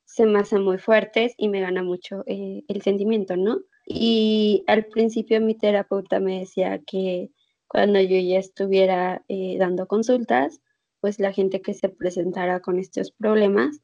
se 0.05 0.25
me 0.25 0.39
hacen 0.39 0.63
muy 0.63 0.79
fuertes 0.79 1.35
y 1.37 1.49
me 1.49 1.61
gana 1.61 1.83
mucho 1.83 2.23
eh, 2.25 2.63
el 2.67 2.81
sentimiento, 2.81 3.37
¿no? 3.37 3.59
Y 3.85 4.63
al 4.65 4.85
principio 4.85 5.39
mi 5.39 5.55
terapeuta 5.55 6.19
me 6.19 6.39
decía 6.39 6.79
que 6.79 7.29
cuando 7.67 8.01
yo 8.01 8.17
ya 8.19 8.39
estuviera 8.39 9.23
eh, 9.27 9.57
dando 9.59 9.87
consultas, 9.87 10.61
pues 11.01 11.19
la 11.19 11.33
gente 11.33 11.61
que 11.61 11.73
se 11.73 11.89
presentara 11.89 12.59
con 12.61 12.79
estos 12.79 13.11
problemas, 13.11 13.81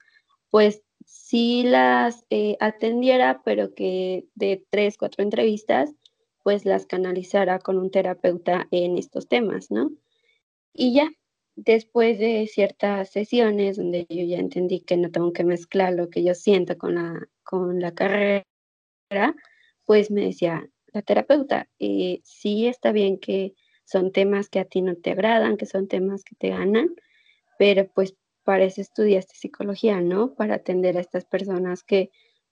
pues 0.49 0.83
sí 1.05 1.63
las 1.63 2.25
eh, 2.29 2.57
atendiera, 2.59 3.41
pero 3.43 3.73
que 3.73 4.25
de 4.35 4.65
tres, 4.69 4.97
cuatro 4.97 5.23
entrevistas, 5.23 5.93
pues 6.43 6.65
las 6.65 6.85
canalizara 6.85 7.59
con 7.59 7.77
un 7.77 7.91
terapeuta 7.91 8.67
en 8.71 8.97
estos 8.97 9.27
temas, 9.27 9.71
¿no? 9.71 9.91
Y 10.73 10.93
ya, 10.93 11.09
después 11.55 12.19
de 12.19 12.47
ciertas 12.47 13.09
sesiones 13.09 13.77
donde 13.77 14.05
yo 14.09 14.23
ya 14.25 14.37
entendí 14.37 14.81
que 14.81 14.97
no 14.97 15.09
tengo 15.11 15.33
que 15.33 15.43
mezclar 15.43 15.93
lo 15.93 16.09
que 16.09 16.23
yo 16.23 16.35
siento 16.35 16.77
con 16.77 16.95
la, 16.95 17.27
con 17.43 17.79
la 17.79 17.93
carrera, 17.93 18.45
pues 19.85 20.11
me 20.11 20.21
decía 20.25 20.69
la 20.93 21.01
terapeuta, 21.01 21.69
eh, 21.79 22.21
sí 22.23 22.67
está 22.67 22.91
bien 22.91 23.19
que 23.19 23.53
son 23.85 24.11
temas 24.11 24.49
que 24.49 24.59
a 24.59 24.65
ti 24.65 24.81
no 24.81 24.95
te 24.95 25.11
agradan, 25.11 25.57
que 25.57 25.65
son 25.65 25.87
temas 25.87 26.23
que 26.23 26.35
te 26.35 26.49
ganan, 26.49 26.89
pero 27.57 27.87
pues 27.93 28.15
para 28.43 28.63
eso 28.65 28.81
estudiaste 28.81 29.35
psicología, 29.35 30.01
¿no? 30.01 30.35
Para 30.35 30.55
atender 30.55 30.97
a 30.97 31.01
estas 31.01 31.25
personas 31.25 31.83
que 31.83 32.11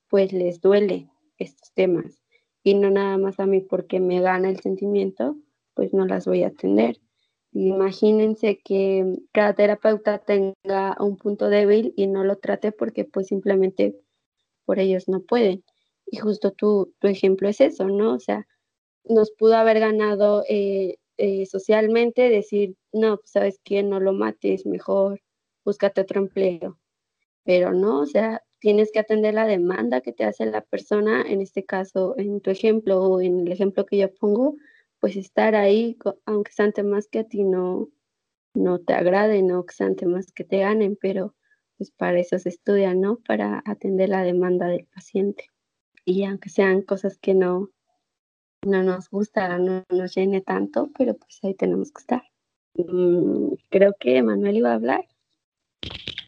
pues 0.10 0.34
les 0.34 0.62
duele 0.62 1.10
estos 1.38 1.72
temas 1.74 2.24
y 2.64 2.76
no 2.76 2.90
nada 2.90 3.18
más 3.18 3.40
a 3.40 3.46
mí 3.46 3.62
porque 3.62 4.00
me 4.00 4.22
gana 4.22 4.50
el 4.50 4.60
sentimiento, 4.60 5.36
pues 5.74 5.94
no 5.94 6.06
las 6.06 6.26
voy 6.26 6.44
a 6.44 6.48
atender. 6.48 7.00
Imagínense 7.52 8.60
que 8.64 9.06
cada 9.32 9.54
terapeuta 9.54 10.20
tenga 10.20 10.96
un 11.00 11.18
punto 11.18 11.50
débil 11.50 11.94
y 11.96 12.08
no 12.08 12.24
lo 12.24 12.38
trate 12.38 12.72
porque 12.72 13.06
pues 13.06 13.28
simplemente 13.28 13.96
por 14.66 14.80
ellos 14.80 15.08
no 15.08 15.22
pueden. 15.22 15.64
Y 16.08 16.18
justo 16.18 16.52
tu, 16.52 16.94
tu 17.00 17.08
ejemplo 17.08 17.50
es 17.50 17.62
eso, 17.62 17.88
¿no? 17.88 18.16
O 18.16 18.20
sea, 18.20 18.48
nos 19.04 19.32
pudo 19.32 19.56
haber 19.56 19.80
ganado 19.80 20.44
eh, 20.50 20.98
eh, 21.18 21.46
socialmente 21.46 22.30
decir, 22.30 22.76
no, 22.92 23.18
pues 23.18 23.32
sabes 23.32 23.60
que 23.64 23.84
no 23.84 24.00
lo 24.00 24.14
mates, 24.14 24.66
mejor 24.66 25.22
búscate 25.66 26.02
otro 26.02 26.22
empleo. 26.22 26.80
Pero 27.44 27.74
no, 27.74 28.02
o 28.02 28.06
sea, 28.06 28.42
tienes 28.60 28.92
que 28.92 29.00
atender 29.00 29.34
la 29.34 29.46
demanda 29.46 30.02
que 30.02 30.14
te 30.14 30.24
hace 30.24 30.46
la 30.46 30.62
persona, 30.62 31.24
en 31.24 31.42
este 31.42 31.66
caso, 31.66 32.16
en 32.18 32.42
tu 32.42 32.50
ejemplo 32.50 33.02
o 33.02 33.22
en 33.22 33.42
el 33.42 33.52
ejemplo 33.52 33.86
que 33.86 33.98
yo 33.98 34.14
pongo, 34.14 34.56
pues 35.00 35.18
estar 35.18 35.56
ahí, 35.56 35.98
aunque 36.26 36.52
sean 36.54 36.72
temas 36.72 37.08
que 37.08 37.20
a 37.20 37.24
ti 37.26 37.44
no, 37.44 37.90
no 38.54 38.80
te 38.80 38.94
agraden 38.94 39.52
o 39.52 39.66
que 39.66 39.74
sean 39.74 39.96
temas 39.96 40.32
que 40.32 40.46
te 40.46 40.60
ganen, 40.60 40.98
pero 41.00 41.36
pues 41.78 41.92
para 41.92 42.20
eso 42.20 42.40
se 42.40 42.50
estudia, 42.50 42.94
¿no? 42.94 43.18
Para 43.28 43.62
atender 43.66 44.10
la 44.10 44.24
demanda 44.24 44.68
del 44.68 44.86
paciente. 44.86 45.48
Y 46.06 46.24
aunque 46.24 46.50
sean 46.50 46.82
cosas 46.82 47.18
que 47.18 47.34
no, 47.34 47.70
no 48.66 48.84
nos 48.84 49.10
gusta, 49.10 49.58
no 49.58 49.84
nos 49.90 50.16
llene 50.16 50.42
tanto, 50.42 50.90
pero 50.98 51.16
pues 51.16 51.40
ahí 51.44 51.54
tenemos 51.54 51.92
que 51.92 52.00
estar. 52.02 52.24
Mm, 52.76 53.54
creo 53.70 53.96
que 54.00 54.22
Manuel 54.24 54.58
iba 54.58 54.72
a 54.72 54.76
hablar. 54.76 55.06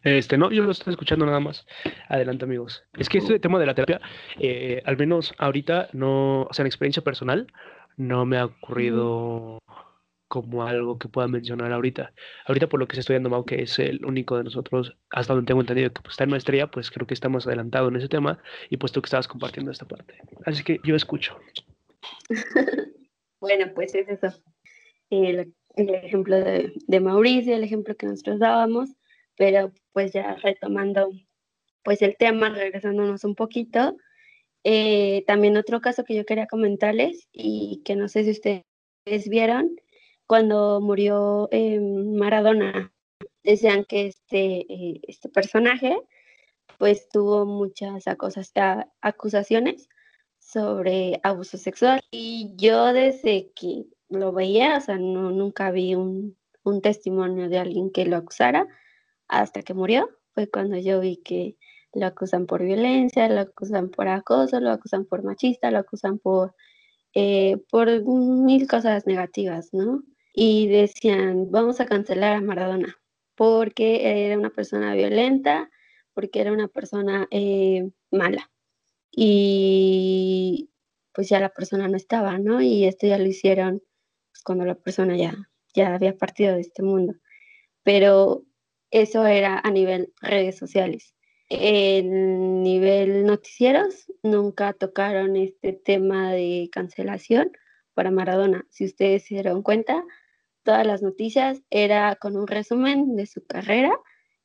Este, 0.04 0.38
no, 0.38 0.52
yo 0.52 0.62
lo 0.62 0.70
estoy 0.70 0.92
escuchando 0.92 1.26
nada 1.26 1.40
más. 1.40 1.66
Adelante, 2.08 2.44
amigos. 2.44 2.84
Es 2.96 3.08
que 3.08 3.18
este 3.18 3.40
tema 3.40 3.58
de 3.58 3.66
la 3.66 3.74
terapia, 3.74 4.00
eh, 4.38 4.80
al 4.84 4.96
menos 4.96 5.34
ahorita, 5.38 5.88
no, 5.92 6.42
o 6.42 6.52
sea, 6.52 6.62
en 6.62 6.68
experiencia 6.68 7.02
personal, 7.02 7.48
no 7.96 8.24
me 8.24 8.38
ha 8.38 8.44
ocurrido 8.44 9.58
como 10.28 10.64
algo 10.64 10.98
que 10.98 11.08
pueda 11.08 11.28
mencionar 11.28 11.72
ahorita. 11.72 12.12
Ahorita 12.46 12.68
por 12.68 12.80
lo 12.80 12.86
que 12.86 12.92
está 12.92 13.00
estudiando 13.00 13.30
Mau, 13.30 13.44
que 13.44 13.62
es 13.62 13.78
el 13.78 14.04
único 14.04 14.36
de 14.36 14.44
nosotros, 14.44 14.96
hasta 15.10 15.34
donde 15.34 15.48
tengo 15.48 15.60
entendido 15.60 15.92
que 15.92 16.02
pues, 16.02 16.12
está 16.12 16.24
en 16.24 16.30
maestría, 16.30 16.66
pues 16.68 16.90
creo 16.90 17.06
que 17.06 17.14
estamos 17.14 17.46
adelantados 17.46 17.90
en 17.90 17.96
ese 17.96 18.08
tema 18.08 18.38
y 18.70 18.76
pues 18.76 18.92
tú 18.92 19.02
que 19.02 19.06
estabas 19.06 19.28
compartiendo 19.28 19.70
esta 19.70 19.86
parte. 19.86 20.18
Así 20.44 20.62
que 20.62 20.80
yo 20.84 20.94
escucho. 20.96 21.36
bueno, 23.40 23.72
pues 23.74 23.94
es 23.94 24.08
eso. 24.08 24.28
El, 25.10 25.54
ejemplo 25.76 26.36
de, 26.36 27.00
Mauricio, 27.00 27.54
el 27.54 27.64
ejemplo 27.64 27.96
que 27.96 28.06
nosotros 28.06 28.38
dábamos, 28.38 28.90
pero 29.36 29.72
pues 29.92 30.12
ya 30.12 30.36
retomando 30.36 31.10
pues 31.82 32.02
el 32.02 32.16
tema, 32.16 32.48
regresándonos 32.48 33.24
un 33.24 33.34
poquito, 33.34 33.96
eh, 34.64 35.22
también 35.26 35.56
otro 35.56 35.80
caso 35.80 36.04
que 36.04 36.16
yo 36.16 36.24
quería 36.24 36.48
comentarles 36.48 37.28
y 37.32 37.82
que 37.84 37.94
no 37.94 38.08
sé 38.08 38.24
si 38.24 38.30
ustedes 38.30 39.28
vieron, 39.28 39.76
cuando 40.26 40.80
murió 40.80 41.48
eh, 41.52 41.78
Maradona, 41.80 42.92
decían 43.44 43.84
que 43.84 44.06
este, 44.06 44.66
eh, 44.72 45.00
este 45.06 45.28
personaje 45.28 45.96
pues 46.78 47.08
tuvo 47.08 47.46
muchas 47.46 48.04
acusaciones 49.00 49.88
sobre 50.56 51.20
abuso 51.22 51.58
sexual 51.58 52.00
y 52.10 52.54
yo 52.56 52.94
desde 52.94 53.52
que 53.54 53.84
lo 54.08 54.32
veía, 54.32 54.78
o 54.78 54.80
sea, 54.80 54.96
no, 54.96 55.30
nunca 55.30 55.70
vi 55.70 55.94
un, 55.94 56.34
un 56.64 56.80
testimonio 56.80 57.50
de 57.50 57.58
alguien 57.58 57.90
que 57.90 58.06
lo 58.06 58.16
acusara 58.16 58.66
hasta 59.28 59.60
que 59.60 59.74
murió. 59.74 60.08
Fue 60.32 60.48
cuando 60.48 60.78
yo 60.78 60.98
vi 61.00 61.18
que 61.18 61.58
lo 61.92 62.06
acusan 62.06 62.46
por 62.46 62.62
violencia, 62.62 63.28
lo 63.28 63.40
acusan 63.40 63.90
por 63.90 64.08
acoso, 64.08 64.58
lo 64.58 64.70
acusan 64.70 65.04
por 65.04 65.22
machista, 65.24 65.70
lo 65.70 65.78
acusan 65.78 66.18
por, 66.18 66.54
eh, 67.12 67.58
por 67.70 67.88
mil 68.06 68.66
cosas 68.66 69.06
negativas, 69.06 69.74
¿no? 69.74 70.04
Y 70.32 70.68
decían, 70.68 71.50
vamos 71.50 71.80
a 71.80 71.86
cancelar 71.86 72.32
a 72.32 72.40
Maradona 72.40 72.96
porque 73.34 74.26
era 74.26 74.38
una 74.38 74.48
persona 74.48 74.94
violenta, 74.94 75.70
porque 76.14 76.40
era 76.40 76.50
una 76.50 76.68
persona 76.68 77.28
eh, 77.30 77.90
mala. 78.10 78.50
Y 79.18 80.70
pues 81.12 81.30
ya 81.30 81.40
la 81.40 81.48
persona 81.48 81.88
no 81.88 81.96
estaba, 81.96 82.38
¿no? 82.38 82.60
Y 82.60 82.84
esto 82.84 83.06
ya 83.06 83.16
lo 83.18 83.24
hicieron 83.24 83.82
pues, 84.30 84.42
cuando 84.44 84.66
la 84.66 84.74
persona 84.74 85.16
ya, 85.16 85.34
ya 85.74 85.94
había 85.94 86.18
partido 86.18 86.54
de 86.54 86.60
este 86.60 86.82
mundo. 86.82 87.14
Pero 87.82 88.44
eso 88.90 89.26
era 89.26 89.58
a 89.64 89.70
nivel 89.70 90.12
redes 90.20 90.58
sociales. 90.58 91.14
En 91.48 92.62
nivel 92.62 93.24
noticieros, 93.24 94.12
nunca 94.22 94.74
tocaron 94.74 95.36
este 95.36 95.72
tema 95.72 96.32
de 96.32 96.68
cancelación 96.70 97.52
para 97.94 98.10
Maradona. 98.10 98.66
Si 98.68 98.84
ustedes 98.84 99.24
se 99.24 99.34
dieron 99.36 99.62
cuenta, 99.62 100.04
todas 100.64 100.86
las 100.86 101.00
noticias 101.02 101.62
era 101.70 102.16
con 102.16 102.36
un 102.36 102.46
resumen 102.46 103.16
de 103.16 103.26
su 103.26 103.46
carrera 103.46 103.98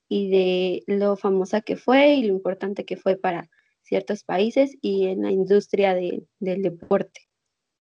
y 0.08 0.30
de 0.30 0.84
lo 0.88 1.18
famosa 1.18 1.60
que 1.60 1.76
fue 1.76 2.14
y 2.14 2.24
lo 2.24 2.34
importante 2.34 2.86
que 2.86 2.96
fue 2.96 3.18
para 3.18 3.50
ciertos 3.92 4.24
países 4.24 4.78
y 4.82 5.08
en 5.08 5.24
la 5.24 5.32
industria 5.32 5.94
del 5.94 6.62
deporte. 6.62 7.28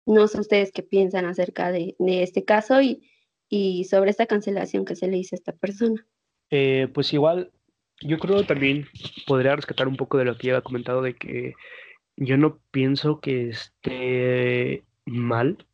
No 0.04 0.26
sé 0.26 0.40
ustedes 0.40 0.72
qué 0.72 0.82
piensan 0.82 1.26
acerca 1.26 1.70
de, 1.70 1.94
este 2.00 2.44
caso 2.44 2.82
y, 2.82 3.08
y, 3.48 3.84
sobre 3.84 4.10
esta 4.10 4.26
cancelación 4.26 4.84
que 4.84 4.96
se 4.96 5.06
le 5.06 5.18
hizo 5.18 5.36
a 5.36 5.38
esta 5.38 5.52
persona. 5.52 6.04
Eh, 6.50 6.88
pues 6.92 7.12
igual, 7.12 7.52
yo 8.00 8.18
creo 8.18 8.44
también 8.44 8.88
podría 9.28 9.54
rescatar 9.54 9.86
un 9.86 9.94
poco 9.94 10.18
de 10.18 10.24
lo 10.24 10.36
que 10.36 10.48
ya 10.48 10.56
he 10.56 10.62
comentado 10.62 11.02
de 11.02 11.14
que 11.14 11.54
yo 12.16 12.36
no 12.36 12.58
pienso 12.72 13.20
que 13.20 13.50
esté 13.50 14.82
mal 15.06 15.64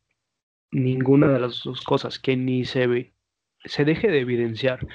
ninguna 0.69 1.29
de 1.29 1.39
las 1.39 1.63
dos 1.63 1.81
cosas, 1.81 2.19
que 2.19 2.37
ni 2.37 2.65
se 2.65 2.85
ve, 2.85 3.13
se 3.65 3.83
deje 3.83 4.09
de 4.11 4.19
evidenciar 4.19 4.85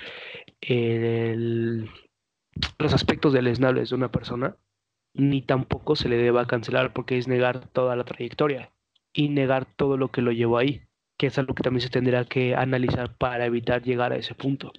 los 2.79 2.95
aspectos 2.95 3.33
deleznables 3.33 3.91
de 3.91 3.97
una 3.97 4.13
persona, 4.13 4.57
ni 5.15 5.43
tampoco 5.43 5.97
se 5.97 6.09
le 6.09 6.17
deba 6.17 6.47
cancelar 6.47 6.93
porque 6.93 7.19
es 7.19 7.29
negar 7.29 7.69
toda 7.69 7.97
la 7.97 8.05
trayectoria 8.05 8.71
y 9.13 9.29
negar 9.29 9.65
todo 9.65 9.97
lo 9.97 10.11
que 10.11 10.23
lo 10.23 10.33
llevó 10.33 10.59
ahí, 10.59 10.83
que 11.17 11.29
es 11.29 11.39
algo 11.39 11.55
que 11.55 11.63
también 11.63 11.83
se 11.83 11.91
tendrá 11.91 12.25
que 12.25 12.55
analizar 12.55 13.17
para 13.17 13.47
evitar 13.47 13.83
llegar 13.83 14.13
a 14.13 14.17
ese 14.17 14.35
punto. 14.35 14.73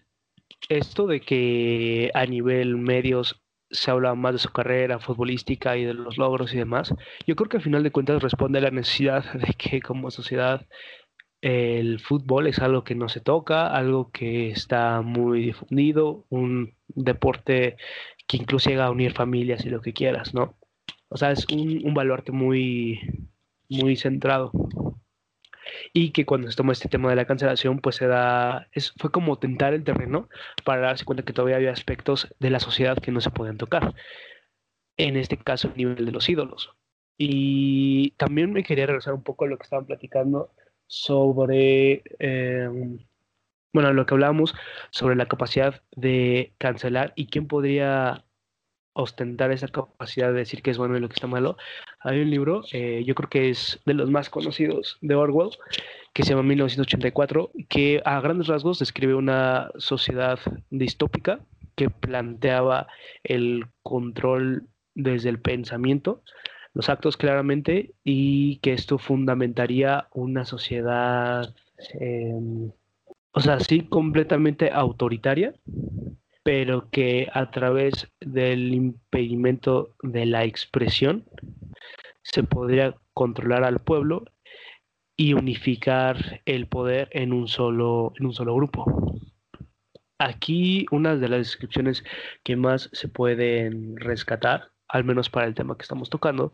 Esto 0.69 1.07
de 1.07 1.21
que 1.21 2.11
a 2.13 2.25
nivel 2.25 2.75
medios 2.77 3.41
se 3.71 3.91
habla 3.91 4.13
más 4.15 4.33
de 4.33 4.39
su 4.39 4.51
carrera 4.51 4.99
futbolística 4.99 5.77
y 5.77 5.85
de 5.85 5.93
los 5.93 6.17
logros 6.17 6.53
y 6.53 6.57
demás, 6.57 6.93
yo 7.25 7.35
creo 7.35 7.49
que 7.49 7.57
al 7.57 7.63
final 7.63 7.83
de 7.83 7.91
cuentas 7.91 8.21
responde 8.21 8.59
a 8.59 8.63
la 8.63 8.71
necesidad 8.71 9.23
de 9.33 9.53
que 9.57 9.81
como 9.81 10.11
sociedad 10.11 10.65
el 11.41 11.99
fútbol 11.99 12.47
es 12.47 12.59
algo 12.59 12.83
que 12.83 12.95
no 12.95 13.07
se 13.07 13.19
toca, 13.19 13.67
algo 13.67 14.09
que 14.11 14.49
está 14.49 15.01
muy 15.01 15.43
difundido, 15.43 16.25
un 16.29 16.73
deporte 16.87 17.77
que 18.27 18.37
incluso 18.37 18.69
llega 18.69 18.85
a 18.85 18.91
unir 18.91 19.13
familias 19.13 19.65
y 19.65 19.69
lo 19.69 19.81
que 19.81 19.93
quieras, 19.93 20.33
¿no? 20.33 20.57
O 21.09 21.17
sea, 21.17 21.31
es 21.31 21.45
un, 21.51 21.81
un 21.85 21.93
baluarte 21.93 22.31
muy, 22.31 22.99
muy 23.69 23.95
centrado 23.95 24.51
y 25.93 26.11
que 26.11 26.25
cuando 26.25 26.49
se 26.49 26.57
tomó 26.57 26.71
este 26.71 26.89
tema 26.89 27.09
de 27.09 27.15
la 27.15 27.25
cancelación, 27.25 27.79
pues 27.79 27.95
se 27.97 28.07
da, 28.07 28.67
es, 28.71 28.93
fue 28.97 29.11
como 29.11 29.39
tentar 29.39 29.73
el 29.73 29.83
terreno 29.83 30.29
para 30.63 30.81
darse 30.81 31.05
cuenta 31.05 31.23
que 31.23 31.33
todavía 31.33 31.57
había 31.57 31.71
aspectos 31.71 32.33
de 32.39 32.49
la 32.49 32.59
sociedad 32.59 32.97
que 32.97 33.11
no 33.11 33.21
se 33.21 33.31
podían 33.31 33.57
tocar. 33.57 33.93
En 34.97 35.17
este 35.17 35.37
caso, 35.37 35.69
el 35.69 35.77
nivel 35.77 36.05
de 36.05 36.11
los 36.11 36.29
ídolos. 36.29 36.71
Y 37.17 38.11
también 38.11 38.51
me 38.51 38.63
quería 38.63 38.87
regresar 38.87 39.13
un 39.13 39.23
poco 39.23 39.45
a 39.45 39.47
lo 39.47 39.57
que 39.57 39.63
estaban 39.63 39.85
platicando 39.85 40.51
sobre, 40.87 42.03
eh, 42.19 42.69
bueno, 43.75 43.91
lo 43.91 44.05
que 44.05 44.13
hablábamos 44.13 44.55
sobre 44.89 45.17
la 45.17 45.25
capacidad 45.25 45.81
de 45.97 46.53
cancelar 46.57 47.11
y 47.17 47.27
quién 47.27 47.45
podría 47.45 48.23
ostentar 48.93 49.51
esa 49.51 49.67
capacidad 49.67 50.31
de 50.31 50.37
decir 50.39 50.61
que 50.61 50.71
es 50.71 50.77
bueno 50.77 50.95
y 50.95 51.01
lo 51.01 51.09
que 51.09 51.15
está 51.15 51.27
malo. 51.27 51.57
Hay 51.99 52.21
un 52.21 52.29
libro, 52.29 52.63
eh, 52.71 53.03
yo 53.05 53.15
creo 53.15 53.29
que 53.29 53.49
es 53.49 53.81
de 53.85 53.93
los 53.93 54.09
más 54.09 54.29
conocidos 54.29 54.97
de 55.01 55.15
Orwell, 55.15 55.49
que 56.13 56.23
se 56.23 56.29
llama 56.29 56.43
1984, 56.43 57.51
que 57.67 58.01
a 58.05 58.21
grandes 58.21 58.47
rasgos 58.47 58.79
describe 58.79 59.13
una 59.13 59.71
sociedad 59.75 60.39
distópica 60.69 61.41
que 61.75 61.89
planteaba 61.89 62.87
el 63.25 63.65
control 63.83 64.69
desde 64.93 65.27
el 65.27 65.41
pensamiento, 65.41 66.23
los 66.73 66.87
actos 66.87 67.17
claramente, 67.17 67.91
y 68.05 68.59
que 68.59 68.71
esto 68.71 68.99
fundamentaría 68.99 70.07
una 70.13 70.45
sociedad, 70.45 71.53
em, 71.99 72.71
o 73.35 73.41
sea, 73.41 73.59
sí, 73.59 73.81
completamente 73.81 74.71
autoritaria, 74.71 75.53
pero 76.43 76.89
que 76.89 77.27
a 77.33 77.51
través 77.51 78.07
del 78.21 78.73
impedimento 78.73 79.93
de 80.01 80.25
la 80.25 80.45
expresión 80.45 81.25
se 82.21 82.43
podría 82.43 82.95
controlar 83.13 83.65
al 83.65 83.79
pueblo 83.79 84.23
y 85.17 85.33
unificar 85.33 86.41
el 86.45 86.67
poder 86.67 87.09
en 87.11 87.33
un 87.33 87.49
solo, 87.49 88.13
en 88.17 88.27
un 88.27 88.33
solo 88.33 88.55
grupo. 88.55 89.19
Aquí 90.17 90.85
una 90.91 91.17
de 91.17 91.27
las 91.27 91.39
descripciones 91.39 92.05
que 92.43 92.55
más 92.55 92.89
se 92.93 93.09
pueden 93.09 93.97
rescatar, 93.97 94.71
al 94.87 95.03
menos 95.03 95.29
para 95.29 95.45
el 95.45 95.55
tema 95.55 95.75
que 95.75 95.83
estamos 95.83 96.09
tocando, 96.09 96.53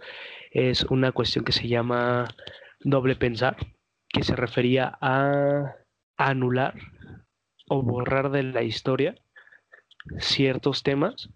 es 0.49 0.83
una 0.85 1.11
cuestión 1.11 1.45
que 1.45 1.51
se 1.51 1.67
llama 1.67 2.27
doble 2.79 3.15
pensar, 3.15 3.55
que 4.09 4.23
se 4.23 4.35
refería 4.35 4.97
a 4.99 5.75
anular 6.29 6.75
o 7.67 7.81
borrar 7.81 8.31
de 8.31 8.43
la 8.43 8.63
historia 8.63 9.15
ciertos 10.19 10.83
temas, 10.83 11.29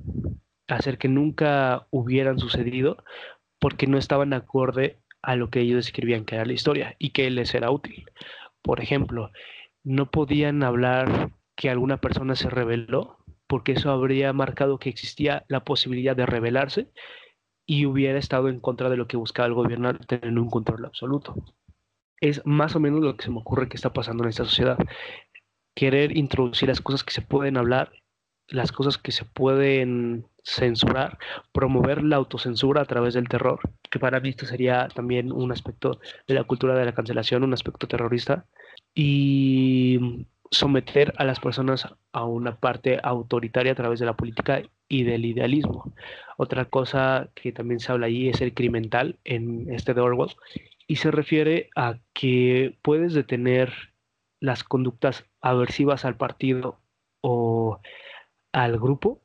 hacer 0.67 0.97
que 0.97 1.07
nunca 1.07 1.88
hubieran 1.91 2.39
sucedido 2.39 3.03
porque 3.59 3.88
no 3.88 3.97
estaban 3.97 4.33
acorde 4.33 4.99
a 5.21 5.36
lo 5.36 5.49
que 5.49 5.61
ellos 5.61 5.86
escribían 5.86 6.25
que 6.25 6.36
era 6.36 6.45
la 6.45 6.53
historia 6.53 6.95
y 6.99 7.11
que 7.11 7.29
les 7.29 7.53
era 7.55 7.71
útil. 7.71 8.05
Por 8.61 8.81
ejemplo, 8.81 9.31
no 9.83 10.09
podían 10.11 10.63
hablar 10.63 11.31
que 11.55 11.69
alguna 11.69 11.97
persona 11.97 12.36
se 12.36 12.49
rebeló 12.49 13.17
porque 13.47 13.73
eso 13.73 13.91
habría 13.91 14.33
marcado 14.33 14.79
que 14.79 14.89
existía 14.89 15.45
la 15.47 15.63
posibilidad 15.63 16.15
de 16.15 16.25
rebelarse 16.25 16.89
y 17.65 17.86
hubiera 17.86 18.19
estado 18.19 18.49
en 18.49 18.59
contra 18.59 18.89
de 18.89 18.97
lo 18.97 19.07
que 19.07 19.17
buscaba 19.17 19.47
el 19.47 19.53
gobierno 19.53 19.97
tener 19.97 20.38
un 20.38 20.49
control 20.49 20.86
absoluto. 20.86 21.36
Es 22.26 22.41
más 22.45 22.76
o 22.76 22.80
menos 22.80 23.01
lo 23.01 23.15
que 23.15 23.26
se 23.26 23.32
me 23.32 23.39
ocurre 23.39 23.69
que 23.69 23.78
está 23.78 23.93
pasando 23.93 24.23
en 24.23 24.30
esta 24.30 24.45
sociedad. 24.45 24.78
Querer 25.76 26.17
introducir 26.17 26.69
las 26.69 26.82
cosas 26.82 27.03
que 27.03 27.11
se 27.11 27.21
pueden 27.21 27.57
hablar 27.57 27.91
las 28.47 28.71
cosas 28.71 28.97
que 28.97 29.11
se 29.11 29.26
pueden 29.26 30.28
censurar, 30.43 31.17
promover 31.51 32.03
la 32.03 32.17
autocensura 32.17 32.82
a 32.82 32.86
través 32.86 33.15
del 33.15 33.28
terror, 33.28 33.59
que 33.89 33.99
para 33.99 34.19
mí 34.19 34.30
esto 34.30 34.45
sería 34.45 34.88
también 34.93 35.32
un 35.32 35.51
aspecto 35.51 35.99
de 36.28 36.36
la 36.36 36.43
cultura 36.43 36.76
de 36.76 36.86
la 36.86 36.93
cancelación, 36.93 37.43
un 37.43 37.53
aspecto 37.53 37.88
terrorista, 37.88 38.45
y 38.93 40.28
someter 40.51 41.13
a 41.17 41.26
las 41.26 41.39
personas 41.39 41.88
a 42.11 42.23
una 42.26 42.59
parte 42.59 42.99
autoritaria 43.01 43.71
a 43.71 43.76
través 43.76 43.99
de 43.99 44.05
la 44.05 44.15
política 44.15 44.61
y 44.88 45.03
del 45.03 45.26
idealismo. 45.26 45.93
Otra 46.38 46.65
cosa 46.65 47.30
que 47.34 47.51
también 47.51 47.80
se 47.80 47.91
habla 47.91 48.05
ahí 48.05 48.30
es 48.30 48.41
el 48.41 48.53
criminal 48.53 49.17
en 49.23 49.73
este 49.73 49.95
de 49.95 50.01
Orwell, 50.01 50.36
y 50.88 50.97
se 50.97 51.11
refiere 51.11 51.69
a 51.75 51.99
que 52.13 52.77
puedes 52.81 53.13
detener 53.13 53.73
las 54.39 54.63
conductas 54.63 55.25
aversivas 55.41 56.05
al 56.05 56.17
partido 56.17 56.79
o 57.21 57.79
al 58.53 58.79
grupo 58.79 59.21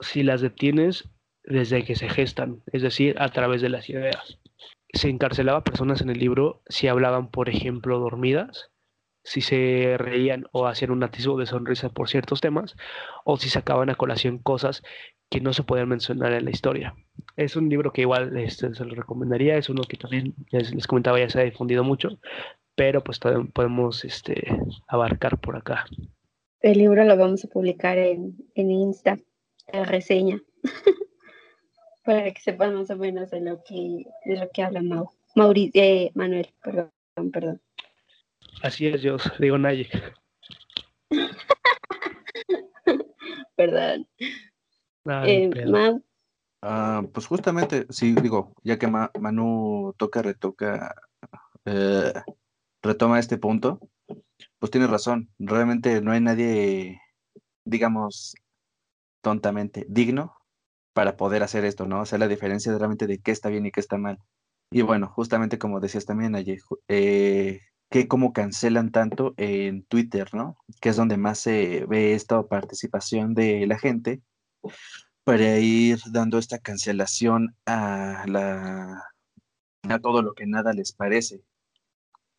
si 0.00 0.22
las 0.22 0.40
detienes 0.40 1.08
desde 1.44 1.84
que 1.84 1.96
se 1.96 2.08
gestan, 2.08 2.62
es 2.72 2.82
decir, 2.82 3.16
a 3.18 3.28
través 3.30 3.62
de 3.62 3.68
las 3.68 3.88
ideas. 3.88 4.38
Se 4.92 5.08
encarcelaba 5.08 5.64
personas 5.64 6.00
en 6.00 6.10
el 6.10 6.18
libro 6.18 6.62
si 6.68 6.88
hablaban, 6.88 7.30
por 7.30 7.48
ejemplo, 7.48 7.98
dormidas, 7.98 8.70
si 9.24 9.40
se 9.40 9.96
reían 9.98 10.46
o 10.52 10.66
hacían 10.66 10.90
un 10.90 11.02
atisbo 11.02 11.38
de 11.38 11.46
sonrisa 11.46 11.88
por 11.88 12.08
ciertos 12.08 12.40
temas, 12.40 12.76
o 13.24 13.36
si 13.38 13.48
sacaban 13.48 13.90
a 13.90 13.96
colación 13.96 14.38
cosas 14.38 14.82
que 15.30 15.40
no 15.40 15.52
se 15.52 15.64
podían 15.64 15.88
mencionar 15.88 16.32
en 16.32 16.44
la 16.44 16.50
historia. 16.50 16.94
Es 17.36 17.56
un 17.56 17.68
libro 17.68 17.92
que 17.92 18.02
igual 18.02 18.36
este, 18.36 18.74
se 18.74 18.84
lo 18.84 18.94
recomendaría, 18.94 19.56
es 19.56 19.68
uno 19.68 19.82
que 19.82 19.96
también 19.96 20.34
les, 20.50 20.86
comentaba 20.86 21.18
ya 21.18 21.28
se 21.30 21.40
ha 21.40 21.44
difundido 21.44 21.82
mucho, 21.82 22.18
pero 22.74 23.02
pues 23.02 23.18
podemos 23.18 24.04
este, 24.04 24.46
abarcar 24.86 25.40
por 25.40 25.56
acá. 25.56 25.86
El 26.60 26.78
libro 26.78 27.04
lo 27.04 27.16
vamos 27.16 27.44
a 27.44 27.48
publicar 27.48 27.98
en, 27.98 28.36
en 28.54 28.70
Insta, 28.70 29.18
la 29.72 29.84
reseña, 29.84 30.40
para 32.04 32.30
que 32.30 32.40
sepan 32.40 32.74
más 32.74 32.90
o 32.90 32.96
menos 32.96 33.30
de 33.30 33.40
lo 33.40 33.62
que, 33.64 34.04
de 34.26 34.36
lo 34.36 34.50
que 34.50 34.62
habla 34.62 34.82
Mau. 34.82 35.10
Mauricio, 35.34 35.82
eh, 35.82 36.12
Manuel, 36.14 36.48
perdón, 36.62 36.90
perdón. 37.32 37.60
Así 38.64 38.86
es, 38.86 39.02
yo 39.02 39.18
digo 39.38 39.58
Naye. 39.58 39.90
Perdón. 43.56 44.08
Eh, 45.26 45.50
ah, 46.62 47.02
pues 47.12 47.26
justamente, 47.26 47.84
sí, 47.90 48.14
digo, 48.14 48.54
ya 48.62 48.78
que 48.78 48.86
Manu 48.86 49.92
toca, 49.98 50.22
retoca, 50.22 50.94
eh, 51.66 52.14
retoma 52.82 53.18
este 53.18 53.36
punto, 53.36 53.80
pues 54.58 54.70
tiene 54.70 54.86
razón. 54.86 55.28
Realmente 55.38 56.00
no 56.00 56.12
hay 56.12 56.22
nadie, 56.22 57.02
digamos, 57.66 58.34
tontamente 59.22 59.84
digno 59.90 60.38
para 60.94 61.18
poder 61.18 61.42
hacer 61.42 61.66
esto, 61.66 61.84
¿no? 61.84 62.00
O 62.00 62.06
sea, 62.06 62.18
la 62.18 62.28
diferencia 62.28 62.72
realmente 62.78 63.06
de 63.06 63.18
qué 63.18 63.30
está 63.30 63.50
bien 63.50 63.66
y 63.66 63.70
qué 63.70 63.80
está 63.80 63.98
mal. 63.98 64.16
Y 64.70 64.80
bueno, 64.80 65.08
justamente 65.08 65.58
como 65.58 65.80
decías 65.80 66.06
también 66.06 66.34
ayer, 66.34 66.60
eh, 66.88 67.60
que 67.90 68.08
como 68.08 68.32
cancelan 68.32 68.90
tanto 68.90 69.34
en 69.36 69.84
Twitter, 69.84 70.34
¿no? 70.34 70.56
Que 70.80 70.90
es 70.90 70.96
donde 70.96 71.16
más 71.16 71.38
se 71.38 71.84
ve 71.86 72.14
esta 72.14 72.42
participación 72.42 73.34
de 73.34 73.66
la 73.66 73.78
gente 73.78 74.22
para 75.24 75.58
ir 75.58 75.98
dando 76.12 76.38
esta 76.38 76.58
cancelación 76.58 77.56
a 77.66 78.24
la 78.26 79.02
a 79.88 79.98
todo 79.98 80.22
lo 80.22 80.34
que 80.34 80.46
nada 80.46 80.72
les 80.72 80.92
parece. 80.92 81.42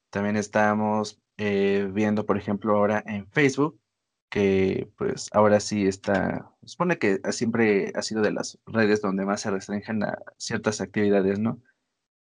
También 0.10 0.38
estamos 0.38 1.20
eh, 1.38 1.90
viendo, 1.92 2.26
por 2.26 2.38
ejemplo, 2.38 2.76
ahora 2.76 3.04
en 3.06 3.30
Facebook, 3.32 3.80
que 4.30 4.90
pues 4.98 5.30
ahora 5.34 5.60
sí 5.60 5.88
está, 5.88 6.52
supone 6.66 6.98
que 6.98 7.20
siempre 7.32 7.92
ha 7.96 8.02
sido 8.02 8.22
de 8.22 8.32
las 8.32 8.60
redes 8.66 9.02
donde 9.02 9.26
más 9.26 9.42
se 9.42 9.52
restringen 9.52 10.04
a 10.04 10.18
ciertas 10.38 10.82
actividades, 10.82 11.40
¿no? 11.40 11.62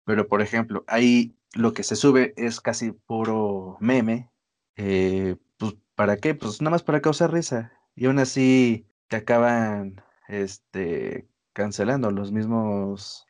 Pero, 0.05 0.27
por 0.27 0.41
ejemplo, 0.41 0.83
ahí 0.87 1.35
lo 1.53 1.73
que 1.73 1.83
se 1.83 1.95
sube 1.95 2.33
es 2.37 2.61
casi 2.61 2.91
puro 2.91 3.77
meme. 3.79 4.31
Eh, 4.75 5.35
pues, 5.57 5.75
¿para 5.95 6.17
qué? 6.17 6.35
Pues 6.35 6.61
nada 6.61 6.71
más 6.71 6.83
para 6.83 7.01
causar 7.01 7.33
risa. 7.33 7.73
Y 7.95 8.05
aún 8.05 8.19
así 8.19 8.87
te 9.07 9.17
acaban 9.17 10.01
este, 10.27 11.27
cancelando 11.53 12.11
los 12.11 12.31
mismos, 12.31 13.25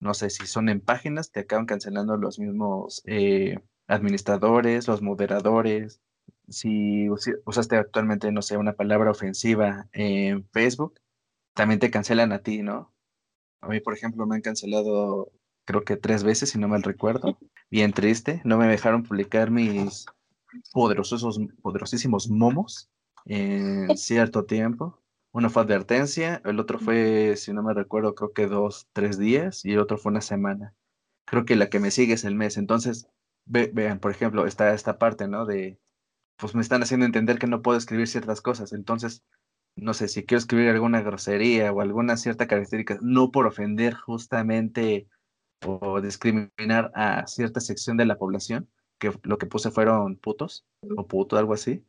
no 0.00 0.14
sé 0.14 0.30
si 0.30 0.46
son 0.46 0.68
en 0.68 0.80
páginas, 0.80 1.30
te 1.30 1.40
acaban 1.40 1.66
cancelando 1.66 2.16
los 2.16 2.38
mismos 2.38 3.02
eh, 3.06 3.58
administradores, 3.86 4.88
los 4.88 5.02
moderadores. 5.02 6.00
Si 6.48 7.08
usaste 7.44 7.76
actualmente, 7.76 8.32
no 8.32 8.42
sé, 8.42 8.56
una 8.56 8.74
palabra 8.74 9.10
ofensiva 9.10 9.88
en 9.92 10.48
Facebook, 10.48 10.98
también 11.54 11.80
te 11.80 11.90
cancelan 11.90 12.32
a 12.32 12.40
ti, 12.40 12.62
¿no? 12.62 12.92
A 13.60 13.68
mí, 13.68 13.80
por 13.80 13.94
ejemplo, 13.94 14.26
me 14.26 14.36
han 14.36 14.42
cancelado 14.42 15.32
creo 15.64 15.84
que 15.84 15.96
tres 15.96 16.24
veces, 16.24 16.50
si 16.50 16.58
no 16.58 16.68
mal 16.68 16.82
recuerdo. 16.82 17.38
Bien 17.70 17.92
triste. 17.92 18.40
No 18.44 18.58
me 18.58 18.66
dejaron 18.66 19.02
publicar 19.02 19.50
mis 19.50 20.06
poderosos, 20.72 21.38
poderosísimos 21.62 22.28
momos 22.28 22.90
en 23.24 23.96
cierto 23.96 24.44
tiempo. 24.44 24.98
Uno 25.32 25.48
fue 25.48 25.62
advertencia, 25.62 26.42
el 26.44 26.60
otro 26.60 26.78
fue, 26.78 27.36
si 27.36 27.54
no 27.54 27.62
me 27.62 27.72
recuerdo, 27.72 28.14
creo 28.14 28.32
que 28.32 28.46
dos, 28.46 28.88
tres 28.92 29.18
días 29.18 29.64
y 29.64 29.72
el 29.72 29.78
otro 29.78 29.96
fue 29.96 30.10
una 30.10 30.20
semana. 30.20 30.74
Creo 31.24 31.46
que 31.46 31.56
la 31.56 31.70
que 31.70 31.80
me 31.80 31.90
sigue 31.90 32.14
es 32.14 32.24
el 32.24 32.34
mes. 32.34 32.58
Entonces, 32.58 33.08
vean, 33.46 33.98
por 33.98 34.10
ejemplo, 34.10 34.46
está 34.46 34.74
esta 34.74 34.98
parte, 34.98 35.28
¿no? 35.28 35.46
De, 35.46 35.78
pues 36.36 36.54
me 36.54 36.60
están 36.60 36.82
haciendo 36.82 37.06
entender 37.06 37.38
que 37.38 37.46
no 37.46 37.62
puedo 37.62 37.78
escribir 37.78 38.08
ciertas 38.08 38.42
cosas. 38.42 38.72
Entonces, 38.74 39.22
no 39.76 39.94
sé, 39.94 40.08
si 40.08 40.24
quiero 40.24 40.38
escribir 40.38 40.68
alguna 40.68 41.00
grosería 41.00 41.72
o 41.72 41.80
alguna 41.80 42.16
cierta 42.18 42.46
característica, 42.46 42.98
no 43.00 43.30
por 43.30 43.46
ofender 43.46 43.94
justamente 43.94 45.08
o 45.66 46.00
discriminar 46.00 46.92
a 46.94 47.26
cierta 47.26 47.60
sección 47.60 47.96
de 47.96 48.06
la 48.06 48.18
población, 48.18 48.68
que 48.98 49.12
lo 49.24 49.38
que 49.38 49.46
puse 49.46 49.70
fueron 49.70 50.16
putos 50.16 50.66
o 50.96 51.06
puto, 51.06 51.36
algo 51.36 51.54
así, 51.54 51.84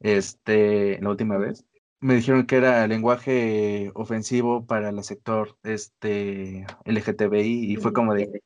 este, 0.00 1.00
la 1.00 1.10
última 1.10 1.38
vez. 1.38 1.64
Me 2.00 2.16
dijeron 2.16 2.46
que 2.46 2.56
era 2.56 2.86
lenguaje 2.88 3.92
ofensivo 3.94 4.66
para 4.66 4.90
el 4.90 5.02
sector 5.04 5.56
este, 5.62 6.66
LGTBI 6.84 7.72
y 7.72 7.76
fue 7.76 7.92
como 7.92 8.14
de, 8.14 8.42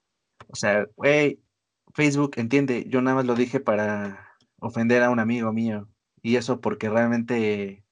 o 0.48 0.56
sea, 0.56 0.86
güey, 0.96 1.40
Facebook, 1.94 2.32
entiende, 2.36 2.86
yo 2.88 3.00
nada 3.02 3.16
más 3.16 3.26
lo 3.26 3.34
dije 3.34 3.60
para 3.60 4.36
ofender 4.60 5.02
a 5.02 5.10
un 5.10 5.20
amigo 5.20 5.52
mío 5.52 5.88
y 6.22 6.36
eso 6.36 6.60
porque 6.60 6.90
realmente 6.90 7.84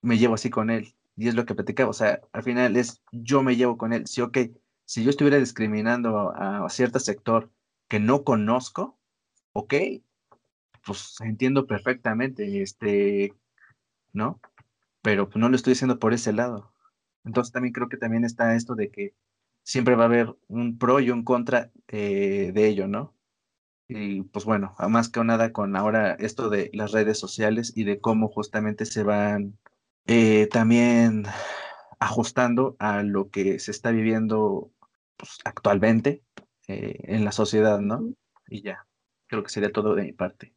me 0.00 0.18
llevo 0.18 0.34
así 0.34 0.50
con 0.50 0.70
él 0.70 0.94
y 1.16 1.28
es 1.28 1.34
lo 1.34 1.46
que 1.46 1.54
platicaba, 1.54 1.90
o 1.90 1.92
sea, 1.92 2.20
al 2.32 2.42
final 2.42 2.76
es 2.76 3.02
yo 3.12 3.42
me 3.42 3.56
llevo 3.56 3.76
con 3.76 3.92
él, 3.92 4.06
sí, 4.06 4.20
ok, 4.22 4.38
si 4.92 5.02
yo 5.02 5.08
estuviera 5.08 5.38
discriminando 5.38 6.34
a, 6.36 6.68
cierto 6.68 7.00
sector 7.00 7.50
que 7.88 7.98
no 7.98 8.24
conozco, 8.24 8.98
ok, 9.54 9.72
pues 10.84 11.16
entiendo 11.22 11.66
perfectamente, 11.66 12.60
este, 12.60 13.34
¿no? 14.12 14.38
Pero 15.00 15.30
pues, 15.30 15.40
no 15.40 15.48
lo 15.48 15.56
estoy 15.56 15.70
diciendo 15.70 15.98
por 15.98 16.12
ese 16.12 16.34
lado. 16.34 16.74
Entonces 17.24 17.54
también 17.54 17.72
creo 17.72 17.88
que 17.88 17.96
también 17.96 18.26
está 18.26 18.54
esto 18.54 18.74
de 18.74 18.90
que 18.90 19.14
siempre 19.62 19.94
va 19.94 20.02
a 20.02 20.06
haber 20.08 20.36
un 20.48 20.76
pro 20.76 21.00
y 21.00 21.08
un 21.08 21.24
contra 21.24 21.70
eh, 21.88 22.52
de 22.52 22.68
ello, 22.68 22.86
¿no? 22.86 23.14
Y 23.88 24.24
pues 24.24 24.44
bueno, 24.44 24.74
más 24.90 25.08
que 25.08 25.24
nada 25.24 25.52
con 25.54 25.74
ahora 25.74 26.12
esto 26.20 26.50
de 26.50 26.70
las 26.74 26.92
redes 26.92 27.18
sociales 27.18 27.72
y 27.74 27.84
de 27.84 27.98
cómo 27.98 28.28
justamente 28.28 28.84
se 28.84 29.04
van 29.04 29.58
eh, 30.04 30.48
también 30.48 31.24
ajustando 31.98 32.76
a 32.78 33.02
lo 33.02 33.30
que 33.30 33.58
se 33.58 33.70
está 33.70 33.90
viviendo 33.90 34.71
pues, 35.22 35.38
actualmente 35.44 36.20
eh, 36.66 36.98
en 37.04 37.24
la 37.24 37.30
sociedad, 37.30 37.78
¿no? 37.78 38.12
Y 38.48 38.62
ya, 38.62 38.84
creo 39.28 39.44
que 39.44 39.50
sería 39.50 39.70
todo 39.70 39.94
de 39.94 40.02
mi 40.02 40.12
parte. 40.12 40.52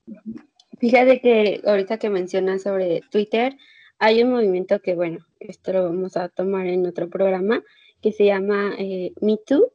Fíjate 0.79 1.21
que 1.21 1.61
ahorita 1.63 1.99
que 1.99 2.09
mencionas 2.09 2.63
sobre 2.63 3.01
Twitter, 3.11 3.55
hay 3.99 4.23
un 4.23 4.31
movimiento 4.31 4.81
que, 4.81 4.95
bueno, 4.95 5.19
esto 5.39 5.71
lo 5.71 5.83
vamos 5.83 6.17
a 6.17 6.29
tomar 6.29 6.65
en 6.65 6.87
otro 6.87 7.11
programa, 7.11 7.63
que 8.01 8.11
se 8.11 8.25
llama 8.25 8.73
eh, 8.79 9.13
Me 9.21 9.37
Too, 9.37 9.71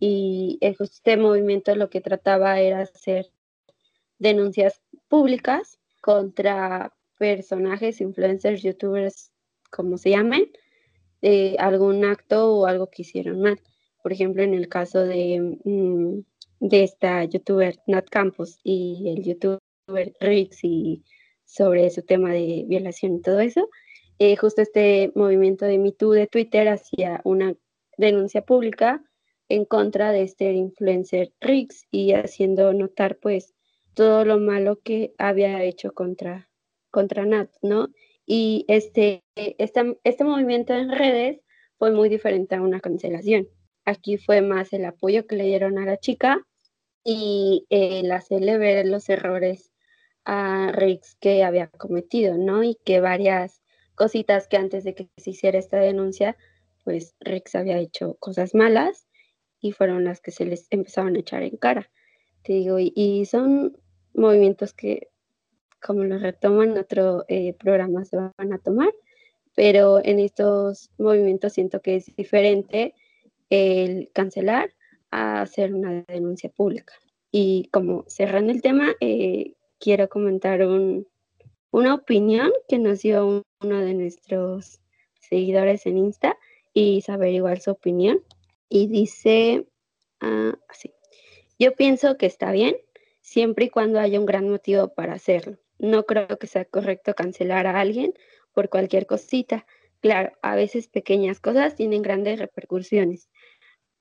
y 0.00 0.58
este 0.60 1.16
movimiento 1.16 1.76
lo 1.76 1.88
que 1.88 2.00
trataba 2.00 2.58
era 2.58 2.80
hacer 2.80 3.30
denuncias 4.18 4.82
públicas 5.06 5.78
contra 6.00 6.92
personajes, 7.16 8.00
influencers, 8.00 8.64
youtubers, 8.64 9.30
como 9.70 9.98
se 9.98 10.10
llamen, 10.10 10.50
de 11.20 11.54
algún 11.60 12.04
acto 12.04 12.52
o 12.52 12.66
algo 12.66 12.90
que 12.90 13.02
hicieron 13.02 13.40
mal. 13.40 13.60
Por 14.02 14.12
ejemplo, 14.12 14.42
en 14.42 14.54
el 14.54 14.68
caso 14.68 15.00
de, 15.04 15.58
mm, 15.64 16.20
de 16.60 16.84
esta 16.84 17.24
youtuber 17.24 17.78
Nat 17.86 18.08
Campos 18.10 18.58
y 18.64 19.14
el 19.16 19.24
youtuber 19.24 19.60
Rix 20.20 20.64
y 20.64 21.02
sobre 21.44 21.90
su 21.90 22.02
tema 22.02 22.32
de 22.32 22.64
violación 22.66 23.16
y 23.16 23.22
todo 23.22 23.40
eso, 23.40 23.68
eh, 24.18 24.36
justo 24.36 24.62
este 24.62 25.12
movimiento 25.14 25.64
de 25.64 25.78
MeToo 25.78 26.12
de 26.12 26.26
Twitter 26.26 26.68
hacía 26.68 27.20
una 27.24 27.54
denuncia 27.98 28.44
pública 28.44 29.02
en 29.48 29.64
contra 29.64 30.12
de 30.12 30.22
este 30.22 30.52
influencer 30.52 31.32
Rix 31.40 31.86
y 31.90 32.12
haciendo 32.12 32.72
notar 32.72 33.18
pues 33.18 33.54
todo 33.94 34.24
lo 34.24 34.38
malo 34.38 34.80
que 34.80 35.14
había 35.18 35.62
hecho 35.62 35.92
contra, 35.92 36.48
contra 36.90 37.26
Nat, 37.26 37.50
¿no? 37.62 37.88
Y 38.24 38.64
este, 38.68 39.22
este, 39.34 39.98
este 40.04 40.24
movimiento 40.24 40.72
en 40.72 40.90
redes 40.90 41.40
fue 41.78 41.90
muy 41.90 42.08
diferente 42.08 42.54
a 42.54 42.62
una 42.62 42.80
cancelación. 42.80 43.48
Aquí 43.84 44.16
fue 44.16 44.42
más 44.42 44.72
el 44.72 44.84
apoyo 44.84 45.26
que 45.26 45.36
le 45.36 45.44
dieron 45.44 45.78
a 45.78 45.86
la 45.86 45.96
chica 45.98 46.46
y 47.04 47.66
el 47.70 48.12
hacerle 48.12 48.58
ver 48.58 48.86
los 48.86 49.08
errores 49.08 49.72
a 50.24 50.70
Rix 50.72 51.16
que 51.16 51.42
había 51.42 51.66
cometido, 51.68 52.36
¿no? 52.38 52.62
Y 52.62 52.76
que 52.84 53.00
varias 53.00 53.62
cositas 53.94 54.46
que 54.46 54.56
antes 54.56 54.84
de 54.84 54.94
que 54.94 55.08
se 55.16 55.30
hiciera 55.30 55.58
esta 55.58 55.78
denuncia, 55.78 56.36
pues 56.84 57.16
Rix 57.20 57.54
había 57.54 57.78
hecho 57.78 58.14
cosas 58.20 58.54
malas 58.54 59.06
y 59.60 59.72
fueron 59.72 60.04
las 60.04 60.20
que 60.20 60.30
se 60.30 60.44
les 60.44 60.66
empezaron 60.70 61.16
a 61.16 61.20
echar 61.20 61.42
en 61.42 61.56
cara. 61.56 61.90
Te 62.42 62.54
digo, 62.54 62.76
y, 62.78 63.24
son 63.26 63.76
movimientos 64.14 64.72
que, 64.74 65.08
como 65.80 66.04
lo 66.04 66.18
retoman 66.18 66.76
otro 66.76 67.24
eh, 67.28 67.54
programa, 67.54 68.04
se 68.04 68.16
van 68.16 68.52
a 68.52 68.58
tomar, 68.58 68.92
pero 69.54 70.04
en 70.04 70.18
estos 70.18 70.90
movimientos 70.98 71.52
siento 71.52 71.80
que 71.80 71.96
es 71.96 72.14
diferente 72.16 72.94
el 73.52 74.10
cancelar 74.14 74.74
a 75.10 75.42
hacer 75.42 75.74
una 75.74 76.04
denuncia 76.08 76.48
pública. 76.48 76.94
Y 77.30 77.68
como 77.70 78.06
cerrando 78.08 78.50
el 78.50 78.62
tema, 78.62 78.94
eh, 79.00 79.56
quiero 79.78 80.08
comentar 80.08 80.66
una 81.70 81.94
opinión 81.94 82.50
que 82.66 82.78
nos 82.78 83.02
dio 83.02 83.44
uno 83.60 83.78
de 83.80 83.92
nuestros 83.92 84.80
seguidores 85.20 85.84
en 85.84 85.98
Insta 85.98 86.38
y 86.72 87.02
saber 87.02 87.34
igual 87.34 87.60
su 87.60 87.72
opinión. 87.72 88.22
Y 88.70 88.86
dice 88.86 89.66
ah, 90.20 90.54
así, 90.68 90.94
yo 91.58 91.74
pienso 91.74 92.16
que 92.16 92.24
está 92.24 92.52
bien 92.52 92.76
siempre 93.20 93.66
y 93.66 93.70
cuando 93.70 94.00
haya 94.00 94.18
un 94.18 94.26
gran 94.26 94.48
motivo 94.48 94.94
para 94.94 95.12
hacerlo. 95.12 95.58
No 95.78 96.06
creo 96.06 96.38
que 96.38 96.46
sea 96.46 96.64
correcto 96.64 97.14
cancelar 97.14 97.66
a 97.66 97.78
alguien 97.80 98.14
por 98.54 98.70
cualquier 98.70 99.06
cosita. 99.06 99.66
Claro, 100.00 100.32
a 100.42 100.56
veces 100.56 100.88
pequeñas 100.88 101.38
cosas 101.38 101.76
tienen 101.76 102.02
grandes 102.02 102.38
repercusiones, 102.38 103.28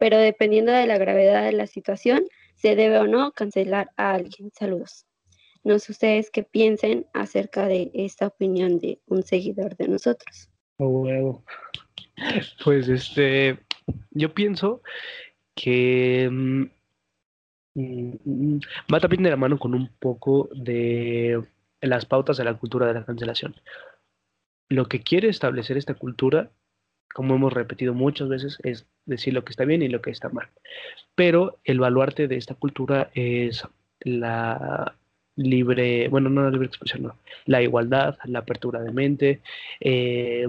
pero 0.01 0.17
dependiendo 0.17 0.71
de 0.71 0.87
la 0.87 0.97
gravedad 0.97 1.45
de 1.45 1.51
la 1.51 1.67
situación, 1.67 2.23
se 2.55 2.75
debe 2.75 2.97
o 2.97 3.05
no 3.05 3.33
cancelar 3.33 3.91
a 3.97 4.15
alguien. 4.15 4.49
Saludos. 4.51 5.05
No 5.63 5.77
sé 5.77 5.91
ustedes 5.91 6.31
qué 6.31 6.41
piensen 6.41 7.05
acerca 7.13 7.67
de 7.67 7.91
esta 7.93 8.25
opinión 8.25 8.79
de 8.79 8.99
un 9.05 9.21
seguidor 9.21 9.77
de 9.77 9.89
nosotros. 9.89 10.49
Oh, 10.77 11.43
Pues 12.63 12.89
este, 12.89 13.59
yo 14.09 14.33
pienso 14.33 14.81
que 15.53 16.27
mm, 16.31 16.63
mm, 17.75 18.13
mm, 18.25 18.59
va 18.91 18.99
también 18.99 19.21
de 19.21 19.29
la 19.29 19.37
mano 19.37 19.59
con 19.59 19.75
un 19.75 19.87
poco 19.99 20.49
de 20.55 21.43
las 21.79 22.07
pautas 22.07 22.37
de 22.37 22.43
la 22.45 22.57
cultura 22.57 22.87
de 22.87 22.95
la 22.95 23.05
cancelación. 23.05 23.53
Lo 24.67 24.87
que 24.87 25.03
quiere 25.03 25.29
establecer 25.29 25.77
esta 25.77 25.93
cultura, 25.93 26.49
como 27.13 27.35
hemos 27.35 27.53
repetido 27.53 27.93
muchas 27.93 28.29
veces, 28.29 28.57
es 28.63 28.85
decir 29.05 29.33
lo 29.33 29.43
que 29.43 29.51
está 29.51 29.65
bien 29.65 29.81
y 29.81 29.89
lo 29.89 30.01
que 30.01 30.11
está 30.11 30.29
mal. 30.29 30.47
Pero 31.15 31.59
el 31.63 31.79
baluarte 31.79 32.27
de 32.27 32.37
esta 32.37 32.55
cultura 32.55 33.09
es 33.13 33.63
la 34.01 34.95
libre, 35.35 36.07
bueno, 36.09 36.29
no 36.29 36.43
la 36.43 36.49
libre 36.49 36.67
expresión, 36.67 37.03
no, 37.03 37.15
la 37.45 37.61
igualdad, 37.61 38.17
la 38.25 38.39
apertura 38.39 38.81
de 38.81 38.91
mente, 38.91 39.41
eh, 39.79 40.47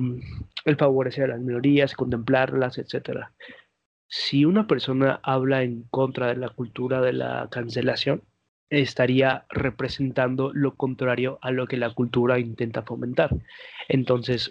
el 0.65 0.77
favorecer 0.77 1.25
a 1.25 1.29
las 1.29 1.41
minorías, 1.41 1.95
contemplarlas, 1.95 2.79
etc. 2.79 3.27
Si 4.09 4.45
una 4.45 4.67
persona 4.67 5.21
habla 5.23 5.63
en 5.63 5.85
contra 5.91 6.29
de 6.29 6.37
la 6.37 6.51
cultura 6.51 7.01
de 7.01 7.13
la 7.13 7.49
cancelación, 7.51 8.23
estaría 8.71 9.45
representando 9.51 10.51
lo 10.55 10.75
contrario 10.77 11.39
a 11.43 11.51
lo 11.51 11.67
que 11.67 11.77
la 11.77 11.91
cultura 11.91 12.39
intenta 12.39 12.83
fomentar. 12.83 13.31
Entonces, 13.89 14.49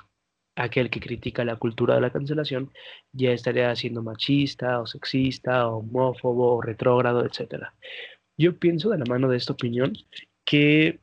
aquel 0.56 0.89
que 0.89 0.99
critica 0.99 1.45
la 1.45 1.56
cultura 1.56 1.95
de 1.95 2.02
la 2.02 2.12
cancelación 2.12 2.72
ya 3.14 3.32
estaría 3.32 3.76
siendo 3.76 4.04
machista 4.04 4.80
o 4.82 4.86
sexista 4.86 5.68
o 5.68 5.78
homófobo 5.78 6.56
o 6.56 6.62
retrógrado, 6.62 7.26
etc. 7.26 7.68
Yo 8.38 8.58
pienso 8.58 8.89
de 8.89 8.97
la 8.99 9.06
mano 9.06 9.30
de 9.30 9.38
esta 9.38 9.54
opinión 9.54 9.93
que 10.45 10.99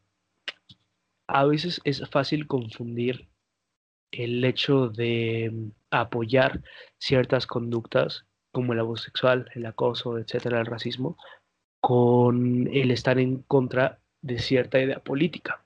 a 1.28 1.44
veces 1.44 1.80
es 1.84 2.06
fácil 2.10 2.46
confundir 2.46 3.28
el 4.10 4.44
hecho 4.44 4.88
de 4.88 5.70
apoyar 5.90 6.62
ciertas 6.98 7.46
conductas 7.46 8.24
como 8.52 8.72
el 8.72 8.80
abuso 8.80 9.04
sexual, 9.04 9.50
el 9.54 9.66
acoso, 9.66 10.18
etcétera, 10.18 10.60
el 10.60 10.66
racismo, 10.66 11.16
con 11.80 12.66
el 12.72 12.90
estar 12.90 13.18
en 13.18 13.42
contra 13.42 14.00
de 14.22 14.38
cierta 14.38 14.80
idea 14.80 15.00
política. 15.00 15.64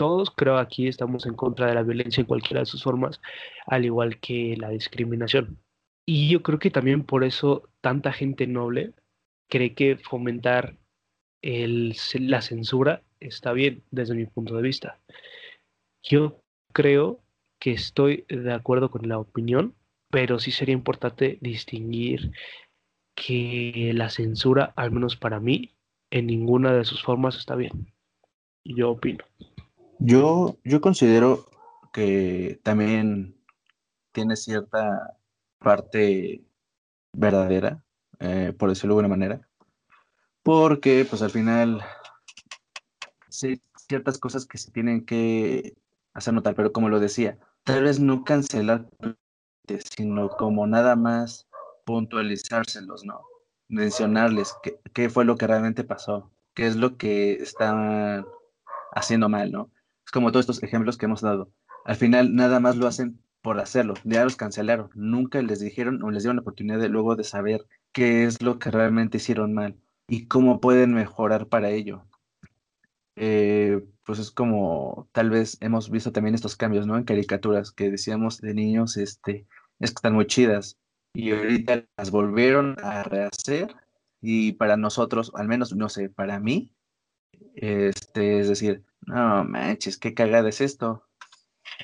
Todos 0.00 0.30
creo 0.30 0.56
aquí 0.56 0.88
estamos 0.88 1.26
en 1.26 1.34
contra 1.34 1.66
de 1.66 1.74
la 1.74 1.82
violencia 1.82 2.22
en 2.22 2.26
cualquiera 2.26 2.60
de 2.60 2.64
sus 2.64 2.82
formas, 2.82 3.20
al 3.66 3.84
igual 3.84 4.18
que 4.18 4.56
la 4.56 4.70
discriminación. 4.70 5.58
Y 6.06 6.30
yo 6.30 6.42
creo 6.42 6.58
que 6.58 6.70
también 6.70 7.04
por 7.04 7.22
eso 7.22 7.68
tanta 7.82 8.10
gente 8.10 8.46
noble 8.46 8.94
cree 9.50 9.74
que 9.74 9.98
fomentar 9.98 10.78
la 11.42 12.40
censura 12.40 13.02
está 13.20 13.52
bien 13.52 13.82
desde 13.90 14.14
mi 14.14 14.24
punto 14.24 14.56
de 14.56 14.62
vista. 14.62 14.98
Yo 16.02 16.40
creo 16.72 17.20
que 17.60 17.72
estoy 17.72 18.24
de 18.30 18.54
acuerdo 18.54 18.90
con 18.90 19.06
la 19.06 19.18
opinión, 19.18 19.74
pero 20.10 20.38
sí 20.38 20.50
sería 20.50 20.72
importante 20.72 21.36
distinguir 21.42 22.30
que 23.14 23.92
la 23.94 24.08
censura, 24.08 24.72
al 24.76 24.92
menos 24.92 25.16
para 25.16 25.40
mí, 25.40 25.74
en 26.10 26.26
ninguna 26.26 26.72
de 26.72 26.86
sus 26.86 27.02
formas 27.02 27.36
está 27.36 27.54
bien. 27.54 27.92
Yo 28.64 28.92
opino. 28.92 29.26
Yo, 30.02 30.56
yo 30.64 30.80
considero 30.80 31.46
que 31.92 32.58
también 32.62 33.36
tiene 34.12 34.34
cierta 34.34 35.18
parte 35.58 36.42
verdadera, 37.12 37.84
eh, 38.18 38.54
por 38.58 38.70
decirlo 38.70 38.94
de 38.94 39.00
alguna 39.00 39.14
manera, 39.14 39.48
porque 40.42 41.06
pues 41.08 41.20
al 41.20 41.30
final 41.30 41.82
sí, 43.28 43.60
ciertas 43.76 44.16
cosas 44.16 44.46
que 44.46 44.56
se 44.56 44.70
tienen 44.70 45.04
que 45.04 45.76
hacer 46.14 46.32
notar, 46.32 46.54
pero 46.54 46.72
como 46.72 46.88
lo 46.88 46.98
decía, 46.98 47.38
tal 47.64 47.84
vez 47.84 48.00
no 48.00 48.24
cancelar, 48.24 48.88
sino 49.96 50.30
como 50.30 50.66
nada 50.66 50.96
más 50.96 51.46
puntualizárselos, 51.84 53.04
¿no? 53.04 53.20
Mencionarles 53.68 54.54
qué, 54.62 54.80
qué 54.94 55.10
fue 55.10 55.26
lo 55.26 55.36
que 55.36 55.46
realmente 55.46 55.84
pasó, 55.84 56.30
qué 56.54 56.66
es 56.66 56.76
lo 56.76 56.96
que 56.96 57.34
están 57.34 58.24
haciendo 58.92 59.28
mal, 59.28 59.52
¿no? 59.52 59.70
Es 60.10 60.12
como 60.12 60.32
todos 60.32 60.42
estos 60.42 60.64
ejemplos 60.64 60.98
que 60.98 61.06
hemos 61.06 61.20
dado. 61.20 61.52
Al 61.84 61.94
final 61.94 62.34
nada 62.34 62.58
más 62.58 62.74
lo 62.76 62.88
hacen 62.88 63.22
por 63.42 63.60
hacerlo, 63.60 63.94
ya 64.02 64.24
los 64.24 64.34
cancelaron, 64.34 64.90
nunca 64.92 65.40
les 65.40 65.60
dijeron 65.60 66.02
o 66.02 66.10
les 66.10 66.24
dieron 66.24 66.34
la 66.34 66.42
oportunidad 66.42 66.80
de 66.80 66.88
luego 66.88 67.14
de 67.14 67.22
saber 67.22 67.64
qué 67.92 68.24
es 68.24 68.42
lo 68.42 68.58
que 68.58 68.72
realmente 68.72 69.18
hicieron 69.18 69.54
mal 69.54 69.76
y 70.08 70.26
cómo 70.26 70.60
pueden 70.60 70.94
mejorar 70.94 71.46
para 71.46 71.70
ello. 71.70 72.06
Eh, 73.14 73.84
pues 74.04 74.18
es 74.18 74.32
como 74.32 75.08
tal 75.12 75.30
vez 75.30 75.56
hemos 75.60 75.90
visto 75.90 76.10
también 76.10 76.34
estos 76.34 76.56
cambios, 76.56 76.88
¿no? 76.88 76.96
En 76.96 77.04
caricaturas 77.04 77.70
que 77.70 77.88
decíamos 77.88 78.40
de 78.40 78.52
niños, 78.52 78.96
este, 78.96 79.46
es 79.78 79.90
que 79.90 79.94
están 79.94 80.14
muy 80.14 80.26
chidas 80.26 80.76
y 81.14 81.30
ahorita 81.30 81.84
las 81.96 82.10
volvieron 82.10 82.74
a 82.82 83.04
rehacer 83.04 83.76
y 84.20 84.54
para 84.54 84.76
nosotros, 84.76 85.30
al 85.36 85.46
menos, 85.46 85.72
no 85.76 85.88
sé, 85.88 86.10
para 86.10 86.40
mí, 86.40 86.74
este, 87.54 88.40
es 88.40 88.48
decir, 88.48 88.82
no 89.06 89.44
manches, 89.44 89.98
qué 89.98 90.14
cagada 90.14 90.48
es 90.48 90.60
esto. 90.60 91.04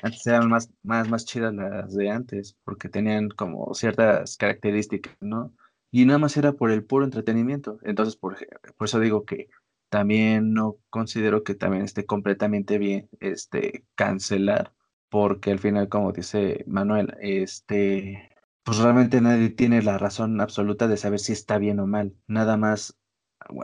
Antes 0.03 0.25
eran 0.27 0.49
más, 0.49 0.69
más, 0.83 1.09
más 1.09 1.25
chidas 1.25 1.53
las 1.53 1.93
de 1.93 2.09
antes, 2.09 2.57
porque 2.63 2.89
tenían 2.89 3.29
como 3.29 3.73
ciertas 3.73 4.37
características, 4.37 5.17
¿no? 5.21 5.53
Y 5.91 6.05
nada 6.05 6.19
más 6.19 6.37
era 6.37 6.53
por 6.53 6.71
el 6.71 6.83
puro 6.85 7.05
entretenimiento. 7.05 7.79
Entonces, 7.83 8.15
por, 8.15 8.37
eso 8.79 8.99
digo 8.99 9.25
que 9.25 9.49
también 9.89 10.53
no 10.53 10.77
considero 10.89 11.43
que 11.43 11.55
también 11.55 11.83
esté 11.83 12.05
completamente 12.05 12.77
bien 12.77 13.09
este, 13.19 13.85
cancelar, 13.95 14.73
porque 15.09 15.51
al 15.51 15.59
final, 15.59 15.89
como 15.89 16.11
dice 16.11 16.63
Manuel, 16.67 17.15
este, 17.21 18.29
pues 18.63 18.77
realmente 18.79 19.21
nadie 19.21 19.49
tiene 19.49 19.81
la 19.81 19.97
razón 19.97 20.41
absoluta 20.41 20.87
de 20.87 20.97
saber 20.97 21.19
si 21.19 21.33
está 21.33 21.57
bien 21.57 21.79
o 21.79 21.87
mal. 21.87 22.13
Nada 22.27 22.57
más 22.57 22.97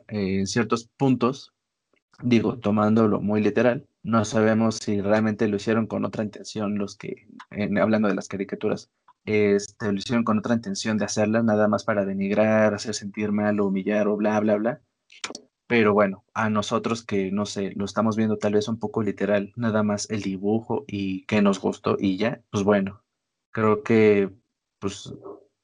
eh, 0.07 0.39
en 0.39 0.47
ciertos 0.47 0.89
puntos, 0.97 1.52
digo, 2.21 2.57
tomándolo 2.59 3.21
muy 3.21 3.41
literal, 3.41 3.87
no 4.03 4.25
sabemos 4.25 4.77
si 4.77 5.01
realmente 5.01 5.47
lo 5.47 5.57
hicieron 5.57 5.87
con 5.87 6.05
otra 6.05 6.23
intención 6.23 6.77
los 6.77 6.95
que, 6.97 7.27
hablando 7.81 8.07
de 8.07 8.15
las 8.15 8.27
caricaturas, 8.27 8.91
este, 9.25 9.91
lo 9.91 9.97
hicieron 9.97 10.23
con 10.23 10.39
otra 10.39 10.55
intención 10.55 10.97
de 10.97 11.05
hacerlas, 11.05 11.43
nada 11.43 11.67
más 11.67 11.83
para 11.85 12.05
denigrar, 12.05 12.73
hacer 12.73 12.93
sentir 12.93 13.31
mal, 13.31 13.59
o 13.59 13.67
humillar 13.67 14.07
o 14.07 14.17
bla, 14.17 14.39
bla, 14.39 14.57
bla. 14.57 14.81
Pero 15.67 15.93
bueno, 15.93 16.25
a 16.33 16.49
nosotros 16.49 17.05
que, 17.05 17.31
no 17.31 17.45
sé, 17.45 17.71
lo 17.75 17.85
estamos 17.85 18.17
viendo 18.17 18.37
tal 18.37 18.53
vez 18.53 18.67
un 18.67 18.79
poco 18.79 19.01
literal, 19.01 19.53
nada 19.55 19.81
más 19.83 20.09
el 20.09 20.21
dibujo 20.21 20.83
y 20.87 21.25
que 21.25 21.41
nos 21.41 21.59
gustó 21.59 21.95
y 21.99 22.17
ya, 22.17 22.41
pues 22.51 22.63
bueno, 22.63 23.03
creo 23.51 23.83
que 23.83 24.29
pues 24.79 25.13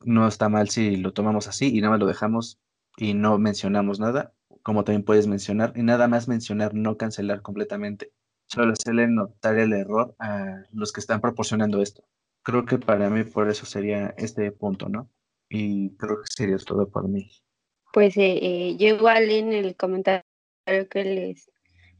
no 0.05 0.27
está 0.27 0.49
mal 0.49 0.69
si 0.69 0.95
lo 0.95 1.11
tomamos 1.13 1.47
así 1.47 1.67
y 1.75 1.81
nada 1.81 1.91
más 1.91 1.99
lo 1.99 2.07
dejamos 2.07 2.59
y 2.97 3.13
no 3.13 3.37
mencionamos 3.37 3.99
nada, 3.99 4.33
como 4.69 4.83
también 4.83 5.03
puedes 5.03 5.25
mencionar, 5.25 5.73
y 5.75 5.81
nada 5.81 6.07
más 6.07 6.27
mencionar, 6.27 6.75
no 6.75 6.95
cancelar 6.95 7.41
completamente, 7.41 8.11
solo 8.45 8.73
hacerle 8.73 9.07
notar 9.07 9.57
el 9.57 9.73
error 9.73 10.15
a 10.19 10.63
los 10.71 10.93
que 10.93 10.99
están 10.99 11.21
proporcionando 11.21 11.81
esto. 11.81 12.03
Creo 12.43 12.65
que 12.65 12.77
para 12.77 13.09
mí 13.09 13.23
por 13.23 13.49
eso 13.49 13.65
sería 13.65 14.13
este 14.17 14.51
punto, 14.51 14.87
¿no? 14.87 15.09
Y 15.49 15.95
creo 15.97 16.21
que 16.21 16.27
sería 16.31 16.57
todo 16.57 16.87
por 16.87 17.07
mí 17.07 17.31
pues 17.91 18.17
eh, 18.17 18.39
eh, 18.41 18.77
yo 18.77 18.87
igual 18.87 19.29
en 19.31 19.53
el 19.53 19.75
comentario 19.75 20.23
que 20.89 21.03
les 21.03 21.51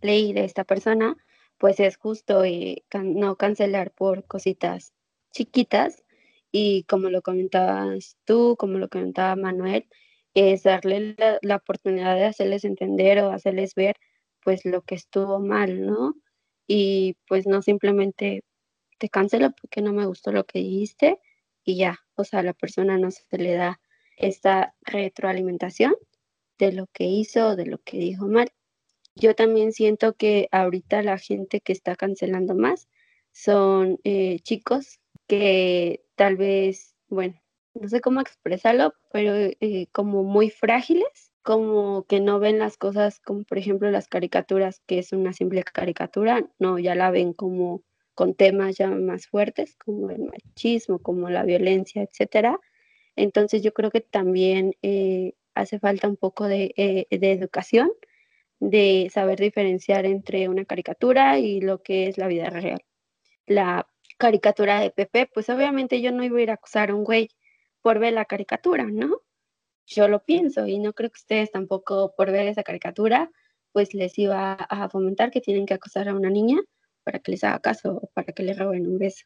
leí 0.02 0.34
de 0.34 0.46
esta 0.46 0.64
persona, 0.64 1.18
pues 1.58 1.80
es 1.80 1.98
justo 1.98 2.44
eh, 2.44 2.84
no 2.94 3.36
cancelar 3.36 3.92
por 3.92 4.26
cositas 4.26 4.94
chiquitas 5.32 6.04
y 6.52 6.84
como 6.84 7.10
lo 7.10 7.22
comentabas 7.22 8.18
tú, 8.26 8.56
como 8.58 8.78
lo 8.78 8.90
comentaba 8.90 9.36
Manuel, 9.36 9.88
es 10.34 10.64
darle 10.64 11.16
la, 11.42 11.56
oportunidad 11.56 12.16
de 12.16 12.26
hacerles 12.26 12.64
entender 12.66 13.20
o 13.20 13.32
hacerles 13.32 13.76
ver 13.76 13.96
pues 14.44 14.66
lo 14.66 14.82
que 14.84 14.96
estuvo 14.96 15.40
mal, 15.40 15.86
¿no? 15.86 16.16
Y 16.68 17.18
pues 17.28 17.48
no 17.48 17.62
simplemente 17.62 18.44
te 19.00 19.10
cancelo 19.10 19.52
porque 19.60 19.82
no 19.82 19.94
me 19.94 20.06
gustó 20.06 20.32
lo 20.32 20.46
que 20.46 20.60
dijiste 20.60 21.20
y 21.64 21.78
ya, 21.78 22.00
o 22.16 22.24
sea, 22.24 22.40
a 22.40 22.44
la 22.44 22.54
persona 22.54 22.98
no 22.98 23.12
se 23.12 23.38
le 23.38 23.54
da 23.54 23.80
esta 24.18 24.76
retroalimentación 24.82 25.96
de 26.58 26.74
lo 26.74 26.88
que 26.88 27.06
hizo 27.06 27.50
o 27.50 27.56
de 27.56 27.66
lo 27.66 27.80
que 27.80 27.98
dijo 27.98 28.28
mal. 28.28 28.50
Yo 29.16 29.36
también 29.36 29.74
siento 29.74 30.16
que 30.16 30.48
ahorita 30.52 31.02
la 31.04 31.18
gente 31.18 31.62
que 31.62 31.74
está 31.74 31.96
cancelando 31.96 32.56
más 32.56 32.88
son 33.32 34.00
eh, 34.04 34.40
chicos 34.42 35.00
que 35.28 36.04
tal 36.16 36.38
vez, 36.38 36.96
bueno, 37.08 37.42
no 37.80 37.90
sé 37.90 38.02
cómo 38.02 38.22
expresarlo, 38.22 38.94
pero 39.12 39.34
eh, 39.36 39.88
como 39.92 40.24
muy 40.24 40.50
frágiles, 40.50 41.32
como 41.42 42.06
que 42.08 42.20
no 42.20 42.40
ven 42.40 42.60
las 42.60 42.78
cosas 42.78 43.20
como 43.20 43.44
por 43.44 43.58
ejemplo 43.58 43.90
las 43.92 44.08
caricaturas, 44.08 44.82
que 44.86 45.00
es 45.00 45.14
una 45.14 45.34
simple 45.34 45.64
caricatura, 45.64 46.46
no, 46.60 46.80
ya 46.80 46.96
la 46.96 47.12
ven 47.12 47.34
como 47.34 47.84
con 48.16 48.36
temas 48.36 48.78
ya 48.78 48.90
más 48.90 49.28
fuertes, 49.28 49.76
como 49.78 50.10
el 50.10 50.24
machismo, 50.24 51.00
como 51.00 51.30
la 51.30 51.44
violencia, 51.44 52.04
etcétera, 52.04 52.60
entonces 53.16 53.62
yo 53.62 53.74
creo 53.74 53.92
que 53.92 54.02
también 54.02 54.76
eh, 54.82 55.34
hace 55.56 55.80
falta 55.80 56.08
un 56.08 56.18
poco 56.18 56.48
de, 56.48 56.74
eh, 56.78 57.08
educación 57.12 57.92
de 58.60 59.10
saber 59.14 59.40
diferenciar 59.40 60.06
entre 60.06 60.50
una 60.50 60.66
caricatura 60.66 61.40
y 61.40 61.62
lo 61.62 61.82
que 61.82 62.08
es 62.08 62.18
la 62.18 62.28
vida 62.28 62.50
real. 62.50 62.82
La 63.48 63.88
caricatura 64.18 64.82
de 64.82 64.92
Pepe, 64.92 65.30
pues 65.34 65.50
obviamente 65.50 66.02
yo 66.02 66.12
no 66.12 66.24
iba 66.24 66.40
a 66.40 66.42
ir 66.42 66.52
a 66.52 66.56
acusar 66.56 66.92
a 66.92 66.96
un 66.96 67.04
güey 67.04 67.30
por 67.82 68.00
ver 68.00 68.14
la 68.14 68.26
caricatura, 68.26 68.86
¿no? 68.86 69.22
Yo 69.86 70.08
lo 70.08 70.24
pienso 70.24 70.68
y 70.68 70.80
no 70.80 70.94
creo 70.94 71.10
que 71.10 71.20
ustedes 71.20 71.52
tampoco 71.52 72.14
por 72.16 72.32
ver 72.32 72.48
esa 72.48 72.64
caricatura, 72.64 73.32
pues 73.72 73.94
les 73.94 74.18
iba 74.20 74.54
a 74.54 74.90
fomentar 74.90 75.32
que 75.32 75.42
tienen 75.42 75.66
que 75.66 75.74
acusar 75.74 76.10
a 76.10 76.16
una 76.16 76.30
niña 76.30 76.60
para 77.04 77.20
que 77.20 77.32
les 77.32 77.44
haga 77.44 77.60
caso 77.60 78.00
o 78.04 78.08
para 78.14 78.34
que 78.34 78.44
le 78.44 78.54
roben 78.54 78.88
un 78.88 79.00
beso. 79.00 79.26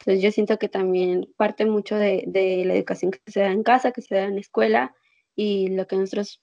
Entonces 0.00 0.22
yo 0.22 0.32
siento 0.32 0.58
que 0.58 0.68
también 0.68 1.32
parte 1.36 1.64
mucho 1.64 1.96
de, 1.96 2.24
de 2.26 2.64
la 2.64 2.74
educación 2.74 3.12
que 3.12 3.20
se 3.26 3.40
da 3.40 3.52
en 3.52 3.62
casa, 3.62 3.92
que 3.92 4.02
se 4.02 4.14
da 4.16 4.24
en 4.24 4.34
la 4.34 4.40
escuela 4.40 4.94
y 5.34 5.68
lo 5.68 5.86
que 5.86 5.96
nosotros 5.96 6.42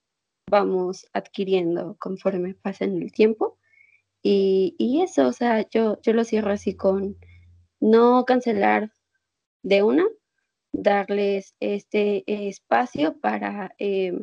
vamos 0.49 1.07
adquiriendo 1.14 1.95
conforme 1.99 2.55
pasa 2.55 2.86
en 2.86 3.01
el 3.01 3.12
tiempo. 3.12 3.57
Y, 4.22 4.76
y, 4.78 5.01
eso, 5.01 5.28
o 5.28 5.34
sea, 5.34 5.68
yo, 5.70 5.99
yo 6.01 6.14
lo 6.14 6.24
cierro 6.24 6.51
así 6.51 6.76
con 6.76 7.18
no 7.80 8.26
cancelar 8.26 8.91
de 9.64 9.84
una, 9.84 10.05
darles 10.82 11.56
este 11.60 12.24
espacio 12.26 13.20
para 13.20 13.76
eh, 13.80 14.14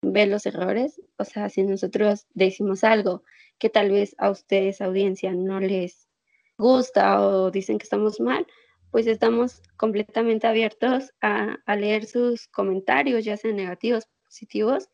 ver 0.00 0.28
los 0.28 0.46
errores. 0.46 1.00
O 1.18 1.24
sea, 1.24 1.48
si 1.48 1.62
nosotros 1.62 2.26
decimos 2.34 2.82
algo 2.84 3.22
que 3.58 3.68
tal 3.68 3.90
vez 3.90 4.14
a 4.18 4.30
ustedes, 4.30 4.80
audiencia, 4.80 5.32
no 5.32 5.60
les 5.60 6.08
gusta 6.58 7.20
o 7.20 7.50
dicen 7.50 7.78
que 7.78 7.84
estamos 7.84 8.20
mal, 8.20 8.46
pues 8.90 9.06
estamos 9.06 9.62
completamente 9.76 10.46
abiertos 10.46 11.12
a, 11.20 11.58
leer 11.76 12.06
sus 12.06 12.48
comentarios, 12.48 13.24
ya 13.24 13.36
sean 13.36 13.56
negativos, 13.56 14.06
positivos, 14.24 14.88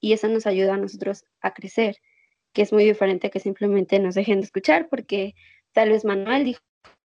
y 0.00 0.12
eso 0.12 0.28
nos 0.28 0.46
ayuda 0.46 0.74
a 0.74 0.78
nosotros 0.78 1.24
a 1.40 1.52
crecer, 1.52 1.96
que 2.52 2.62
es 2.62 2.72
muy 2.72 2.84
diferente 2.84 3.30
que 3.30 3.40
simplemente 3.40 3.98
nos 3.98 4.14
dejen 4.14 4.40
de 4.40 4.46
escuchar 4.46 4.88
porque 4.88 5.34
tal 5.72 5.90
vez 5.90 6.04
Manuel 6.04 6.44
dijo 6.44 6.60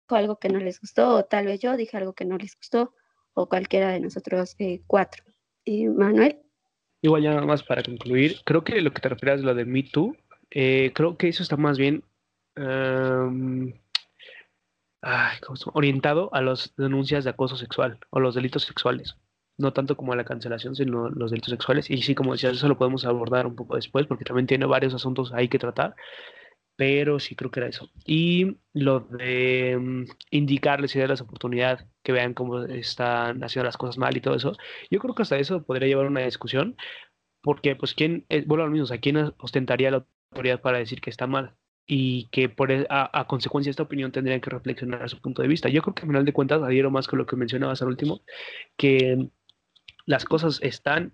algo 0.09 0.39
que 0.39 0.49
no 0.49 0.59
les 0.59 0.81
gustó 0.81 1.15
o 1.15 1.25
tal 1.25 1.47
vez 1.47 1.61
yo 1.61 1.77
dije 1.77 1.97
algo 1.97 2.15
que 2.15 2.25
no 2.25 2.39
les 2.39 2.57
gustó 2.57 2.95
o 3.39 3.49
cualquiera 3.49 3.91
de 3.91 4.01
nosotros 4.01 4.57
eh, 4.59 4.81
cuatro. 4.87 5.23
¿Y 5.65 5.87
Manuel? 5.87 6.39
Igual 7.03 7.23
ya 7.23 7.35
nada 7.35 7.47
más 7.47 7.63
para 7.63 7.83
concluir, 7.83 8.39
creo 8.45 8.65
que 8.65 8.81
lo 8.81 8.93
que 8.93 9.01
te 9.01 9.09
refieres 9.09 9.43
a 9.43 9.45
lo 9.45 9.55
de 9.55 9.65
Me 9.65 9.85
Too, 9.85 10.17
eh, 10.51 10.91
creo 10.95 11.17
que 11.17 11.29
eso 11.29 11.43
está 11.43 11.57
más 11.57 11.79
bien 11.79 12.03
um, 12.57 13.73
ay, 15.03 15.39
orientado 15.73 16.35
a 16.35 16.43
las 16.43 16.75
denuncias 16.77 17.23
de 17.23 17.31
acoso 17.31 17.57
sexual 17.57 17.99
o 18.11 18.19
los 18.19 18.35
delitos 18.35 18.65
sexuales 18.65 19.17
no 19.59 19.73
tanto 19.73 19.97
como 19.97 20.15
la 20.15 20.25
cancelación, 20.25 20.77
sino 20.77 21.11
los 21.11 21.33
delitos 21.33 21.51
sexuales. 21.51 21.91
Y 21.91 22.01
sí, 22.01 22.15
como 22.15 22.33
decías, 22.33 22.55
eso 22.55 22.69
lo 22.69 22.79
podemos 22.79 23.05
abordar 23.05 23.45
un 23.47 23.57
poco 23.57 23.75
después, 23.75 24.07
porque 24.07 24.25
también 24.25 24.47
tiene 24.47 24.67
varios 24.67 24.95
asuntos 24.95 25.33
ahí 25.35 25.49
que 25.49 25.59
tratar, 25.59 25.97
pero 26.79 27.19
sí 27.19 27.35
creo 27.35 27.51
que 27.51 27.59
era 27.59 27.69
eso. 27.69 27.91
Y 28.07 28.57
lo 28.73 29.01
de 29.01 29.75
um, 29.77 30.07
indicarles 30.31 30.95
y 30.95 31.01
darles 31.01 31.21
oportunidad 31.21 31.89
que 32.05 32.13
vean 32.13 32.35
cómo 32.35 32.63
están 32.63 33.43
haciendo 33.43 33.65
las 33.67 33.77
cosas 33.77 33.99
mal 33.99 34.17
y 34.17 34.21
todo 34.21 34.37
eso, 34.37 34.53
yo 34.89 35.01
creo 35.01 35.13
que 35.13 35.23
hasta 35.23 35.39
eso 35.39 35.65
podría 35.65 35.89
llevar 35.89 36.07
una 36.07 36.21
discusión, 36.21 36.77
porque 37.43 37.75
pues 37.75 37.95
quién, 37.95 38.27
eh, 38.29 38.45
bueno, 38.47 38.63
al 38.63 38.71
menos 38.71 38.93
a 38.93 38.99
quién 38.99 39.17
ostentaría 39.39 39.91
la 39.91 40.07
autoridad 40.31 40.61
para 40.61 40.79
decir 40.79 41.01
que 41.01 41.11
está 41.11 41.27
mal 41.27 41.57
y 41.85 42.29
que 42.31 42.49
por 42.49 42.71
e, 42.71 42.87
a, 42.91 43.27
consecuencia 43.27 43.71
de 43.71 43.73
esta 43.73 43.83
opinión 43.83 44.13
tendrían 44.13 44.41
que 44.41 44.51
reflexionar 44.51 45.03
a 45.03 45.09
su 45.09 45.21
punto 45.21 45.43
de 45.43 45.49
vista. 45.49 45.69
Yo 45.69 45.83
creo 45.83 45.95
que 45.97 46.03
al 46.03 46.09
final 46.09 46.25
de 46.25 46.33
cuentas 46.33 46.63
adhiero 46.63 46.93
más 46.93 47.09
con 47.09 47.19
lo 47.19 47.27
que 47.27 47.35
mencionabas 47.35 47.83
al 47.83 47.89
último, 47.89 48.21
que 48.77 49.31
las 50.07 50.25
cosas 50.25 50.61
están 50.63 51.13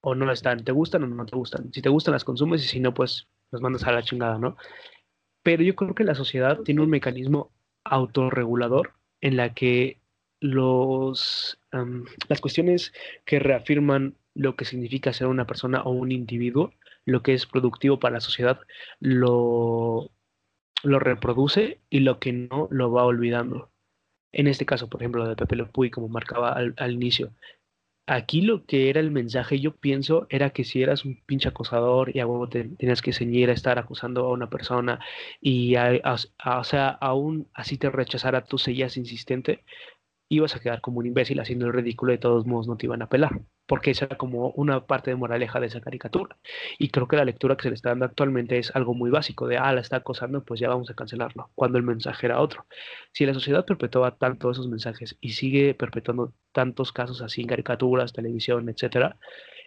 o 0.00 0.16
no 0.16 0.30
están, 0.32 0.64
te 0.64 0.72
gustan 0.72 1.04
o 1.04 1.06
no 1.06 1.24
te 1.24 1.36
gustan. 1.36 1.72
Si 1.72 1.82
te 1.82 1.88
gustan, 1.88 2.12
las 2.12 2.24
consumes 2.24 2.64
y 2.64 2.68
si 2.68 2.80
no, 2.80 2.92
pues 2.94 3.28
las 3.52 3.62
mandas 3.62 3.84
a 3.84 3.92
la 3.92 4.02
chingada, 4.02 4.38
¿no? 4.38 4.56
Pero 5.44 5.62
yo 5.62 5.76
creo 5.76 5.94
que 5.94 6.04
la 6.04 6.16
sociedad 6.16 6.60
tiene 6.62 6.80
un 6.80 6.90
mecanismo 6.90 7.52
autorregulador 7.84 8.94
en 9.20 9.36
la 9.36 9.54
que 9.54 10.00
los, 10.40 11.60
las 12.28 12.40
cuestiones 12.40 12.92
que 13.24 13.38
reafirman 13.38 14.16
lo 14.34 14.56
que 14.56 14.64
significa 14.64 15.12
ser 15.12 15.28
una 15.28 15.46
persona 15.46 15.82
o 15.82 15.90
un 15.90 16.12
individuo, 16.12 16.72
lo 17.04 17.22
que 17.22 17.34
es 17.34 17.46
productivo 17.46 18.00
para 18.00 18.14
la 18.14 18.20
sociedad, 18.20 18.58
lo, 19.00 20.10
lo 20.82 20.98
reproduce 20.98 21.80
y 21.90 22.00
lo 22.00 22.18
que 22.18 22.32
no 22.32 22.66
lo 22.70 22.90
va 22.90 23.04
olvidando. 23.04 23.70
En 24.32 24.48
este 24.48 24.66
caso, 24.66 24.88
por 24.88 25.02
ejemplo, 25.02 25.24
lo 25.24 25.28
de 25.28 25.36
Pepe 25.36 25.56
Le 25.56 25.66
Puy, 25.66 25.90
como 25.90 26.08
marcaba 26.08 26.52
al 26.54 26.92
inicio, 26.92 27.32
Aquí 28.06 28.42
lo 28.42 28.66
que 28.66 28.90
era 28.90 29.00
el 29.00 29.10
mensaje, 29.10 29.60
yo 29.60 29.76
pienso, 29.76 30.26
era 30.28 30.50
que 30.50 30.64
si 30.64 30.82
eras 30.82 31.06
un 31.06 31.22
pinche 31.24 31.48
acosador 31.48 32.14
y 32.14 32.20
a 32.20 32.26
te 32.50 32.64
tenías 32.64 33.00
que 33.00 33.14
ceñir 33.14 33.48
a 33.48 33.54
estar 33.54 33.78
acusando 33.78 34.26
a 34.26 34.32
una 34.32 34.50
persona 34.50 35.00
y, 35.40 35.74
o 35.76 36.64
sea, 36.64 36.88
aún 36.88 37.48
así 37.54 37.78
te 37.78 37.88
rechazara, 37.88 38.44
tú 38.44 38.58
seguías 38.58 38.98
insistente, 38.98 39.64
ibas 40.28 40.54
a 40.56 40.60
quedar 40.60 40.82
como 40.82 40.98
un 40.98 41.06
imbécil 41.06 41.40
haciendo 41.40 41.66
el 41.66 41.72
ridículo 41.72 42.12
y 42.12 42.16
de 42.16 42.20
todos 42.20 42.46
modos 42.46 42.68
no 42.68 42.76
te 42.76 42.86
iban 42.86 43.02
a 43.02 43.08
pelar, 43.08 43.40
porque 43.66 43.90
esa 43.92 44.06
era 44.06 44.16
como 44.16 44.50
una 44.50 44.86
parte 44.86 45.10
de 45.10 45.16
moraleja 45.16 45.60
de 45.60 45.66
esa 45.66 45.80
caricatura. 45.80 46.36
Y 46.78 46.88
creo 46.90 47.08
que 47.08 47.16
la 47.16 47.24
lectura 47.24 47.56
que 47.56 47.64
se 47.64 47.68
le 47.70 47.74
está 47.74 47.90
dando 47.90 48.04
actualmente 48.04 48.58
es 48.58 48.74
algo 48.74 48.94
muy 48.94 49.10
básico, 49.10 49.46
de, 49.46 49.58
ah, 49.58 49.72
la 49.72 49.80
está 49.80 49.96
acosando, 49.96 50.44
pues 50.44 50.60
ya 50.60 50.68
vamos 50.68 50.90
a 50.90 50.94
cancelarlo, 50.94 51.50
cuando 51.54 51.78
el 51.78 51.84
mensaje 51.84 52.26
era 52.26 52.40
otro. 52.40 52.66
Si 53.12 53.26
la 53.26 53.34
sociedad 53.34 53.64
perpetuaba 53.64 54.16
tanto 54.16 54.50
esos 54.50 54.68
mensajes 54.68 55.16
y 55.20 55.32
sigue 55.32 55.74
perpetuando 55.74 56.32
tantos 56.52 56.92
casos 56.92 57.22
así 57.22 57.44
caricaturas, 57.46 58.12
televisión, 58.12 58.68
etcétera, 58.68 59.16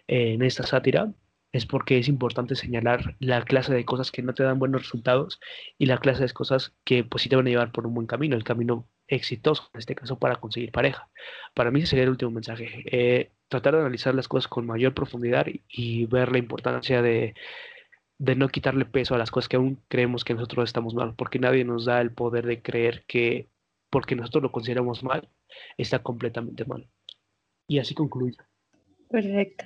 en 0.06 0.42
esta 0.42 0.64
sátira, 0.64 1.12
es 1.52 1.66
porque 1.66 1.98
es 1.98 2.08
importante 2.08 2.54
señalar 2.56 3.16
la 3.20 3.44
clase 3.44 3.72
de 3.74 3.84
cosas 3.84 4.10
que 4.12 4.22
no 4.22 4.34
te 4.34 4.42
dan 4.42 4.58
buenos 4.58 4.82
resultados 4.82 5.40
y 5.78 5.86
la 5.86 5.98
clase 5.98 6.24
de 6.24 6.32
cosas 6.32 6.74
que 6.84 7.04
pues 7.04 7.22
sí 7.22 7.28
te 7.28 7.36
van 7.36 7.46
a 7.46 7.50
llevar 7.50 7.72
por 7.72 7.86
un 7.86 7.94
buen 7.94 8.06
camino, 8.06 8.36
el 8.36 8.44
camino 8.44 8.88
exitoso, 9.06 9.70
en 9.72 9.78
este 9.78 9.94
caso 9.94 10.18
para 10.18 10.36
conseguir 10.36 10.72
pareja. 10.72 11.08
Para 11.54 11.70
mí 11.70 11.80
ese 11.80 11.90
sería 11.90 12.04
el 12.04 12.10
último 12.10 12.30
mensaje, 12.30 12.84
eh, 12.86 13.32
tratar 13.48 13.74
de 13.74 13.80
analizar 13.80 14.14
las 14.14 14.28
cosas 14.28 14.48
con 14.48 14.66
mayor 14.66 14.94
profundidad 14.94 15.46
y, 15.68 16.06
ver 16.06 16.30
la 16.32 16.38
importancia 16.38 17.02
de, 17.02 17.34
de, 18.18 18.36
no 18.36 18.48
quitarle 18.48 18.84
peso 18.84 19.14
a 19.14 19.18
las 19.18 19.30
cosas 19.30 19.48
que 19.48 19.56
aún 19.56 19.80
creemos 19.88 20.24
que 20.24 20.34
nosotros 20.34 20.68
estamos 20.68 20.94
mal, 20.94 21.14
porque 21.14 21.38
nadie 21.38 21.64
nos 21.64 21.86
da 21.86 22.00
el 22.00 22.12
poder 22.12 22.46
de 22.46 22.62
creer 22.62 23.04
que 23.06 23.48
porque 23.90 24.16
nosotros 24.16 24.42
lo 24.42 24.52
consideramos 24.52 25.02
mal, 25.02 25.28
está 25.76 26.02
completamente 26.02 26.64
mal. 26.64 26.88
Y 27.66 27.78
así 27.78 27.94
concluye. 27.94 28.36
Perfecto. 29.08 29.64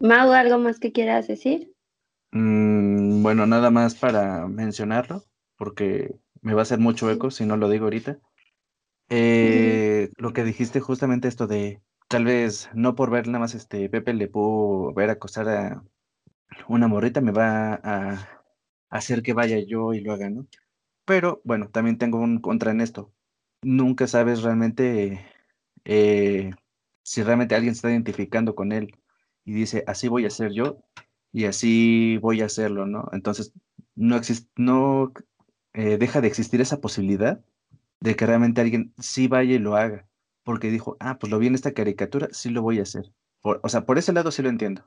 Mau, 0.00 0.32
¿algo 0.32 0.58
más 0.58 0.78
que 0.78 0.92
quieras 0.92 1.26
decir? 1.26 1.72
Mm, 2.32 3.22
bueno, 3.22 3.46
nada 3.46 3.70
más 3.70 3.94
para 3.94 4.46
mencionarlo, 4.46 5.24
porque 5.56 6.14
me 6.40 6.54
va 6.54 6.60
a 6.60 6.62
hacer 6.62 6.78
mucho 6.78 7.10
eco 7.10 7.30
si 7.30 7.46
no 7.46 7.56
lo 7.56 7.68
digo 7.68 7.84
ahorita. 7.84 8.18
Eh, 9.08 10.10
lo 10.16 10.32
que 10.32 10.44
dijiste 10.44 10.80
justamente 10.80 11.28
esto 11.28 11.46
de 11.46 11.80
tal 12.08 12.24
vez 12.24 12.70
no 12.74 12.94
por 12.94 13.10
ver 13.10 13.26
nada 13.26 13.40
más 13.40 13.54
este 13.54 13.88
Pepe 13.88 14.14
le 14.14 14.28
pudo 14.28 14.92
ver 14.94 15.10
acosar 15.10 15.48
a 15.48 15.84
una 16.68 16.88
morrita 16.88 17.20
me 17.20 17.32
va 17.32 17.74
a 17.82 18.28
hacer 18.90 19.22
que 19.22 19.32
vaya 19.32 19.58
yo 19.60 19.92
y 19.94 20.00
lo 20.00 20.12
haga, 20.12 20.30
¿no? 20.30 20.46
Pero 21.04 21.40
bueno, 21.44 21.68
también 21.70 21.98
tengo 21.98 22.18
un 22.20 22.40
contra 22.40 22.70
en 22.72 22.80
esto. 22.80 23.12
Nunca 23.62 24.06
sabes 24.06 24.42
realmente 24.42 25.26
eh, 25.84 26.52
si 27.02 27.22
realmente 27.22 27.54
alguien 27.54 27.74
se 27.74 27.78
está 27.78 27.90
identificando 27.90 28.54
con 28.54 28.72
él 28.72 28.96
y 29.44 29.52
dice, 29.54 29.84
así 29.86 30.08
voy 30.08 30.26
a 30.26 30.30
ser 30.30 30.52
yo 30.52 30.78
y 31.32 31.46
así 31.46 32.18
voy 32.18 32.42
a 32.42 32.46
hacerlo, 32.46 32.86
¿no? 32.86 33.08
Entonces, 33.12 33.52
no, 33.96 34.16
existe, 34.16 34.50
no 34.56 35.12
eh, 35.74 35.98
deja 35.98 36.20
de 36.20 36.28
existir 36.28 36.60
esa 36.60 36.80
posibilidad 36.80 37.44
de 38.00 38.16
que 38.16 38.26
realmente 38.26 38.60
alguien 38.60 38.94
sí 38.98 39.28
vaya 39.28 39.54
y 39.54 39.58
lo 39.58 39.76
haga, 39.76 40.06
porque 40.44 40.70
dijo, 40.70 40.96
ah, 41.00 41.18
pues 41.18 41.30
lo 41.30 41.38
vi 41.38 41.48
en 41.48 41.54
esta 41.54 41.72
caricatura, 41.74 42.28
sí 42.32 42.50
lo 42.50 42.62
voy 42.62 42.78
a 42.80 42.82
hacer. 42.82 43.12
o 43.42 43.68
sea, 43.68 43.86
por 43.86 43.98
ese 43.98 44.12
lado 44.12 44.30
sí 44.30 44.42
lo 44.42 44.48
entiendo. 44.50 44.84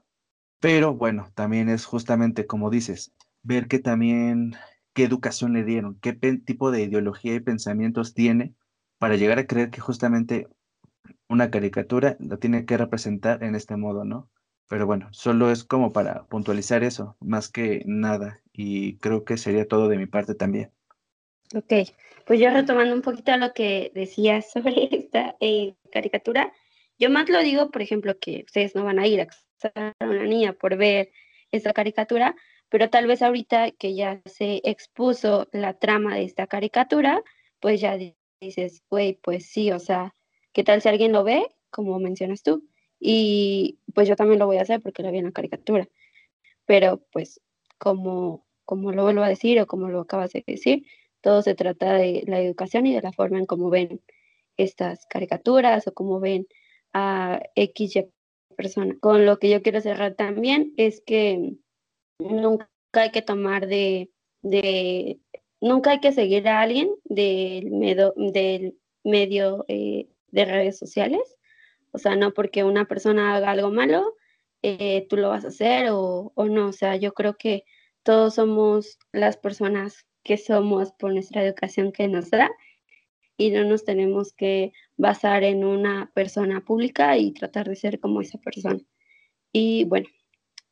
Pero 0.60 0.95
bueno, 0.95 1.32
también 1.36 1.70
es 1.70 1.86
justamente 1.86 2.47
como 2.47 2.70
dices, 2.70 3.14
ver 3.43 3.68
que 3.68 3.80
también 3.80 4.55
qué 4.93 5.03
educación 5.05 5.53
le 5.53 5.64
dieron, 5.64 5.99
qué 6.01 6.14
tipo 6.14 6.72
de 6.72 6.84
ideología 6.84 7.36
y 7.36 7.39
pensamientos 7.39 8.14
tiene 8.14 8.55
para 8.99 9.16
llegar 9.16 9.39
a 9.39 9.47
creer 9.47 9.70
que 9.72 9.82
justamente 9.82 10.47
una 11.30 11.51
caricatura 11.51 12.18
la 12.20 12.38
tiene 12.38 12.66
que 12.66 12.78
representar 12.78 13.43
en 13.43 13.55
este 13.55 13.78
modo, 13.78 14.05
¿no? 14.05 14.30
Pero 14.70 14.86
bueno, 14.86 15.10
solo 15.12 15.51
es 15.51 15.64
como 15.64 15.93
para 15.93 16.26
puntualizar 16.28 16.84
eso, 16.84 17.16
más 17.20 17.49
que 17.49 17.84
nada, 17.86 18.41
y 18.51 18.97
creo 18.97 19.24
que 19.24 19.38
sería 19.38 19.68
todo 19.68 19.88
de 19.88 19.97
mi 19.97 20.08
parte 20.08 20.36
también. 20.36 20.72
Ok, 21.56 21.74
pues 22.26 22.39
yo 22.39 22.50
retomando 22.50 22.93
un 22.93 23.02
poquito 23.02 23.36
lo 23.38 23.54
que 23.54 23.91
decías 23.95 24.52
sobre 24.52 24.89
esta 24.91 25.36
eh, 25.39 25.76
caricatura, 25.91 26.54
yo 27.00 27.10
más 27.10 27.30
lo 27.30 27.41
digo, 27.41 27.72
por 27.72 27.82
ejemplo, 27.82 28.18
que 28.20 28.43
ustedes 28.45 28.76
no 28.76 28.84
van 28.84 29.00
a 29.00 29.08
ir 29.08 29.22
a 29.22 29.28
a 29.74 29.93
una 30.02 30.24
niña 30.24 30.54
por 30.54 30.78
ver 30.78 31.12
esta 31.52 31.74
caricatura, 31.74 32.36
pero 32.70 32.89
tal 32.89 33.08
vez 33.08 33.22
ahorita 33.22 33.72
que 33.72 33.95
ya 33.95 34.22
se 34.26 34.62
expuso 34.64 35.48
la 35.52 35.74
trama 35.74 36.16
de 36.16 36.26
esta 36.26 36.48
caricatura, 36.48 37.24
pues 37.60 37.82
ya 37.82 37.98
dices, 38.39 38.84
güey, 38.89 39.14
pues 39.14 39.48
sí, 39.48 39.72
o 39.72 39.80
sea, 39.80 40.14
¿qué 40.54 40.64
tal 40.64 40.82
si 40.82 40.89
alguien 40.89 41.12
lo 41.12 41.24
ve, 41.24 41.48
como 41.72 41.98
mencionas 42.00 42.43
tú? 42.43 42.68
Y 43.00 43.80
pues 43.95 44.08
yo 44.08 44.16
también 44.16 44.39
lo 44.39 44.45
voy 44.45 44.58
a 44.58 44.62
hacer 44.62 44.82
porque 44.82 45.02
lo 45.02 45.12
vi 45.12 45.20
en 45.20 45.26
la 45.26 45.32
caricatura. 45.32 45.88
Pero 46.66 47.04
pues 47.12 47.41
como 47.78 48.45
como 48.66 48.91
lo 48.91 49.04
vuelvo 49.04 49.24
a 49.24 49.30
decir 49.30 49.62
o 49.62 49.66
como 49.66 49.88
lo 49.88 50.02
acabas 50.02 50.34
de 50.34 50.43
decir, 50.45 50.86
todo 51.22 51.41
se 51.41 51.55
trata 51.55 51.93
de 51.93 52.24
la 52.28 52.39
educación 52.41 52.86
y 52.88 52.93
de 52.93 53.01
la 53.01 53.11
forma 53.11 53.39
en 53.39 53.45
cómo 53.45 53.70
ven 53.70 54.01
estas 54.57 55.05
caricaturas 55.07 55.88
o 55.88 55.93
cómo 55.93 56.20
ven 56.20 56.47
a 56.93 57.41
X 57.55 57.99
persona. 58.55 58.97
Con 58.99 59.26
lo 59.26 59.38
que 59.39 59.49
yo 59.49 59.61
quiero 59.61 59.80
cerrar 59.82 60.15
también 60.15 60.74
es 60.78 61.01
que 61.05 61.53
nunca 62.20 62.68
hay 62.93 63.11
que 63.11 63.22
tomar 63.22 63.68
de, 63.68 64.09
de 64.41 65.20
nunca 65.61 65.91
hay 65.91 65.99
que 65.99 66.11
seguir 66.11 66.47
a 66.47 66.61
alguien 66.61 66.89
del 67.05 67.72
medio, 67.72 68.13
del 68.18 68.78
medio 69.03 69.63
eh, 69.68 70.09
de 70.32 70.45
redes 70.45 70.78
sociales. 70.78 71.38
O 71.91 71.99
sea, 71.99 72.15
no 72.15 72.34
porque 72.34 72.63
una 72.63 72.86
persona 72.86 73.36
haga 73.36 73.51
algo 73.51 73.72
malo, 73.72 74.15
eh, 74.61 75.07
tú 75.09 75.18
lo 75.18 75.30
vas 75.30 75.45
a 75.45 75.49
hacer 75.49 75.89
o, 75.91 76.32
o 76.36 76.45
no. 76.45 76.70
O 76.70 76.74
sea, 76.74 76.95
yo 76.95 77.13
creo 77.13 77.38
que 77.38 77.63
todos 78.03 78.36
somos 78.36 78.97
las 79.11 79.38
personas 79.38 80.07
que 80.28 80.38
somos 80.38 80.91
por 80.91 81.13
nuestra 81.13 81.41
educación 81.41 81.91
que 81.93 82.07
nos 82.09 82.30
da 82.30 82.51
y 83.38 83.49
no 83.51 83.63
nos 83.63 83.86
tenemos 83.86 84.34
que 84.34 84.73
basar 84.97 85.43
en 85.43 85.63
una 85.63 86.11
persona 86.13 86.65
pública 86.65 87.17
y 87.17 87.32
tratar 87.32 87.69
de 87.69 87.78
ser 87.78 87.99
como 87.99 88.19
esa 88.19 88.38
persona. 88.39 88.82
Y 89.53 89.86
bueno, 89.86 90.07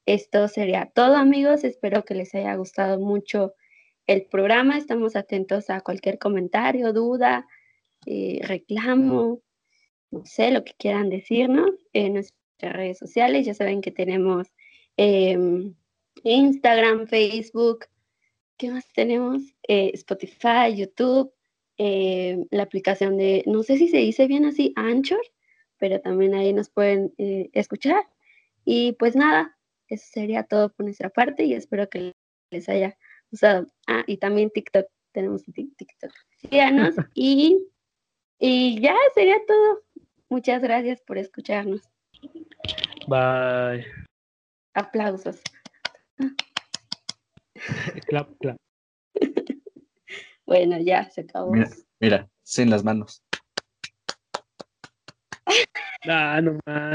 esto 0.05 0.47
sería 0.49 0.91
todo 0.93 1.15
amigos, 1.15 1.63
espero 1.63 2.03
que 2.03 2.15
les 2.15 2.35
haya 2.35 2.53
gustado 2.55 2.99
mucho 2.99 3.53
el 4.07 4.25
programa, 4.25 4.77
estamos 4.77 5.15
atentos 5.15 5.69
a 5.69 5.79
cualquier 5.81 6.19
comentario, 6.19 6.91
duda, 6.91 7.47
eh, 8.05 8.41
reclamo, 8.43 9.41
no 10.11 10.25
sé, 10.25 10.51
lo 10.51 10.65
que 10.65 10.73
quieran 10.77 11.09
decirnos 11.09 11.71
en 11.93 12.15
nuestras 12.15 12.73
redes 12.73 12.97
sociales, 12.97 13.45
ya 13.45 13.53
saben 13.53 13.81
que 13.81 13.91
tenemos 13.91 14.47
em, 14.97 15.75
Instagram, 16.23 17.07
Facebook, 17.07 17.85
¿qué 18.57 18.71
más 18.71 18.87
tenemos? 18.93 19.41
Eh, 19.67 19.91
Spotify, 19.93 20.75
YouTube, 20.75 21.33
eh, 21.77 22.45
la 22.51 22.63
aplicación 22.63 23.17
de, 23.17 23.43
no 23.45 23.63
sé 23.63 23.77
si 23.77 23.87
se 23.87 23.97
dice 23.97 24.27
bien 24.27 24.45
así, 24.45 24.73
Anchor, 24.75 25.21
pero 25.77 25.99
también 25.99 26.33
ahí 26.33 26.53
nos 26.53 26.69
pueden 26.69 27.13
eh, 27.17 27.49
escuchar. 27.53 28.07
Y 28.63 28.93
pues 28.93 29.15
nada, 29.15 29.57
eso 29.87 30.05
sería 30.11 30.43
todo 30.43 30.69
por 30.69 30.85
nuestra 30.85 31.09
parte 31.09 31.43
y 31.43 31.53
espero 31.53 31.89
que 31.89 32.13
les 32.51 32.69
haya 32.69 32.97
gustado. 33.29 33.67
Ah, 33.87 34.03
y 34.07 34.17
también 34.17 34.49
TikTok, 34.49 34.87
tenemos 35.11 35.43
TikTok. 35.43 36.11
Síganos 36.49 36.95
y, 37.13 37.59
y 38.39 38.79
ya 38.81 38.95
sería 39.13 39.37
todo. 39.45 39.83
Muchas 40.29 40.61
gracias 40.61 41.01
por 41.01 41.17
escucharnos. 41.17 41.81
Bye. 43.07 43.85
Aplausos. 44.73 45.41
clap, 48.07 48.29
clap. 48.39 48.57
Bueno, 50.45 50.77
ya 50.79 51.09
se 51.09 51.21
acabó. 51.21 51.53
Mira, 51.99 52.29
sin 52.43 52.69
las 52.69 52.83
manos. 52.83 53.23
Ah, 56.07 56.39
no 56.41 56.59
más. 56.65 56.93